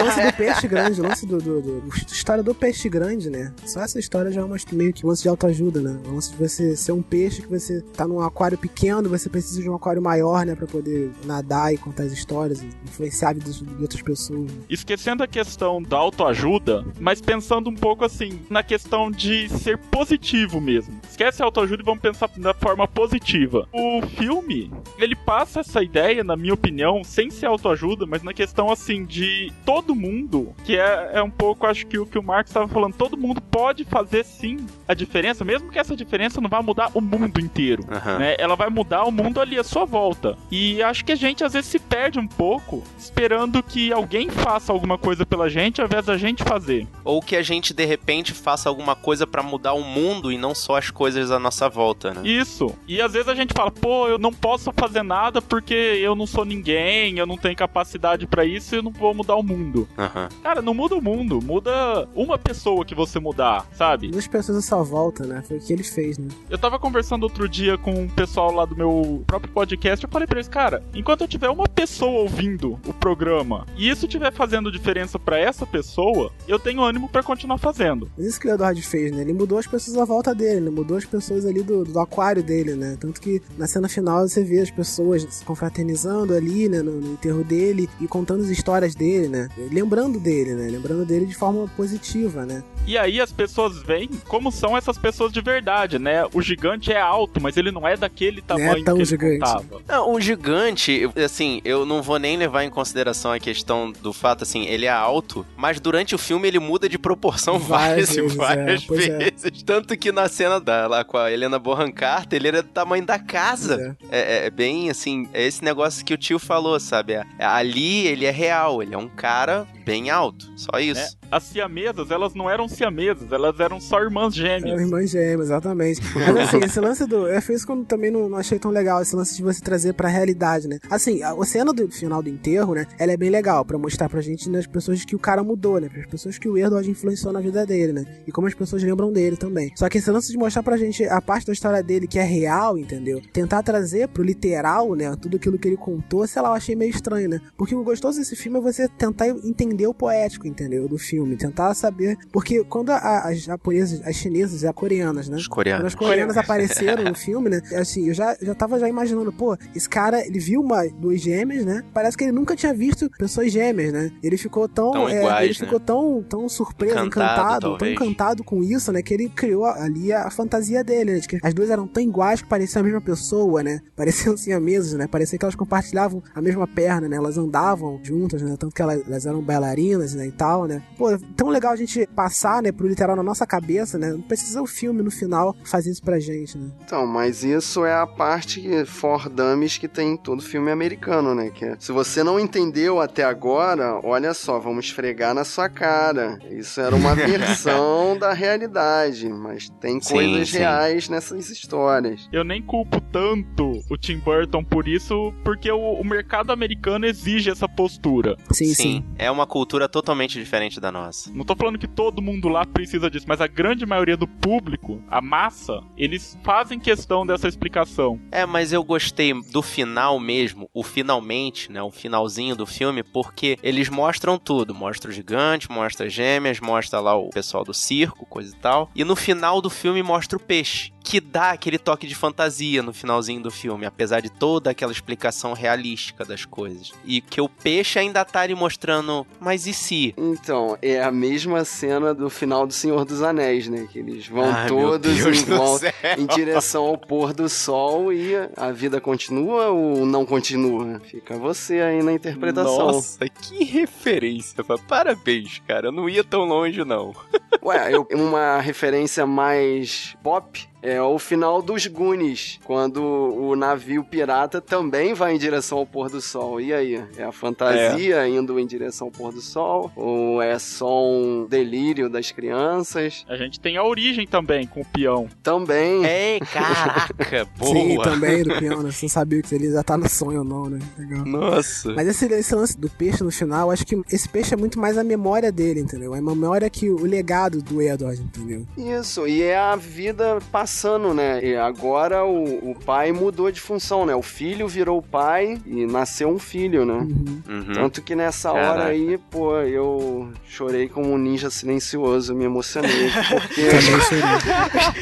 o 0.00 0.04
lance 0.04 0.22
do 0.26 0.32
peixe 0.36 0.68
grande, 0.68 1.00
o 1.00 1.04
lance 1.04 1.26
do, 1.26 1.38
do, 1.38 1.60
do- 1.60 1.82
a 1.92 2.12
história 2.12 2.42
do 2.42 2.54
peixe 2.54 2.88
grande, 2.88 3.28
né? 3.28 3.52
Só 3.66 3.80
essa 3.82 3.98
história 3.98 4.30
já 4.30 4.40
é 4.40 4.44
uma, 4.44 4.56
meio 4.72 4.92
que 4.92 5.04
um 5.04 5.08
lance 5.08 5.22
de 5.22 5.28
autoajuda, 5.28 5.80
né? 5.80 5.98
O 6.06 6.14
lance 6.14 6.30
de 6.30 6.36
você 6.36 6.76
ser 6.76 6.92
um 6.92 7.02
peixe 7.02 7.42
que 7.42 7.48
você 7.48 7.80
tá 7.96 8.06
num 8.06 8.20
aquário 8.20 8.56
pequeno, 8.56 9.08
você 9.08 9.28
precisa 9.28 9.60
de 9.60 9.68
um 9.68 9.74
aquário 9.74 10.00
maior, 10.00 10.46
né? 10.46 10.54
Pra 10.54 10.66
poder 10.66 11.10
nadar 11.24 11.74
e 11.74 11.78
contar 11.78 12.04
as 12.04 12.12
histórias, 12.12 12.62
e 12.62 12.66
influenciar 12.84 13.30
a 13.30 13.32
vida 13.32 13.50
de 13.50 13.82
outras 13.82 14.02
pessoas. 14.02 14.40
né? 14.52 14.58
Esquecendo 14.68 15.22
a 15.22 15.26
questão 15.26 15.82
da 15.82 15.96
autoajuda, 15.96 16.84
mas 17.00 17.20
pensando 17.20 17.68
um 17.70 17.74
pouco 17.74 18.04
assim, 18.04 18.40
na 18.48 18.62
questão 18.62 19.10
de 19.10 19.48
ser 19.48 19.78
positivo 19.78 20.11
mesmo. 20.60 21.00
Esquece 21.08 21.42
a 21.42 21.46
autoajuda 21.46 21.82
e 21.82 21.84
vamos 21.84 22.00
pensar 22.00 22.28
da 22.36 22.54
forma 22.54 22.86
positiva. 22.86 23.68
O 23.72 24.02
filme, 24.02 24.70
ele 24.98 25.14
passa 25.14 25.60
essa 25.60 25.82
ideia, 25.82 26.22
na 26.22 26.36
minha 26.36 26.54
opinião, 26.54 27.02
sem 27.04 27.30
ser 27.30 27.46
autoajuda, 27.46 28.06
mas 28.06 28.22
na 28.22 28.32
questão 28.32 28.70
assim 28.70 29.04
de 29.04 29.52
todo 29.64 29.94
mundo, 29.94 30.54
que 30.64 30.76
é, 30.76 31.10
é 31.14 31.22
um 31.22 31.30
pouco, 31.30 31.66
acho 31.66 31.86
que 31.86 31.98
o 31.98 32.06
que 32.06 32.18
o 32.18 32.22
Marcos 32.22 32.50
estava 32.50 32.68
falando, 32.68 32.94
todo 32.94 33.16
mundo 33.16 33.40
pode 33.40 33.84
fazer 33.84 34.24
sim 34.24 34.66
a 34.86 34.94
diferença, 34.94 35.44
mesmo 35.44 35.70
que 35.70 35.78
essa 35.78 35.96
diferença 35.96 36.40
não 36.40 36.48
vá 36.48 36.62
mudar 36.62 36.90
o 36.94 37.00
mundo 37.00 37.40
inteiro 37.40 37.84
Aham. 37.90 38.18
né? 38.18 38.36
Ela 38.38 38.56
vai 38.56 38.68
mudar 38.68 39.04
o 39.04 39.12
mundo 39.12 39.40
ali 39.40 39.58
à 39.58 39.64
sua 39.64 39.84
volta. 39.84 40.36
E 40.50 40.82
acho 40.82 41.04
que 41.04 41.12
a 41.12 41.16
gente 41.16 41.44
às 41.44 41.52
vezes 41.52 41.70
se 41.70 41.78
perde 41.78 42.18
um 42.18 42.26
pouco 42.26 42.82
esperando 42.98 43.62
que 43.62 43.92
alguém 43.92 44.28
faça 44.30 44.72
alguma 44.72 44.98
coisa 44.98 45.24
pela 45.24 45.48
gente 45.48 45.80
ao 45.80 45.86
invés 45.86 46.06
da 46.06 46.16
gente 46.16 46.42
fazer. 46.44 46.86
Ou 47.04 47.20
que 47.20 47.36
a 47.36 47.42
gente, 47.42 47.74
de 47.74 47.84
repente, 47.84 48.32
faça 48.32 48.68
alguma 48.68 48.94
coisa 48.94 49.26
pra 49.26 49.42
mudar 49.42 49.72
o 49.72 49.82
mundo 49.82 50.01
e 50.32 50.38
não 50.38 50.54
só 50.54 50.76
as 50.76 50.90
coisas 50.90 51.30
à 51.30 51.38
nossa 51.38 51.68
volta, 51.68 52.12
né? 52.12 52.22
Isso. 52.24 52.74
E 52.88 53.00
às 53.00 53.12
vezes 53.12 53.28
a 53.28 53.34
gente 53.34 53.54
fala, 53.54 53.70
pô, 53.70 54.08
eu 54.08 54.18
não 54.18 54.32
posso 54.32 54.72
fazer 54.76 55.02
nada 55.02 55.40
porque 55.40 55.74
eu 55.74 56.14
não 56.14 56.26
sou 56.26 56.44
ninguém, 56.44 57.18
eu 57.18 57.26
não 57.26 57.36
tenho 57.36 57.56
capacidade 57.56 58.26
pra 58.26 58.44
isso 58.44 58.74
e 58.74 58.78
eu 58.78 58.82
não 58.82 58.90
vou 58.90 59.14
mudar 59.14 59.36
o 59.36 59.42
mundo. 59.42 59.88
Aham. 59.96 60.28
Cara, 60.42 60.62
não 60.62 60.74
muda 60.74 60.94
o 60.94 61.02
mundo, 61.02 61.40
muda 61.42 62.08
uma 62.14 62.38
pessoa 62.38 62.84
que 62.84 62.94
você 62.94 63.20
mudar, 63.20 63.66
sabe? 63.72 64.08
Duas 64.08 64.26
pessoas 64.26 64.58
à 64.58 64.62
sua 64.62 64.82
volta, 64.82 65.24
né? 65.26 65.42
Foi 65.46 65.58
o 65.58 65.60
que 65.60 65.72
ele 65.72 65.84
fez, 65.84 66.18
né? 66.18 66.28
Eu 66.50 66.58
tava 66.58 66.78
conversando 66.78 67.22
outro 67.24 67.48
dia 67.48 67.78
com 67.78 68.04
o 68.04 68.10
pessoal 68.10 68.52
lá 68.52 68.64
do 68.64 68.76
meu 68.76 69.22
próprio 69.26 69.52
podcast. 69.52 70.04
Eu 70.04 70.10
falei 70.10 70.26
pra 70.26 70.38
eles, 70.38 70.48
cara, 70.48 70.82
enquanto 70.94 71.22
eu 71.22 71.28
tiver 71.28 71.48
uma 71.48 71.68
pessoa 71.68 72.22
ouvindo 72.22 72.78
o 72.86 72.92
programa 72.92 73.66
e 73.76 73.88
isso 73.88 74.06
estiver 74.06 74.32
fazendo 74.32 74.70
diferença 74.70 75.18
pra 75.18 75.38
essa 75.38 75.66
pessoa, 75.66 76.32
eu 76.48 76.58
tenho 76.58 76.82
ânimo 76.82 77.08
pra 77.08 77.22
continuar 77.22 77.58
fazendo. 77.58 78.10
Mas 78.16 78.26
isso 78.26 78.40
que 78.40 78.48
o 78.48 78.54
Edward 78.54 78.80
fez, 78.82 79.12
né? 79.12 79.22
Ele 79.22 79.32
mudou 79.32 79.58
as 79.58 79.66
pessoas 79.66 79.91
à 79.96 80.04
volta 80.04 80.34
dele, 80.34 80.56
ele 80.56 80.70
mudou 80.70 80.96
as 80.96 81.04
pessoas 81.04 81.44
ali 81.46 81.62
do, 81.62 81.84
do 81.84 81.98
aquário 81.98 82.42
dele, 82.42 82.74
né? 82.74 82.96
Tanto 83.00 83.20
que 83.20 83.40
na 83.56 83.66
cena 83.66 83.88
final 83.88 84.26
você 84.26 84.42
vê 84.42 84.60
as 84.60 84.70
pessoas 84.70 85.26
se 85.30 85.44
confraternizando 85.44 86.34
ali, 86.34 86.68
né? 86.68 86.82
No, 86.82 86.92
no 87.00 87.12
enterro 87.12 87.44
dele 87.44 87.88
e 88.00 88.06
contando 88.06 88.42
as 88.42 88.48
histórias 88.48 88.94
dele, 88.94 89.28
né? 89.28 89.48
Lembrando 89.70 90.18
dele, 90.18 90.54
né? 90.54 90.68
Lembrando 90.68 91.04
dele 91.04 91.26
de 91.26 91.34
forma 91.34 91.68
positiva, 91.76 92.44
né? 92.44 92.62
E 92.86 92.98
aí 92.98 93.20
as 93.20 93.30
pessoas 93.30 93.78
veem 93.82 94.08
como 94.26 94.50
são 94.50 94.76
essas 94.76 94.98
pessoas 94.98 95.32
de 95.32 95.40
verdade, 95.40 95.98
né? 95.98 96.24
O 96.34 96.42
gigante 96.42 96.92
é 96.92 97.00
alto, 97.00 97.40
mas 97.40 97.56
ele 97.56 97.70
não 97.70 97.86
é 97.86 97.96
daquele 97.96 98.42
tamanho 98.42 98.84
tão 98.84 98.94
que 98.94 99.02
ele 99.02 99.08
gigante. 99.08 99.38
contava. 99.38 99.82
Não, 99.86 100.14
o 100.14 100.20
gigante, 100.20 101.08
assim, 101.16 101.60
eu 101.64 101.86
não 101.86 102.02
vou 102.02 102.18
nem 102.18 102.36
levar 102.36 102.64
em 102.64 102.70
consideração 102.70 103.32
a 103.32 103.38
questão 103.38 103.92
do 103.92 104.12
fato, 104.12 104.42
assim, 104.42 104.66
ele 104.66 104.86
é 104.86 104.90
alto, 104.90 105.46
mas 105.56 105.78
durante 105.78 106.14
o 106.14 106.18
filme 106.18 106.48
ele 106.48 106.58
muda 106.58 106.88
de 106.88 106.98
proporção 106.98 107.58
Várias 107.72 107.92
várias 107.92 108.16
vezes, 108.16 108.34
várias 108.34 108.90
é, 108.90 108.94
é. 108.94 109.18
vezes. 109.18 109.62
Tanto 109.82 109.96
que 109.98 110.12
na 110.12 110.28
cena 110.28 110.60
da, 110.60 110.86
lá 110.86 111.02
com 111.02 111.18
a 111.18 111.32
Helena 111.32 111.58
Bonham 111.58 111.90
Carter, 111.90 112.36
ele 112.38 112.46
era 112.48 112.62
do 112.62 112.68
tamanho 112.68 113.04
da 113.04 113.18
casa. 113.18 113.96
É. 114.10 114.16
É, 114.16 114.20
é- 114.44 114.46
é 114.46 114.50
bem, 114.50 114.88
assim, 114.88 115.28
é 115.32 115.42
esse 115.44 115.64
negócio 115.64 116.04
que 116.04 116.14
o 116.14 116.16
tio 116.16 116.38
falou, 116.38 116.78
sabe? 116.78 117.14
É- 117.14 117.24
ali 117.40 118.06
ele 118.06 118.24
é 118.24 118.30
real, 118.30 118.80
ele 118.80 118.94
é 118.94 118.98
um 118.98 119.08
cara 119.08 119.66
bem 119.84 120.10
alto, 120.10 120.50
só 120.56 120.78
isso. 120.78 121.16
As 121.30 121.44
siamesas, 121.44 122.10
elas 122.10 122.34
não 122.34 122.48
eram 122.48 122.68
siamesas, 122.68 123.32
elas 123.32 123.58
eram 123.58 123.80
só 123.80 124.00
irmãs 124.00 124.36
Eram 124.38 124.60
gêmeas. 124.60 124.80
irmãs 124.80 125.10
gêmeas, 125.10 125.40
exatamente. 125.48 126.00
Mas 126.14 126.36
assim, 126.36 126.58
esse 126.58 126.80
lance 126.80 127.06
do. 127.06 127.26
É 127.26 127.40
foi 127.40 127.54
isso 127.54 127.66
que 127.66 127.72
eu 127.72 127.84
também 127.84 128.10
não, 128.10 128.28
não 128.28 128.38
achei 128.38 128.58
tão 128.58 128.70
legal, 128.70 129.00
esse 129.02 129.16
lance 129.16 129.36
de 129.36 129.42
você 129.42 129.60
trazer 129.60 129.94
pra 129.94 130.08
realidade, 130.08 130.68
né? 130.68 130.78
Assim, 130.90 131.22
a, 131.22 131.30
a 131.32 131.44
cena 131.44 131.72
do 131.72 131.90
final 131.90 132.22
do 132.22 132.28
enterro, 132.28 132.74
né? 132.74 132.86
Ela 132.98 133.12
é 133.12 133.16
bem 133.16 133.30
legal 133.30 133.64
pra 133.64 133.78
mostrar 133.78 134.08
pra 134.08 134.20
gente 134.20 134.48
nas 134.50 134.66
pessoas 134.66 135.04
que 135.04 135.16
o 135.16 135.18
cara 135.18 135.42
mudou, 135.42 135.80
né? 135.80 135.88
As 135.98 136.06
pessoas 136.06 136.38
que 136.38 136.48
o 136.48 136.58
Edward 136.58 136.88
influenciou 136.90 137.32
na 137.32 137.40
vida 137.40 137.64
dele, 137.66 137.92
né? 137.92 138.04
E 138.26 138.32
como 138.32 138.46
as 138.46 138.54
pessoas 138.54 138.82
lembram 138.82 139.12
dele 139.12 139.36
também. 139.36 139.72
Só 139.76 139.88
que 139.88 139.98
esse 139.98 140.10
lance 140.10 140.30
de 140.30 140.36
mostrar 140.38 140.62
pra 140.62 140.76
gente 140.76 141.04
a 141.04 141.20
parte 141.20 141.46
da 141.46 141.52
história 141.52 141.82
dele 141.82 142.06
que 142.06 142.18
é 142.18 142.22
real, 142.24 142.76
entendeu? 142.76 143.20
Tentar 143.32 143.62
trazer 143.62 144.08
pro 144.08 144.22
literal, 144.22 144.94
né? 144.94 145.16
Tudo 145.20 145.36
aquilo 145.36 145.58
que 145.58 145.66
ele 145.68 145.76
contou, 145.76 146.26
sei 146.26 146.42
lá, 146.42 146.50
eu 146.50 146.54
achei 146.54 146.76
meio 146.76 146.90
estranho, 146.90 147.28
né? 147.28 147.40
Porque 147.56 147.74
o 147.74 147.82
gostoso 147.82 148.18
desse 148.18 148.36
filme 148.36 148.58
é 148.58 148.60
você 148.60 148.86
tentar 148.86 149.28
entender 149.28 149.71
entender 149.72 149.86
o 149.86 149.94
poético, 149.94 150.46
entendeu? 150.46 150.86
Do 150.86 150.98
filme, 150.98 151.36
tentar 151.36 151.74
saber. 151.74 152.16
Porque 152.30 152.62
quando 152.64 152.90
a, 152.90 153.28
as 153.28 153.42
japonesas, 153.42 154.06
as 154.06 154.14
chinesas 154.16 154.62
e 154.62 154.66
as 154.66 154.74
coreanas, 154.74 155.28
né? 155.28 155.36
Os 155.36 155.48
coreanos. 155.48 155.82
Quando 155.82 155.86
as 155.86 155.94
coreanas 155.94 156.36
apareceram 156.36 157.04
no 157.04 157.14
filme, 157.16 157.50
né? 157.50 157.60
Assim, 157.76 158.08
eu 158.08 158.14
já, 158.14 158.36
já 158.40 158.54
tava 158.54 158.78
já 158.78 158.88
imaginando, 158.88 159.32
pô, 159.32 159.56
esse 159.74 159.88
cara, 159.88 160.24
ele 160.24 160.38
viu 160.38 160.60
uma, 160.60 160.86
duas 160.88 161.20
gêmeas, 161.20 161.64
né? 161.64 161.82
Parece 161.92 162.16
que 162.16 162.24
ele 162.24 162.32
nunca 162.32 162.54
tinha 162.54 162.74
visto 162.74 163.10
pessoas 163.18 163.50
gêmeas, 163.50 163.92
né? 163.92 164.10
Ele 164.22 164.36
ficou 164.36 164.68
tão. 164.68 164.92
Tão 164.92 165.08
é, 165.08 165.18
iguais, 165.18 165.50
ele 165.50 165.58
né? 165.58 165.64
ficou 165.64 165.80
tão, 165.80 166.22
tão 166.28 166.48
surpreso, 166.48 166.92
Encantado, 166.92 167.06
encantado, 167.06 167.78
tão 167.78 167.88
encantado 167.88 168.44
com 168.44 168.62
isso, 168.62 168.92
né? 168.92 169.02
Que 169.02 169.14
ele 169.14 169.28
criou 169.28 169.64
ali 169.64 170.12
a, 170.12 170.24
a 170.24 170.30
fantasia 170.30 170.84
dele, 170.84 171.12
né? 171.12 171.18
De 171.18 171.28
que 171.28 171.38
as 171.42 171.54
duas 171.54 171.70
eram 171.70 171.86
tão 171.86 172.02
iguais 172.02 172.42
que 172.42 172.48
pareciam 172.48 172.80
a 172.80 172.84
mesma 172.84 173.00
pessoa, 173.00 173.62
né? 173.62 173.80
Pareciam 173.96 174.36
siameses, 174.36 174.94
né? 174.94 175.06
Parecia 175.06 175.38
que 175.38 175.44
elas 175.44 175.54
compartilhavam 175.54 176.22
a 176.34 176.42
mesma 176.42 176.66
perna, 176.66 177.08
né? 177.08 177.16
Elas 177.16 177.38
andavam 177.38 178.00
juntas, 178.02 178.42
né? 178.42 178.56
Tanto 178.58 178.74
que 178.74 178.82
elas, 178.82 179.02
elas 179.06 179.26
eram 179.26 179.42
bailarinas, 179.62 180.14
né? 180.14 180.26
E 180.26 180.32
tal, 180.32 180.66
né? 180.66 180.82
Pô, 180.96 181.16
tão 181.36 181.48
legal 181.48 181.72
a 181.72 181.76
gente 181.76 182.06
passar, 182.14 182.62
né? 182.62 182.72
Pro 182.72 182.88
literal 182.88 183.16
na 183.16 183.22
nossa 183.22 183.46
cabeça, 183.46 183.96
né? 183.98 184.12
Não 184.12 184.20
precisa 184.20 184.60
o 184.60 184.66
filme 184.66 185.02
no 185.02 185.10
final 185.10 185.54
fazer 185.64 185.90
isso 185.90 186.02
pra 186.02 186.18
gente, 186.18 186.58
né? 186.58 186.70
Então, 186.84 187.06
mas 187.06 187.44
isso 187.44 187.84
é 187.84 187.94
a 187.94 188.06
parte 188.06 188.84
for 188.84 189.28
dummies 189.28 189.78
que 189.78 189.88
tem 189.88 190.12
em 190.12 190.16
todo 190.16 190.42
filme 190.42 190.70
americano, 190.70 191.34
né? 191.34 191.50
Que 191.50 191.64
é, 191.64 191.76
se 191.78 191.92
você 191.92 192.22
não 192.22 192.38
entendeu 192.38 193.00
até 193.00 193.22
agora, 193.24 194.00
olha 194.02 194.34
só, 194.34 194.58
vamos 194.58 194.86
esfregar 194.86 195.34
na 195.34 195.44
sua 195.44 195.68
cara. 195.68 196.38
Isso 196.50 196.80
era 196.80 196.94
uma 196.94 197.14
versão 197.14 198.18
da 198.18 198.32
realidade, 198.32 199.28
mas 199.28 199.68
tem 199.80 200.00
Sim, 200.00 200.14
coisas 200.14 200.50
sim. 200.50 200.58
reais 200.58 201.08
nessas 201.08 201.50
histórias. 201.50 202.28
Eu 202.32 202.42
nem 202.44 202.60
culpo 202.60 203.00
tanto 203.00 203.80
o 203.90 203.96
Tim 203.96 204.18
Burton 204.18 204.64
por 204.64 204.88
isso, 204.88 205.32
porque 205.44 205.70
o, 205.70 205.78
o 205.78 206.04
mercado 206.04 206.52
americano 206.52 207.06
exige 207.06 207.50
essa 207.50 207.68
postura. 207.68 208.36
Sim, 208.50 208.74
sim. 208.74 209.04
É 209.18 209.30
uma 209.30 209.46
cultura 209.52 209.86
totalmente 209.86 210.38
diferente 210.38 210.80
da 210.80 210.90
nossa. 210.90 211.30
Não 211.30 211.44
tô 211.44 211.54
falando 211.54 211.78
que 211.78 211.86
todo 211.86 212.22
mundo 212.22 212.48
lá 212.48 212.64
precisa 212.64 213.10
disso, 213.10 213.26
mas 213.28 213.38
a 213.38 213.46
grande 213.46 213.84
maioria 213.84 214.16
do 214.16 214.26
público, 214.26 215.04
a 215.10 215.20
massa, 215.20 215.82
eles 215.94 216.38
fazem 216.42 216.80
questão 216.80 217.26
dessa 217.26 217.46
explicação. 217.46 218.18
É, 218.30 218.46
mas 218.46 218.72
eu 218.72 218.82
gostei 218.82 219.34
do 219.50 219.60
final 219.60 220.18
mesmo, 220.18 220.70
o 220.72 220.82
finalmente, 220.82 221.70
né? 221.70 221.82
O 221.82 221.90
finalzinho 221.90 222.56
do 222.56 222.64
filme, 222.64 223.02
porque 223.02 223.58
eles 223.62 223.90
mostram 223.90 224.38
tudo. 224.38 224.74
Mostra 224.74 225.10
o 225.10 225.12
gigante, 225.12 225.70
mostra 225.70 226.06
as 226.06 226.12
gêmeas, 226.14 226.58
mostra 226.58 226.98
lá 226.98 227.14
o 227.14 227.28
pessoal 227.28 227.62
do 227.62 227.74
circo, 227.74 228.24
coisa 228.24 228.56
e 228.56 228.58
tal. 228.58 228.90
E 228.94 229.04
no 229.04 229.14
final 229.14 229.60
do 229.60 229.68
filme 229.68 230.02
mostra 230.02 230.38
o 230.38 230.40
peixe. 230.40 230.92
Que 231.04 231.20
dá 231.20 231.50
aquele 231.50 231.78
toque 231.78 232.06
de 232.06 232.14
fantasia 232.14 232.82
no 232.82 232.92
finalzinho 232.92 233.42
do 233.42 233.50
filme, 233.50 233.84
apesar 233.84 234.20
de 234.20 234.30
toda 234.30 234.70
aquela 234.70 234.92
explicação 234.92 235.52
realística 235.52 236.24
das 236.24 236.44
coisas. 236.44 236.92
E 237.04 237.20
que 237.20 237.40
o 237.40 237.48
peixe 237.48 237.98
ainda 237.98 238.24
tá 238.24 238.40
ali 238.40 238.54
mostrando, 238.54 239.26
mas 239.40 239.66
e 239.66 239.74
se? 239.74 240.14
Então, 240.16 240.78
é 240.80 241.02
a 241.02 241.10
mesma 241.10 241.64
cena 241.64 242.14
do 242.14 242.30
final 242.30 242.66
do 242.66 242.72
Senhor 242.72 243.04
dos 243.04 243.22
Anéis, 243.22 243.68
né? 243.68 243.86
Que 243.90 243.98
eles 243.98 244.26
vão 244.28 244.44
todos 244.68 245.18
em 245.18 245.44
volta 245.44 245.92
em 246.16 246.26
direção 246.26 246.84
ao 246.84 246.96
pôr 246.98 247.32
do 247.32 247.48
sol 247.48 248.12
e 248.12 248.32
a 248.56 248.70
vida 248.70 249.00
continua 249.00 249.68
ou 249.68 250.06
não 250.06 250.24
continua? 250.24 251.00
Fica 251.00 251.36
você 251.36 251.80
aí 251.80 252.02
na 252.02 252.12
interpretação. 252.12 252.86
Nossa, 252.86 253.28
que 253.28 253.64
referência. 253.64 254.62
Parabéns, 254.88 255.60
cara. 255.66 255.88
Eu 255.88 255.92
não 255.92 256.08
ia 256.08 256.22
tão 256.24 256.44
longe, 256.44 256.84
não. 256.84 257.12
Ué, 257.62 257.92
eu- 257.94 258.06
uma 258.12 258.60
referência 258.60 259.26
mais 259.26 260.14
pop 260.22 260.68
é 260.82 261.00
o 261.00 261.18
final 261.18 261.62
dos 261.62 261.86
Goonies, 261.86 262.58
quando 262.64 263.00
o 263.02 263.54
navio 263.54 264.02
pirata 264.02 264.60
também 264.60 265.14
vai 265.14 265.34
em 265.34 265.38
direção 265.38 265.78
ao 265.78 265.86
pôr 265.86 266.10
do 266.10 266.20
sol. 266.20 266.60
E 266.60 266.74
aí? 266.74 267.02
É 267.16 267.22
a 267.22 267.32
fantasia 267.32 268.26
indo 268.28 268.58
em 268.58 268.66
direção 268.66 269.06
ao 269.06 269.12
pôr 269.12 269.32
do 269.32 269.40
sol? 269.40 269.92
Ou 269.94 270.42
é 270.42 270.58
só 270.58 271.08
um 271.08 271.46
delírio 271.48 272.08
das 272.10 272.32
crianças? 272.32 273.24
A 273.28 273.36
gente 273.36 273.60
tem 273.60 273.76
a 273.76 273.84
origem 273.84 274.26
também 274.26 274.66
com 274.66 274.80
o 274.80 274.84
peão. 274.84 275.28
Também. 275.42 276.04
É, 276.04 276.40
caraca, 276.40 277.46
boa. 277.56 277.72
Sim, 277.72 277.98
também 278.02 278.42
do 278.42 278.58
peão, 278.58 278.82
né? 278.82 278.90
Você 278.90 279.06
não 279.06 279.10
sabia 279.10 279.40
se 279.44 279.54
ele 279.54 279.70
já 279.70 279.82
tá 279.82 279.96
no 279.96 280.08
sonho 280.08 280.40
ou 280.40 280.44
não, 280.44 280.68
né? 280.68 280.78
Legal. 280.98 281.24
Nossa. 281.24 281.92
Mas 281.92 282.08
esse, 282.08 282.26
esse 282.26 282.54
lance 282.54 282.76
do 282.76 282.90
peixe 282.90 283.22
no 283.22 283.30
final, 283.30 283.70
acho 283.70 283.86
que 283.86 284.00
esse 284.10 284.28
peixe 284.28 284.52
é 284.52 284.56
muito 284.56 284.80
mais 284.80 284.98
a 284.98 285.04
memória 285.04 285.52
dele, 285.52 285.80
entendeu? 285.80 286.14
É 286.14 286.20
uma 286.20 286.34
memória 286.34 286.68
que 286.68 286.90
o 286.90 287.04
legado 287.04 287.62
do 287.62 287.80
Edward, 287.80 288.20
entendeu? 288.20 288.66
Isso, 288.76 289.26
e 289.28 289.42
é 289.42 289.56
a 289.56 289.76
vida 289.76 290.38
passando, 290.72 291.12
né? 291.12 291.44
E 291.44 291.54
agora 291.54 292.24
o, 292.24 292.70
o 292.70 292.74
pai 292.74 293.12
mudou 293.12 293.52
de 293.52 293.60
função, 293.60 294.06
né? 294.06 294.14
O 294.14 294.22
filho 294.22 294.66
virou 294.66 294.98
o 294.98 295.02
pai 295.02 295.60
e 295.66 295.84
nasceu 295.84 296.30
um 296.30 296.38
filho, 296.38 296.86
né? 296.86 296.94
Uhum. 296.94 297.42
Uhum. 297.46 297.72
Tanto 297.74 298.00
que 298.00 298.16
nessa 298.16 298.50
Caraca. 298.50 298.72
hora 298.72 298.84
aí, 298.86 299.18
pô, 299.30 299.58
eu 299.58 300.32
chorei 300.48 300.88
como 300.88 301.12
um 301.12 301.18
ninja 301.18 301.50
silencioso, 301.50 302.34
me 302.34 302.44
emocionei, 302.44 303.10
porque... 303.28 303.68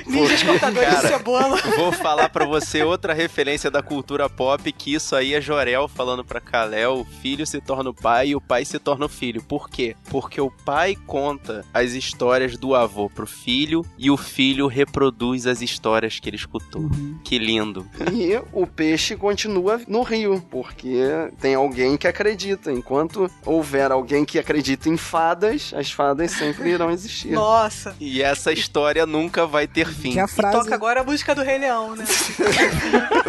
Ninjas 0.10 0.42
cortadores 0.42 1.00
de 1.00 1.06
cebola. 1.06 1.56
Vou 1.76 1.92
falar 1.92 2.28
pra 2.30 2.44
você 2.44 2.82
outra 2.82 3.14
referência 3.14 3.70
da 3.70 3.80
cultura 3.80 4.28
pop, 4.28 4.72
que 4.72 4.94
isso 4.94 5.14
aí 5.14 5.34
é 5.34 5.40
Jorel 5.40 5.86
falando 5.86 6.24
pra 6.24 6.40
Kalel, 6.40 6.98
o 6.98 7.04
filho 7.04 7.46
se 7.46 7.60
torna 7.60 7.90
o 7.90 7.94
pai 7.94 8.28
e 8.28 8.36
o 8.36 8.40
pai 8.40 8.64
se 8.64 8.78
torna 8.80 9.06
o 9.06 9.08
filho. 9.08 9.40
Por 9.42 9.70
quê? 9.70 9.94
Porque 10.10 10.40
o 10.40 10.50
pai 10.50 10.96
conta 11.06 11.64
as 11.72 11.92
histórias 11.92 12.56
do 12.56 12.74
avô 12.74 13.08
pro 13.08 13.26
filho 13.26 13.84
e 13.96 14.10
o 14.10 14.16
filho 14.16 14.66
reproduz 14.66 15.46
as 15.46 15.59
histórias 15.60 16.18
que 16.18 16.28
ele 16.28 16.36
escutou. 16.36 16.82
Uhum. 16.82 17.18
Que 17.24 17.38
lindo. 17.38 17.86
E 18.12 18.40
o 18.52 18.66
peixe 18.66 19.16
continua 19.16 19.80
no 19.86 20.02
rio, 20.02 20.42
porque 20.50 21.02
tem 21.40 21.54
alguém 21.54 21.96
que 21.96 22.06
acredita. 22.08 22.72
Enquanto 22.72 23.30
houver 23.44 23.90
alguém 23.92 24.24
que 24.24 24.38
acredita 24.38 24.88
em 24.88 24.96
fadas, 24.96 25.72
as 25.74 25.90
fadas 25.90 26.30
sempre 26.30 26.70
irão 26.70 26.90
existir. 26.90 27.32
Nossa. 27.32 27.94
E 28.00 28.22
essa 28.22 28.52
história 28.52 29.06
nunca 29.06 29.46
vai 29.46 29.66
ter 29.66 29.86
fim. 29.86 30.12
Que 30.12 30.18
é 30.20 30.22
a 30.22 30.28
frase. 30.28 30.58
Toca 30.58 30.74
agora 30.74 31.00
a 31.00 31.04
música 31.04 31.34
do 31.34 31.42
Rei 31.42 31.58
Leão, 31.58 31.96
né? 31.96 32.04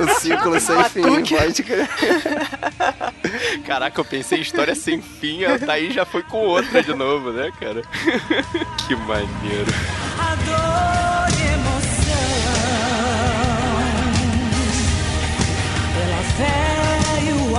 O 0.01 0.19
ciclo 0.19 0.59
sem 0.59 0.83
fim, 0.85 1.01
Batuque. 1.01 1.35
pode 1.35 1.63
crer. 1.63 1.89
Caraca, 3.65 3.99
eu 3.99 4.05
pensei 4.05 4.39
em 4.39 4.41
história 4.41 4.75
sem 4.75 5.01
fim, 5.01 5.43
a 5.43 5.59
Thaís 5.59 5.93
já 5.93 6.05
foi 6.05 6.23
com 6.23 6.39
outra 6.39 6.81
de 6.81 6.93
novo, 6.93 7.31
né, 7.31 7.51
cara? 7.59 7.81
que 8.87 8.95
maneiro. 8.95 9.71
A 10.17 11.10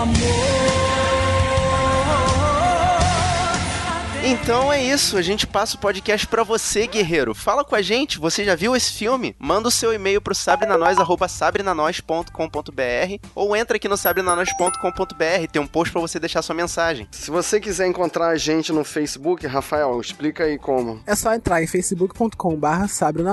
amor. 0.02 0.91
Então 4.24 4.72
é 4.72 4.80
isso, 4.80 5.16
a 5.16 5.22
gente 5.22 5.48
passa 5.48 5.76
o 5.76 5.80
podcast 5.80 6.28
pra 6.28 6.44
você, 6.44 6.86
guerreiro. 6.86 7.34
Fala 7.34 7.64
com 7.64 7.74
a 7.74 7.82
gente, 7.82 8.20
você 8.20 8.44
já 8.44 8.54
viu 8.54 8.76
esse 8.76 8.92
filme? 8.92 9.34
Manda 9.36 9.66
o 9.66 9.70
seu 9.70 9.92
e-mail 9.92 10.22
pro 10.22 10.32
sabrenanois@sabrenanois.com.br 10.32 13.26
ou 13.34 13.56
entra 13.56 13.76
aqui 13.76 13.88
no 13.88 13.96
sabrenanois.com.br, 13.96 15.48
tem 15.50 15.60
um 15.60 15.66
post 15.66 15.90
pra 15.90 16.00
você 16.00 16.20
deixar 16.20 16.40
sua 16.40 16.54
mensagem. 16.54 17.08
Se 17.10 17.32
você 17.32 17.58
quiser 17.58 17.88
encontrar 17.88 18.28
a 18.28 18.36
gente 18.36 18.72
no 18.72 18.84
Facebook, 18.84 19.44
Rafael, 19.44 20.00
explica 20.00 20.44
aí 20.44 20.56
como. 20.56 21.00
É 21.04 21.16
só 21.16 21.34
entrar 21.34 21.60
em 21.60 21.66
facebook.com/barra 21.66 22.86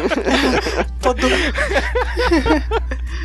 Todo... 1.01 1.21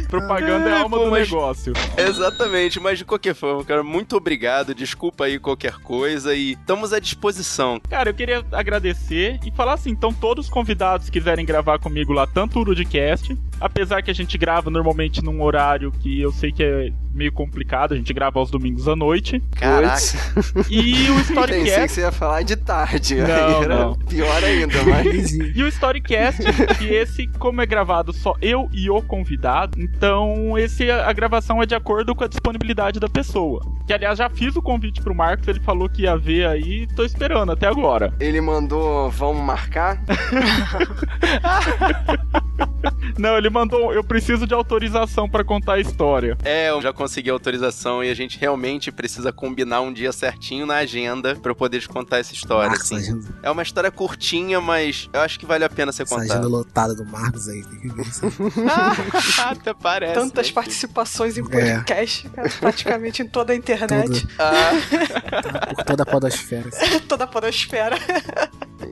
Propaganda 0.09 0.69
é 0.69 0.73
a 0.73 0.81
alma 0.83 0.97
pô, 0.99 1.05
do 1.05 1.11
mas- 1.11 1.29
negócio. 1.31 1.73
Exatamente, 1.97 2.79
mas 2.81 2.99
de 2.99 3.05
qualquer 3.05 3.35
forma, 3.35 3.65
cara, 3.65 3.83
muito 3.83 4.17
obrigado. 4.17 4.75
Desculpa 4.75 5.25
aí 5.25 5.39
qualquer 5.39 5.75
coisa 5.79 6.35
e 6.35 6.53
estamos 6.53 6.93
à 6.93 6.99
disposição. 6.99 7.81
Cara, 7.89 8.11
eu 8.11 8.15
queria 8.15 8.45
agradecer 8.53 9.39
e 9.45 9.51
falar 9.51 9.75
assim, 9.75 9.91
então 9.91 10.13
todos 10.13 10.47
os 10.47 10.51
convidados 10.51 11.07
que 11.11 11.19
quiserem 11.19 11.45
gravar 11.45 11.79
comigo 11.79 12.13
lá, 12.13 12.27
tanto 12.27 12.59
o 12.59 12.61
Urudcast, 12.63 13.37
apesar 13.61 14.03
que 14.03 14.11
a 14.11 14.15
gente 14.15 14.37
grava 14.39 14.71
normalmente 14.71 15.23
num 15.23 15.43
horário 15.43 15.91
que 15.93 16.21
eu 16.21 16.33
sei 16.33 16.53
que 16.53 16.63
é 16.63 16.93
meio 17.17 17.33
complicado, 17.33 17.95
a 17.95 17.97
gente 17.97 18.13
grava 18.13 18.39
aos 18.39 18.51
domingos 18.51 18.87
à 18.87 18.95
noite, 18.95 19.43
Caraca. 19.53 19.97
e 20.71 21.11
o 21.11 21.17
Pensei 21.17 21.25
que 21.25 21.33
Storycast... 21.33 21.95
você 21.95 22.01
ia 22.03 22.13
falar 22.13 22.43
de 22.43 22.57
tarde. 22.57 23.15
Não, 23.17 23.63
era 23.63 23.79
não. 23.79 23.95
pior 23.95 24.45
ainda, 24.45 24.83
mas. 24.85 25.33
E 25.33 25.63
o 25.63 25.69
Storycast, 25.69 26.43
que 26.79 26.87
esse, 26.87 27.27
como 27.39 27.61
é 27.61 27.67
gravado 27.67 28.13
só 28.13 28.35
eu 28.41 28.69
e 28.73 28.89
o 28.91 29.01
convidado, 29.03 29.81
então 29.81 30.59
esse 30.59 30.91
a 30.91 31.13
gravação 31.13 31.63
é 31.63 31.67
de 31.67 31.75
acordo 31.75 32.15
com 32.15 32.25
a 32.25 32.29
disponibilidade 32.29 33.01
da 33.01 33.09
pessoa. 33.09 33.65
Que 33.87 33.93
aliás 33.93 34.19
já 34.19 34.29
fiz 34.29 34.55
o 34.57 34.63
convite 34.63 35.01
pro 35.01 35.15
Marcos, 35.15 35.49
ele 35.49 35.61
falou 35.61 35.89
que 35.89 36.03
ia 36.03 36.17
ver 36.17 36.47
aí, 36.47 36.87
tô 36.95 37.05
esperando 37.05 37.53
até 37.53 37.67
agora. 37.67 38.13
Ele 38.21 38.41
mandou, 38.41 39.11
vamos 39.11 39.43
marcar? 39.43 40.01
Não, 43.19 43.37
ele 43.39 43.49
mandou, 43.51 43.93
eu 43.93 44.05
preciso 44.05 44.47
de 44.47 44.55
autorização 44.55 45.29
pra 45.29 45.43
contar 45.45 45.75
a 45.75 45.81
história. 45.81 46.37
É, 46.45 46.71
eu 46.71 46.81
já 46.83 46.93
consegui 46.93 47.31
autorização 47.31 48.03
e 48.05 48.11
a 48.11 48.15
gente 48.15 48.39
realmente 48.39 48.93
precisa 48.93 49.33
combinar 49.33 49.81
um 49.81 49.93
dia 49.93 50.13
certinho 50.13 50.67
na 50.67 50.77
agenda 50.77 51.35
pra 51.37 51.51
eu 51.51 51.57
poder 51.57 51.81
te 51.81 51.89
contar 51.89 52.19
essa 52.19 52.33
história, 52.35 52.69
Marcos, 52.71 52.85
assim. 52.93 52.97
agenda, 52.97 53.27
É 53.43 53.51
uma 53.51 53.63
história 53.63 53.91
curtinha, 53.91 54.61
mas 54.61 55.09
eu 55.13 55.21
acho 55.21 55.39
que 55.39 55.47
vale 55.47 55.65
a 55.65 55.69
pena 55.69 55.93
ser 55.93 56.03
essa 56.03 56.15
contada. 56.15 56.33
agenda 56.35 56.49
lotada 56.49 56.95
do 56.95 57.05
Marcos 57.05 57.49
aí. 57.49 57.63
Tem 57.65 57.81
que 57.81 57.89
ver 57.89 58.03
isso. 58.03 58.21
Até 59.49 59.75
parece. 59.75 60.15
Tantas 60.15 60.49
né? 60.49 60.53
participações 60.53 61.37
em 61.39 61.41
É. 61.41 61.45
podcast, 61.45 62.29
cara, 62.31 62.49
praticamente 62.61 63.23
em 63.23 63.27
toda 63.29 63.53
a 63.53 63.57
internet, 63.57 64.21
Tudo. 64.27 64.33
Ah, 64.39 64.71
Tá 65.43 65.67
por 65.75 65.85
toda 65.85 66.03
a 66.03 66.07
podosfera. 66.07 66.69
assim. 66.69 66.99
toda 67.09 67.25
a 67.25 67.27
podosfera. 67.27 67.97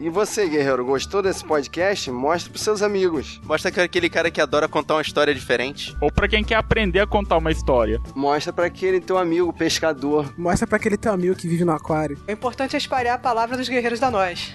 E 0.01 0.09
você, 0.11 0.49
guerreiro, 0.49 0.85
gostou 0.85 1.23
desse 1.23 1.45
podcast? 1.45 2.11
Mostre 2.11 2.51
pros 2.51 2.63
seus 2.63 2.83
amigos. 2.83 3.41
mostra 3.45 3.71
que 3.71 3.81
é 3.81 3.83
aquele 3.85 4.09
cara 4.11 4.31
que 4.31 4.41
adora 4.41 4.69
contar 4.69 4.95
uma 4.97 5.03
história 5.03 5.35
diferente. 5.35 5.97
Ou 6.01 6.11
pra 6.13 6.29
quem 6.29 6.45
quer 6.45 6.57
aprender 6.57 7.01
a 7.01 7.07
contar 7.07 7.37
uma 7.39 7.51
história. 7.51 8.01
Mostra 8.15 8.53
pra 8.53 8.67
aquele 8.67 9.01
teu 9.01 9.17
amigo 9.17 9.53
pescador. 9.53 10.33
Mostra 10.37 10.67
pra 10.67 10.77
aquele 10.77 10.97
teu 10.97 11.13
amigo 11.13 11.35
que 11.35 11.49
vive 11.49 11.65
no 11.65 11.73
aquário. 11.73 12.19
O 12.29 12.31
importante 12.31 12.75
é 12.75 12.79
espalhar 12.79 13.15
a 13.15 13.19
palavra 13.19 13.57
dos 13.57 13.69
guerreiros 13.69 14.01
da 14.01 14.11
nós. 14.11 14.55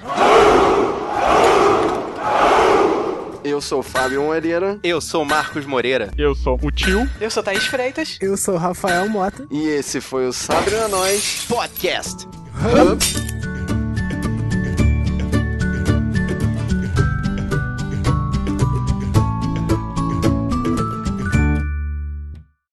Eu 3.44 3.62
sou 3.62 3.80
o 3.80 3.84
Fábio 3.84 4.22
Moreira 4.22 4.80
Eu 4.84 5.00
sou 5.00 5.24
o 5.24 5.26
Marcos 5.26 5.66
Moreira. 5.66 6.12
Eu 6.18 6.36
sou 6.36 6.60
o 6.62 6.70
tio. 6.70 7.10
Eu 7.20 7.30
sou 7.32 7.42
Thaís 7.42 7.66
Freitas. 7.66 8.18
Eu 8.22 8.36
sou 8.38 8.56
o 8.56 8.58
Rafael 8.58 9.08
Mota. 9.10 9.48
e 9.50 9.68
esse 9.68 10.02
foi 10.02 10.28
o 10.28 10.34
Sabre 10.34 10.76
na 10.76 10.88
Nós. 10.90 11.46
Podcast. 11.48 12.28
Hub. 12.56 13.39